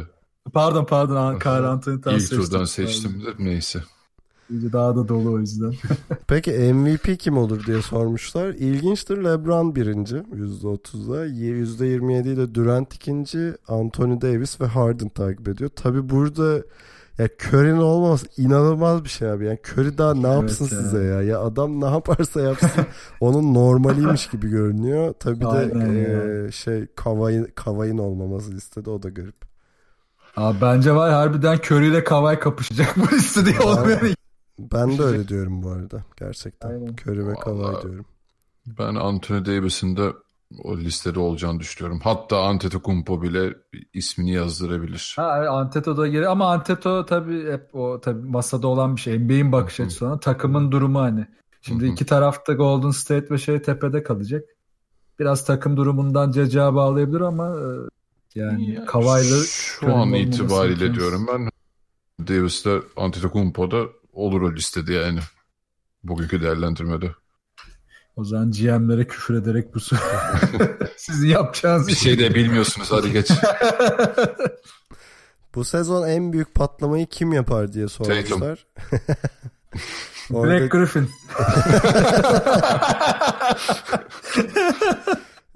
[0.52, 1.38] Pardon pardon.
[1.44, 3.12] Carl Anthony Towns İlk turdan seçtim.
[3.12, 3.82] seçtim de neyse.
[4.72, 5.74] Daha da dolu o yüzden.
[6.26, 8.48] Peki MVP kim olur diye sormuşlar.
[8.48, 11.26] İlginçtir LeBron birinci %30'da.
[11.26, 13.54] %27 ile Durant ikinci.
[13.68, 15.70] Anthony Davis ve Harden takip ediyor.
[15.76, 16.62] Tabi burada
[17.18, 19.46] ya Curry'nin olmaması inanılmaz bir şey abi.
[19.46, 20.82] Yani Curry daha ne yapsın Evet ya.
[20.82, 21.22] size ya?
[21.22, 22.70] Ya adam ne yaparsa yapsın
[23.20, 25.12] onun normaliymiş gibi görünüyor.
[25.12, 25.72] Tabi de
[26.48, 29.52] e, şey Kavay'ın Kavay'ın olmaması listede o da garip.
[30.36, 34.00] Abi bence var harbiden Curry ile Kawhi kapışacak bu listede olmayan
[34.58, 36.68] Ben de öyle diyorum bu arada gerçekten.
[36.68, 36.86] Aynen.
[37.06, 38.06] Curry ve Kavay Vallahi- diyorum.
[38.66, 40.12] Ben Anthony Davis'in de
[40.64, 42.00] o listede olacağını düşünüyorum.
[42.04, 43.54] Hatta Antetokounmpo bile
[43.94, 45.12] ismini yazdırabilir.
[45.16, 49.18] Ha, Anteto da geri ama Anteto tabii hep o tabii masada olan bir şey.
[49.18, 50.20] NBA'in bakış açısı ona.
[50.20, 51.26] Takımın durumu hani.
[51.62, 54.44] Şimdi iki tarafta Golden State ve şey tepede kalacak.
[55.18, 57.64] Biraz takım durumundan ceca bağlayabilir ama e,
[58.34, 61.48] yani Kavay'la Şu an itibariyle diyorum ben
[62.28, 65.20] Davis'te Antetokounmpo da olur o listede yani.
[66.04, 67.10] Bugünkü değerlendirmede.
[68.16, 69.78] O zaman GM'lere küfür ederek bu
[70.96, 73.30] sizin yapacağınız bir şey de bilmiyorsunuz hadi geç.
[75.54, 78.66] bu sezon en büyük patlamayı kim yapar diye sormuşlar.
[80.32, 80.60] Orada...
[80.60, 81.10] Black Griffin.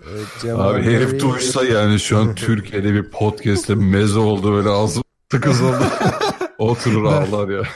[0.08, 5.62] evet, Abi herif duysa yani şu an Türkiye'de bir podcast'te meze oldu böyle ağzım tıkız
[5.62, 5.82] oldu.
[6.58, 7.62] Oturur ağlar ya.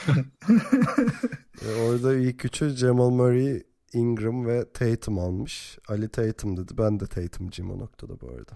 [1.89, 3.63] Orada ilk üçü Jamal Murray,
[3.93, 5.79] Ingram ve Tatum almış.
[5.89, 6.73] Ali Tatum dedi.
[6.79, 8.53] Ben de Tatum'cıyım o noktada bu arada.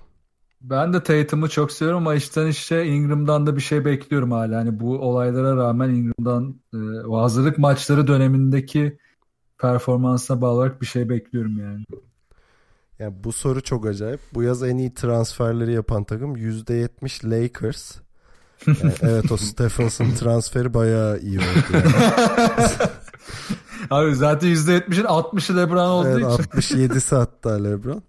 [0.60, 4.56] Ben de Tatum'u çok seviyorum ama işten işe Ingram'dan da bir şey bekliyorum hala.
[4.56, 8.98] Hani bu olaylara rağmen Ingram'dan e, o hazırlık maçları dönemindeki
[9.58, 11.84] performansına bağlı olarak bir şey bekliyorum yani.
[12.98, 14.20] Yani bu soru çok acayip.
[14.34, 18.03] Bu yaz en iyi transferleri yapan takım %70 Lakers.
[18.66, 21.72] Yani evet o Stephenson transferi bayağı iyi oldu.
[21.72, 21.84] Yani.
[23.90, 26.78] Abi zaten %70'in 60'ı LeBron olduğu evet, için.
[26.78, 28.02] 67'si hatta LeBron.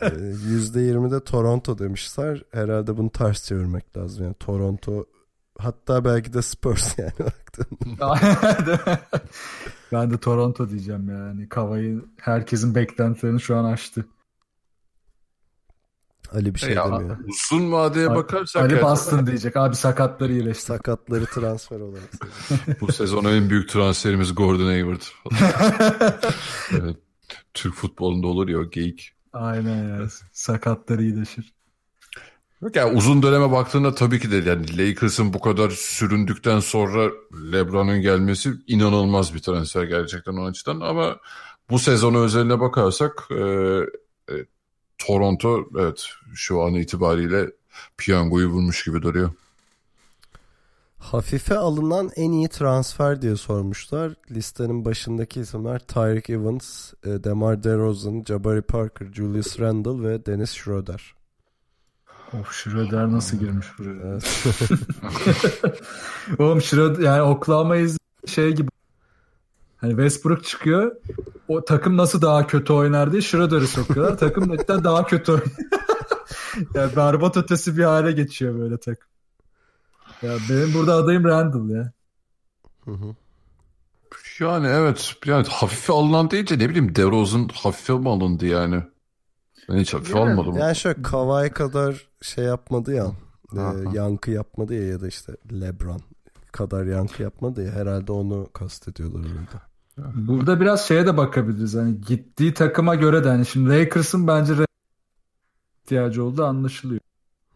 [0.00, 2.42] %20'de ee, Toronto demişler.
[2.52, 4.24] Herhalde bunu ters çevirmek lazım.
[4.24, 5.06] Yani Toronto
[5.58, 7.12] hatta belki de Spurs yani
[9.92, 11.48] ben de Toronto diyeceğim yani.
[11.48, 14.04] Kavayı herkesin beklentilerini şu an aştı.
[16.32, 17.18] Ali bir şey ya, demiyor.
[17.28, 18.62] Uzun vadeye bakarsak...
[18.62, 19.56] Ali Boston diyecek.
[19.56, 20.64] Abi sakatları iyileşti.
[20.64, 22.10] Sakatları transfer olarak.
[22.80, 25.02] Bu sezon en büyük transferimiz Gordon Hayward.
[26.70, 26.96] evet.
[27.54, 29.12] Türk futbolunda olur ya geyik.
[29.32, 30.08] Aynen ya.
[30.32, 31.54] Sakatları iyileşir.
[32.62, 37.10] Yok yani uzun döneme baktığında tabii ki de yani Lakers'ın bu kadar süründükten sonra
[37.52, 41.16] LeBron'un gelmesi inanılmaz bir transfer gerçekten o açıdan ama
[41.70, 43.44] bu sezonu özeline bakarsak e,
[44.30, 44.34] e,
[45.06, 47.50] Toronto evet şu an itibariyle
[47.98, 49.30] piyangoyu vurmuş gibi duruyor.
[50.98, 54.14] Hafife alınan en iyi transfer diye sormuşlar.
[54.30, 61.14] Listenin başındaki isimler Tyreek Evans, e, DeMar DeRozan, Jabari Parker, Julius Randle ve Dennis Schroeder.
[62.32, 64.00] Of Schroeder nasıl girmiş buraya?
[64.06, 64.44] Evet.
[66.38, 67.76] Oğlum Schroeder yani Oklahoma
[68.26, 68.70] şey gibi
[69.80, 70.96] Hani Westbrook çıkıyor.
[71.48, 74.18] O takım nasıl daha kötü oynar diye Schroeder'ı sokuyorlar.
[74.18, 75.50] takım cidden daha kötü oynuyor.
[76.74, 79.08] yani berbat ötesi bir hale geçiyor böyle takım.
[80.22, 81.92] Ya benim burada adayım Randall ya.
[84.40, 85.14] Yani evet.
[85.26, 88.82] Yani hafife alınan deyince ne bileyim DeRozan hafife mi alındı yani?
[89.68, 90.56] Ben hiç hafife yani, almadım.
[90.56, 93.12] Yani şöyle Kawhi kadar şey yapmadı ya.
[93.56, 96.00] e, yankı yapmadı ya ya da işte LeBron
[96.52, 97.72] kadar yankı yapmadı ya.
[97.72, 99.69] Herhalde onu kastediyorlar orada.
[100.14, 101.74] Burada biraz şeye de bakabiliriz.
[101.74, 104.54] Hani gittiği takıma göre de hani şimdi Lakers'ın bence
[105.82, 107.00] ihtiyacı olduğu anlaşılıyor.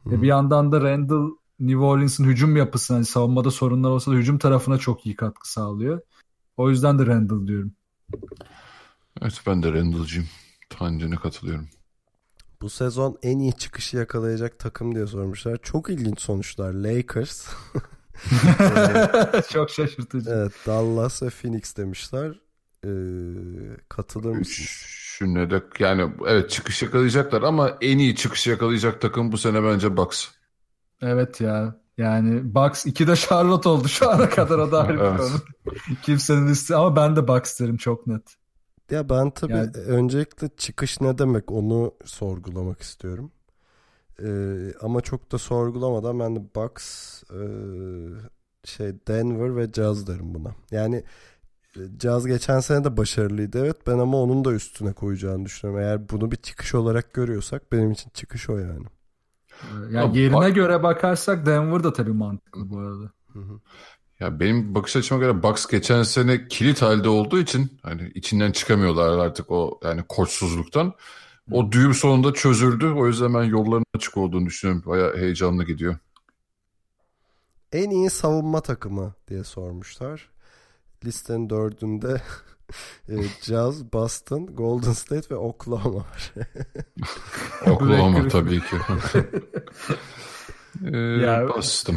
[0.02, 0.22] Hmm.
[0.22, 1.30] bir yandan da Randall
[1.60, 6.00] New Orleans'ın hücum yapısı hani savunmada sorunlar olsa da hücum tarafına çok iyi katkı sağlıyor.
[6.56, 7.72] O yüzden de Randall diyorum.
[9.22, 10.28] Evet ben de Randall'cıyım.
[10.70, 11.68] Tanrı'na katılıyorum.
[12.62, 15.58] Bu sezon en iyi çıkışı yakalayacak takım diye sormuşlar.
[15.62, 16.72] Çok ilginç sonuçlar.
[16.72, 17.48] Lakers.
[19.52, 20.30] Çok şaşırtıcı.
[20.30, 22.40] Evet Dallas ve Phoenix demişler.
[22.84, 22.88] Ee,
[23.88, 24.64] katılır mısın?
[24.66, 29.64] Şu ne de yani evet çıkış yakalayacaklar ama en iyi çıkış yakalayacak takım bu sene
[29.64, 30.28] bence Bucks.
[31.02, 31.80] Evet ya.
[31.98, 35.30] Yani Bucks iki de Charlotte oldu şu ana kadar o da evet.
[36.02, 38.36] Kimsenin liste ama ben de Bucks derim çok net.
[38.90, 39.70] Ya ben tabii yani...
[39.76, 43.32] öncelikle çıkış ne demek onu sorgulamak istiyorum.
[44.22, 47.42] Ee, ama çok da sorgulamadan ben de Bucks e,
[48.64, 50.54] şey Denver ve Jazz derim buna.
[50.70, 51.04] Yani
[51.76, 55.84] e, Jazz geçen sene de başarılıydı evet ben ama onun da üstüne koyacağını düşünüyorum.
[55.84, 58.86] Eğer bunu bir çıkış olarak görüyorsak benim için çıkış o yani.
[59.90, 60.54] Yani yerine bak...
[60.54, 63.12] göre bakarsak Denver da tabii mantıklı bu arada.
[63.32, 63.60] Hı hı.
[64.20, 69.18] Ya benim bakış açıma göre Bucks geçen sene kilit halde olduğu için hani içinden çıkamıyorlar
[69.18, 70.92] artık o yani koçsuzluktan.
[71.50, 72.86] O düğüm sonunda çözüldü.
[72.86, 74.82] O yüzden ben yolların açık olduğunu düşünüyorum.
[74.86, 75.96] Baya heyecanlı gidiyor.
[77.72, 80.30] En iyi savunma takımı diye sormuşlar.
[81.04, 82.22] Listenin dördünde
[83.08, 86.32] e, Jazz, Boston, Golden State ve Oklahoma var.
[87.66, 88.76] Oklahoma tabii ki.
[90.84, 91.96] ee, ya, Boston.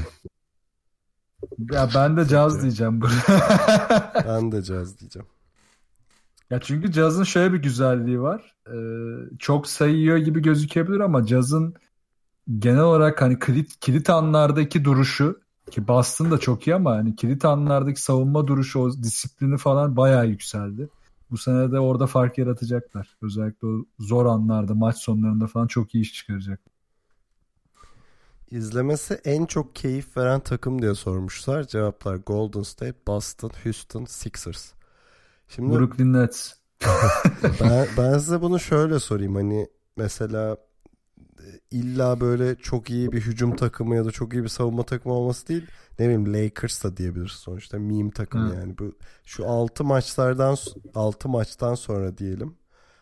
[1.72, 3.02] Ya ben de Jazz diyeceğim.
[4.26, 5.28] ben de Jazz diyeceğim.
[6.50, 8.56] Ya çünkü cazın şöyle bir güzelliği var.
[8.68, 11.76] Ee, çok sayıyor gibi gözükebilir ama cazın
[12.60, 15.42] genel olarak hani kilit, kilit anlardaki duruşu
[15.72, 20.28] ki Boston da çok iyi ama hani kilit anlardaki savunma duruşu, o disiplini falan bayağı
[20.28, 20.90] yükseldi.
[21.32, 23.18] Bu sene de orada fark yaratacaklar.
[23.22, 26.60] Özellikle o zor anlarda, maç sonlarında falan çok iyi iş çıkaracak.
[28.52, 31.68] İzlemesi en çok keyif veren takım diye sormuşlar.
[31.68, 34.77] Cevaplar Golden State, Boston, Houston, Sixers.
[35.48, 36.54] Şimdi Brooklyn Nets.
[37.62, 39.36] ben, ben size bunu şöyle sorayım.
[39.36, 39.68] Hani
[39.98, 40.58] mesela
[41.72, 45.48] illa böyle çok iyi bir hücum takımı ya da çok iyi bir savunma takımı olması
[45.48, 45.66] değil.
[46.00, 48.78] Ne bileyim Lakers da diyebiliriz sonuçta meme takımı yani.
[48.78, 48.96] Bu
[49.26, 50.56] şu 6 maçlardan
[50.96, 52.56] 6 maçtan sonra diyelim.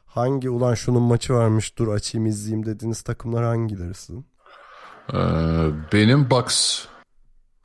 [0.05, 4.25] Hangi ulan şunun maçı varmış dur açayım izleyeyim dediğiniz takımlar hangileri sizin?
[5.13, 5.17] Ee,
[5.93, 6.85] benim Bucks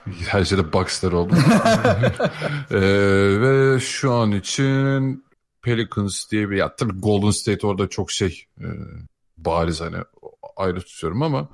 [0.28, 1.34] her şeyde Bucks'lar oldu.
[2.70, 5.24] ee, ve şu an için
[5.62, 8.66] Pelicans diye bir ya tabii Golden State orada çok şey e,
[9.38, 9.96] bariz hani
[10.56, 11.48] ayrı tutuyorum ama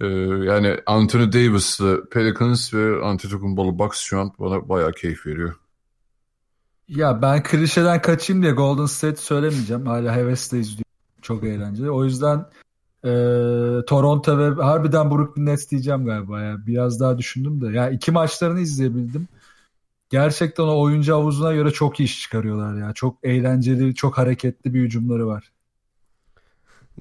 [0.00, 0.06] e,
[0.44, 5.54] yani Anthony Davis'lı Pelicans ve Antetokounmpo'lu Bucks şu an bana bayağı keyif veriyor.
[6.88, 9.86] Ya ben klişeden kaçayım diye Golden State söylemeyeceğim.
[9.86, 10.84] Hala hevesle izliyorum.
[11.22, 11.90] Çok eğlenceli.
[11.90, 12.46] O yüzden
[13.04, 13.10] e,
[13.86, 16.66] Toronto ve harbiden Brooklyn Nets diyeceğim galiba ya.
[16.66, 17.66] Biraz daha düşündüm de.
[17.66, 19.28] Ya yani iki maçlarını izleyebildim.
[20.10, 22.92] Gerçekten o oyuncu havuzuna göre çok iyi iş çıkarıyorlar ya.
[22.92, 25.52] Çok eğlenceli, çok hareketli bir hücumları var.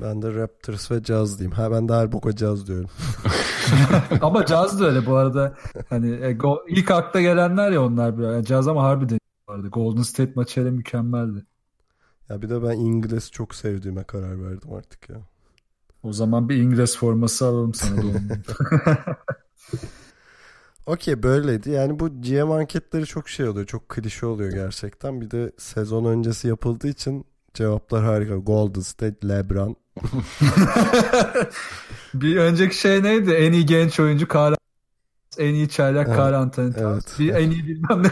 [0.01, 1.55] Ben de Raptors ve Jazz diyeyim.
[1.55, 2.89] Ha ben de her boka Jazz diyorum.
[4.21, 5.55] ama Jazz da öyle bu arada.
[5.89, 8.33] Hani e, go, ilk akla gelenler ya onlar biraz.
[8.33, 9.19] Yani Jazz ama harbiden
[9.49, 9.67] vardı.
[9.67, 11.45] Golden State maçı hele mükemmeldi.
[12.29, 15.17] Ya bir de ben İngiliz çok sevdiğime karar verdim artık ya.
[16.07, 18.29] O zaman bir İngiliz forması alalım sana doğum
[20.85, 21.69] Okey böyleydi.
[21.69, 23.65] Yani bu GM anketleri çok şey oluyor.
[23.65, 25.21] Çok klişe oluyor gerçekten.
[25.21, 28.35] Bir de sezon öncesi yapıldığı için cevaplar harika.
[28.35, 29.75] Golden State, LeBron.
[32.13, 33.31] bir önceki şey neydi?
[33.31, 34.55] En iyi genç oyuncu Karl
[35.37, 36.17] en iyi çaylak evet,
[36.77, 37.15] evet.
[37.19, 38.11] Bir en iyi bilmem ne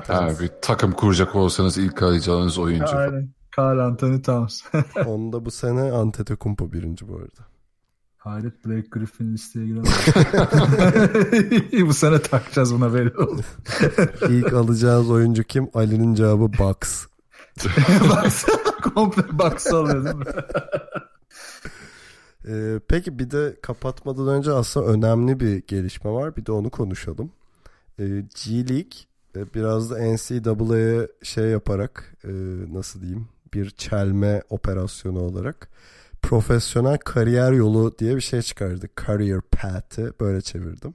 [0.06, 2.96] Ha, bir takım kuracak olsanız ilk arayacağınız oyuncu.
[2.96, 3.37] Aynen.
[3.58, 4.62] Karl Anthony Towns.
[5.06, 7.46] Onda bu sene Antetokounmpo birinci bu arada.
[8.16, 9.84] Hayret Blake Griffin listeye giren.
[11.88, 13.40] bu sene takacağız buna belli oldu.
[14.28, 15.68] İlk alacağınız oyuncu kim?
[15.74, 17.06] Ali'nin cevabı Bucks.
[18.00, 18.44] Bucks.
[18.94, 20.24] Komple Bucks alıyor değil mi?
[22.48, 26.36] Ee, peki bir de kapatmadan önce aslında önemli bir gelişme var.
[26.36, 27.30] Bir de onu konuşalım.
[27.98, 28.04] Ee,
[28.44, 28.98] G League
[29.36, 32.30] e, biraz da NCAA'ye şey yaparak e,
[32.72, 35.68] nasıl diyeyim bir çelme operasyonu olarak
[36.22, 38.86] profesyonel kariyer yolu diye bir şey çıkardı.
[39.06, 40.94] Career Path'ı böyle çevirdim.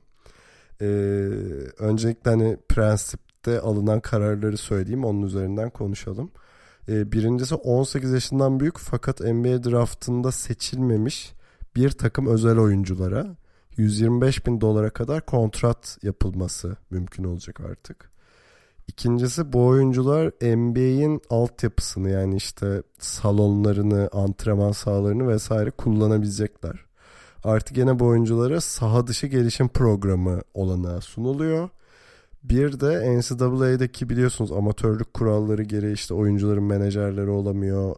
[0.82, 0.86] Ee,
[1.80, 6.32] öncelikle hani prensipte alınan kararları söyleyeyim onun üzerinden konuşalım.
[6.90, 11.34] Ee, birincisi 18 yaşından büyük fakat NBA draftında seçilmemiş
[11.76, 13.36] bir takım özel oyunculara
[13.78, 18.13] 125 bin dolara kadar kontrat yapılması mümkün olacak artık.
[18.88, 26.86] İkincisi bu oyuncular NBA'in altyapısını yani işte salonlarını, antrenman sahalarını vesaire kullanabilecekler.
[27.44, 31.70] Artık yine bu oyunculara saha dışı gelişim programı olanağı sunuluyor.
[32.44, 37.96] Bir de NCAA'deki biliyorsunuz amatörlük kuralları gereği işte oyuncuların menajerleri olamıyor,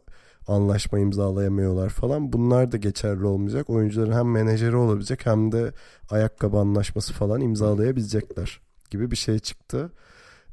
[0.47, 2.33] anlaşma imzalayamıyorlar falan.
[2.33, 3.69] Bunlar da geçerli olmayacak.
[3.69, 5.71] Oyuncuların hem menajeri olabilecek hem de
[6.09, 9.91] ayakkabı anlaşması falan imzalayabilecekler gibi bir şey çıktı.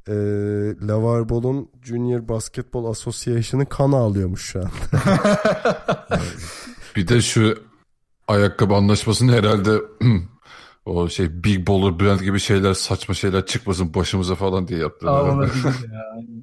[0.07, 0.13] Ee,
[0.87, 4.69] Lavar Ball'un Junior Basketball Association'ı kan ağlıyormuş şu an.
[6.95, 7.57] bir de şu
[8.27, 9.71] ayakkabı anlaşmasını herhalde
[10.85, 15.29] o şey Big Baller Brand gibi şeyler saçma şeyler çıkmasın başımıza falan diye yaptılar.
[15.29, 15.49] Aa, ya.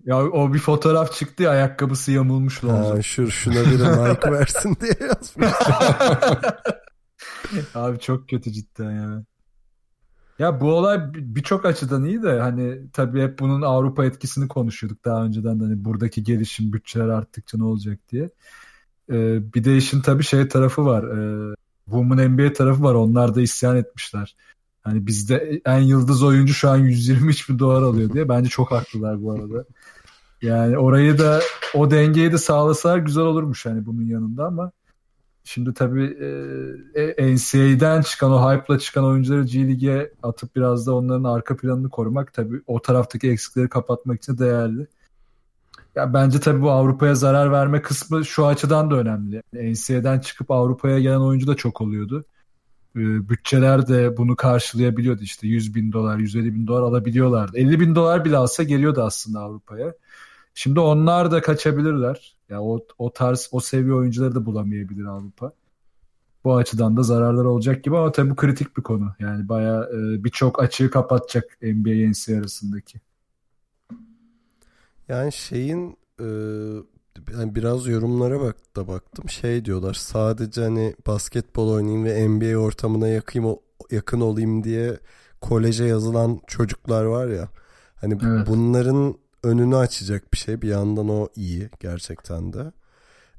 [0.05, 3.03] ya o bir fotoğraf çıktı ya ayakkabısı yamulmuş Lonzo.
[3.03, 5.49] Şu, şuna bir Nike versin diye yazmış.
[7.74, 9.24] Abi çok kötü cidden ya.
[10.41, 15.25] Ya bu olay birçok açıdan iyi de hani tabii hep bunun Avrupa etkisini konuşuyorduk daha
[15.25, 18.31] önceden de hani buradaki gelişim bütçeler arttıkça ne olacak diye.
[19.11, 21.05] Ee, bir de işin tabii şey tarafı var.
[21.05, 21.55] Ee,
[21.85, 22.95] Women NBA tarafı var.
[22.95, 24.37] Onlar da isyan etmişler.
[24.83, 28.29] Hani bizde en yıldız oyuncu şu an 123 bin dolar alıyor diye.
[28.29, 29.65] Bence çok haklılar bu arada.
[30.43, 31.41] Yani orayı da
[31.75, 34.73] o dengeyi de sağlasalar güzel olurmuş hani bunun yanında ama
[35.45, 36.05] şimdi tabii
[36.95, 41.57] e, e NCAA'den çıkan o hype'la çıkan oyuncuları G League'e atıp biraz da onların arka
[41.57, 44.87] planını korumak tabii o taraftaki eksikleri kapatmak için değerli.
[45.95, 49.43] Ya bence tabii bu Avrupa'ya zarar verme kısmı şu açıdan da önemli.
[49.53, 52.25] Yani NCAA'den çıkıp Avrupa'ya gelen oyuncu da çok oluyordu.
[52.97, 57.59] Ee, bütçeler de bunu karşılayabiliyordu işte 100 bin dolar, 150 bin dolar alabiliyorlardı.
[57.59, 59.95] 50 bin dolar bile alsa geliyordu aslında Avrupa'ya.
[60.55, 62.37] Şimdi onlar da kaçabilirler.
[62.51, 65.53] Ya o o tarz o seviye oyuncuları da bulamayabilir Avrupa.
[66.45, 69.15] Bu açıdan da zararlar olacak gibi ama tabii bu kritik bir konu.
[69.19, 73.01] Yani bayağı e, birçok açığı kapatacak NBA NCAA arasındaki.
[75.09, 76.27] Yani şeyin e,
[77.39, 79.29] yani biraz yorumlara bak da baktım.
[79.29, 83.57] Şey diyorlar sadece hani basketbol oynayayım ve NBA ortamına yakayım,
[83.91, 84.99] yakın olayım diye
[85.41, 87.49] koleje yazılan çocuklar var ya.
[87.95, 88.47] Hani evet.
[88.47, 90.62] bunların önünü açacak bir şey.
[90.62, 92.73] Bir yandan o iyi gerçekten de.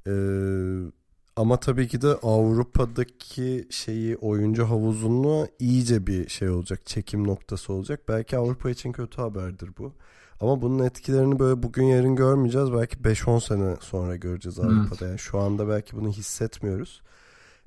[0.08, 0.92] Ee,
[1.36, 6.86] ama tabii ki de Avrupa'daki şeyi oyuncu havuzunu iyice bir şey olacak.
[6.86, 8.02] Çekim noktası olacak.
[8.08, 9.94] Belki Avrupa için kötü haberdir bu.
[10.40, 12.74] Ama bunun etkilerini böyle bugün yarın görmeyeceğiz.
[12.74, 14.86] Belki 5-10 sene sonra göreceğiz Avrupa'da.
[14.90, 15.02] Evet.
[15.02, 17.02] Yani şu anda belki bunu hissetmiyoruz.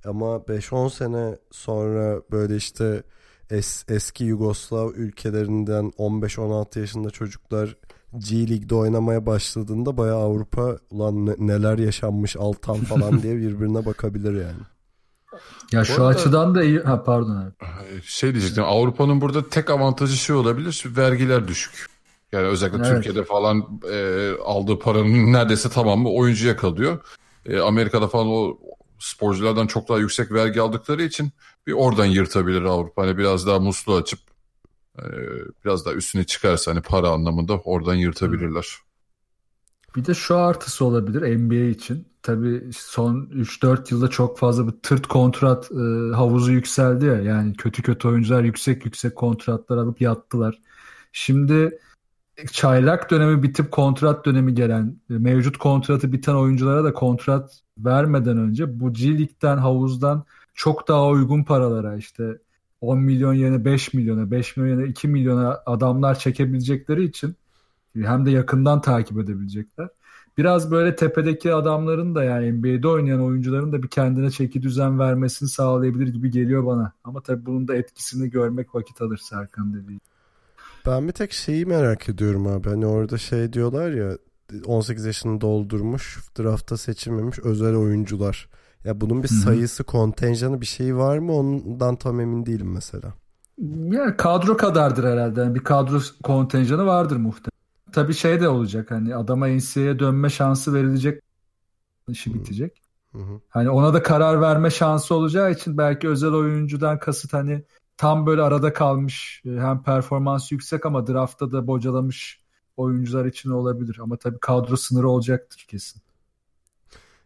[0.04, 3.02] Ama 5-10 sene sonra böyle işte
[3.50, 7.76] es, eski Yugoslav ülkelerinden 15-16 yaşında çocuklar
[8.18, 14.32] G League'de oynamaya başladığında bayağı Avrupa ulan ne, neler yaşanmış Altan falan diye birbirine bakabilir
[14.32, 14.60] yani.
[15.72, 16.80] Ya şu arada, açıdan da iyi.
[16.80, 17.52] Ha pardon abi.
[18.04, 18.64] Şey diyecektim.
[18.64, 20.84] Avrupa'nın burada tek avantajı şey olabilir.
[20.86, 21.86] Vergiler düşük.
[22.32, 22.90] Yani özellikle evet.
[22.90, 26.98] Türkiye'de falan e, aldığı paranın neredeyse tamamı oyuncuya kalıyor.
[27.46, 28.58] E, Amerika'da falan o
[28.98, 31.32] sporculardan çok daha yüksek vergi aldıkları için
[31.66, 33.02] bir oradan yırtabilir Avrupa.
[33.02, 34.20] Hani biraz daha muslu açıp
[35.64, 38.66] biraz daha üstüne çıkarsa hani para anlamında oradan yırtabilirler.
[39.96, 42.08] Bir de şu artısı olabilir NBA için.
[42.22, 47.14] Tabii son 3-4 yılda çok fazla bir tırt kontrat e, havuzu yükseldi ya.
[47.14, 50.60] Yani kötü kötü oyuncular yüksek yüksek kontratlar alıp yattılar.
[51.12, 51.78] Şimdi
[52.52, 58.92] çaylak dönemi bitip kontrat dönemi gelen, mevcut kontratı biten oyunculara da kontrat vermeden önce bu
[58.92, 62.38] G League'den, havuzdan çok daha uygun paralara işte
[62.84, 67.36] 10 milyon yerine 5 milyona, 5 milyon yerine 2 milyona adamlar çekebilecekleri için
[67.96, 69.88] hem de yakından takip edebilecekler.
[70.38, 75.48] Biraz böyle tepedeki adamların da yani NBA'de oynayan oyuncuların da bir kendine çeki düzen vermesini
[75.48, 76.92] sağlayabilir gibi geliyor bana.
[77.04, 80.00] Ama tabii bunun da etkisini görmek vakit alır Serkan dediği.
[80.86, 82.68] Ben bir tek şeyi merak ediyorum abi.
[82.68, 84.18] Hani orada şey diyorlar ya
[84.66, 88.48] 18 yaşını doldurmuş, drafta seçilmemiş özel oyuncular.
[88.84, 89.86] Ya bunun bir sayısı, Hı-hı.
[89.86, 91.32] kontenjanı bir şey var mı?
[91.32, 93.14] Ondan tam emin değilim mesela.
[93.90, 95.40] Ya kadro kadardır herhalde.
[95.40, 97.50] Yani bir kadro kontenjanı vardır muhtemelen.
[97.92, 101.22] Tabii şey de olacak hani adama NCAA'ye dönme şansı verilecek
[102.08, 102.38] işi Hı-hı.
[102.40, 102.82] bitecek.
[103.12, 103.40] Hı-hı.
[103.50, 107.64] Hani ona da karar verme şansı olacağı için belki özel oyuncudan kasıt hani
[107.96, 112.44] tam böyle arada kalmış e, hem performans yüksek ama draftta da bocalamış
[112.76, 113.98] oyuncular için olabilir.
[114.02, 116.02] Ama tabii kadro sınırı olacaktır kesin.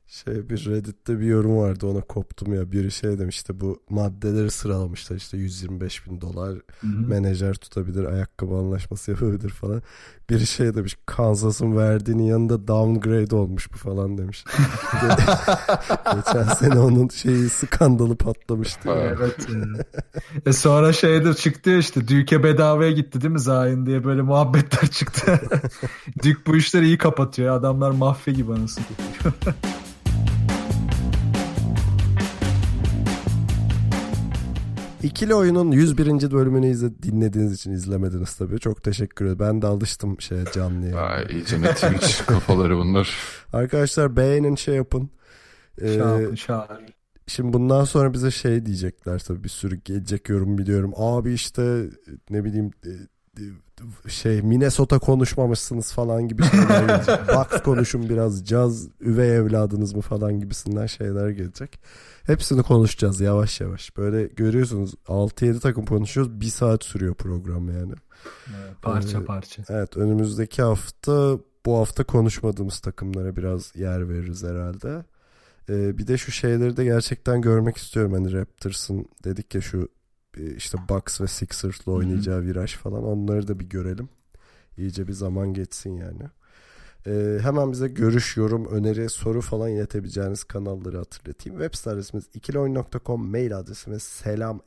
[0.09, 2.73] Şey bir Reddit'te bir yorum vardı ona koptum ya.
[2.73, 6.91] Biri şey demişti bu maddeleri sıralamışlar işte 125 bin dolar Hı-hı.
[7.09, 9.83] menajer tutabilir ayakkabı anlaşması yapabilir falan.
[10.31, 14.45] Biri şey demiş Kansas'ın verdiğinin yanında downgrade olmuş bu falan demiş.
[16.15, 18.89] Geçen sene onun şeyi skandalı patlamıştı.
[18.91, 19.49] evet.
[20.47, 25.41] e sonra şeyde çıktı işte Duke'e bedavaya gitti değil mi Zayn diye böyle muhabbetler çıktı.
[26.19, 27.57] Duke bu işleri iyi kapatıyor.
[27.57, 28.85] Adamlar mafya gibi anasını.
[35.03, 36.31] İkili oyunun 101.
[36.31, 38.61] bölümünü izle, dinlediğiniz için izlemediniz tabii.
[38.61, 39.39] Çok teşekkür ederim.
[39.41, 41.01] Ben de alıştım şeye canlıya.
[41.01, 43.19] Ay iyice ne Twitch kafaları bunlar.
[43.53, 45.11] Arkadaşlar beğenin şey yapın.
[45.83, 46.87] Ee, şahane.
[47.27, 50.93] Şimdi bundan sonra bize şey diyecekler tabii bir sürü gelecek yorum biliyorum.
[50.97, 51.85] Abi işte
[52.31, 52.93] ne bileyim e,
[54.09, 57.29] şey Minnesota konuşmamışsınız falan gibi şeyler gelecek.
[57.29, 61.81] Bucks konuşun biraz caz üvey evladınız mı falan gibisinden şeyler gelecek.
[62.27, 63.97] Hepsini konuşacağız yavaş yavaş.
[63.97, 66.41] Böyle görüyorsunuz 6-7 takım konuşuyoruz.
[66.41, 67.93] Bir saat sürüyor program yani.
[68.49, 69.63] Evet, parça ee, parça.
[69.69, 75.05] Evet önümüzdeki hafta bu hafta konuşmadığımız takımlara biraz yer veririz herhalde.
[75.69, 78.13] Ee, bir de şu şeyleri de gerçekten görmek istiyorum.
[78.13, 79.89] Hani Raptors'ın dedik ya şu
[80.57, 84.09] işte Bucks ve Sixers'la oynayacağı viraj falan onları da bir görelim.
[84.77, 86.23] İyice bir zaman geçsin yani.
[87.07, 91.59] Ee, hemen bize görüş, yorum, öneri, soru falan iletebileceğiniz kanalları hatırlatayım.
[91.59, 94.61] Web site adresimiz ikiloyun.com, mail adresimiz selam.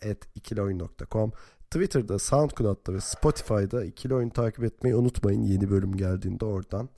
[1.71, 5.41] Twitter'da, SoundCloud'da ve Spotify'da ikili oyun takip etmeyi unutmayın.
[5.41, 6.89] Yeni bölüm geldiğinde oradan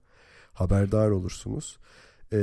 [0.53, 1.77] haberdar olursunuz.
[2.33, 2.37] Ee,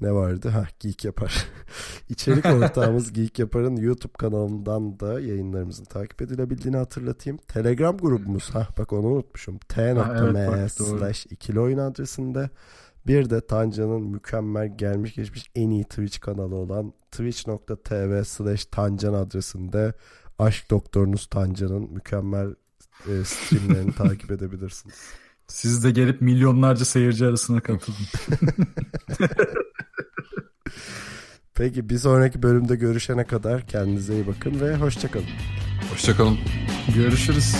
[0.00, 0.48] ne vardı?
[0.48, 1.46] Ha Geek Yapar.
[2.08, 7.38] İçerik ortağımız Geek Yapar'ın YouTube kanalından da yayınlarımızın takip edilebildiğini hatırlatayım.
[7.38, 8.50] Telegram grubumuz.
[8.50, 9.58] ha bak onu unutmuşum.
[9.58, 12.50] t.me evet, slash ikili oyun adresinde.
[13.06, 19.92] Bir de Tanca'nın mükemmel gelmiş geçmiş en iyi Twitch kanalı olan twitch.tv slash Tancan adresinde
[20.38, 22.54] aşk doktorunuz Tanca'nın mükemmel
[23.08, 24.94] e, streamlerini takip edebilirsiniz.
[25.48, 27.98] Siz de gelip milyonlarca seyirci arasına katılın.
[31.54, 35.26] Peki bir sonraki bölümde görüşene kadar kendinize iyi bakın ve hoşçakalın.
[35.92, 36.38] Hoşçakalın.
[36.94, 37.56] Görüşürüz.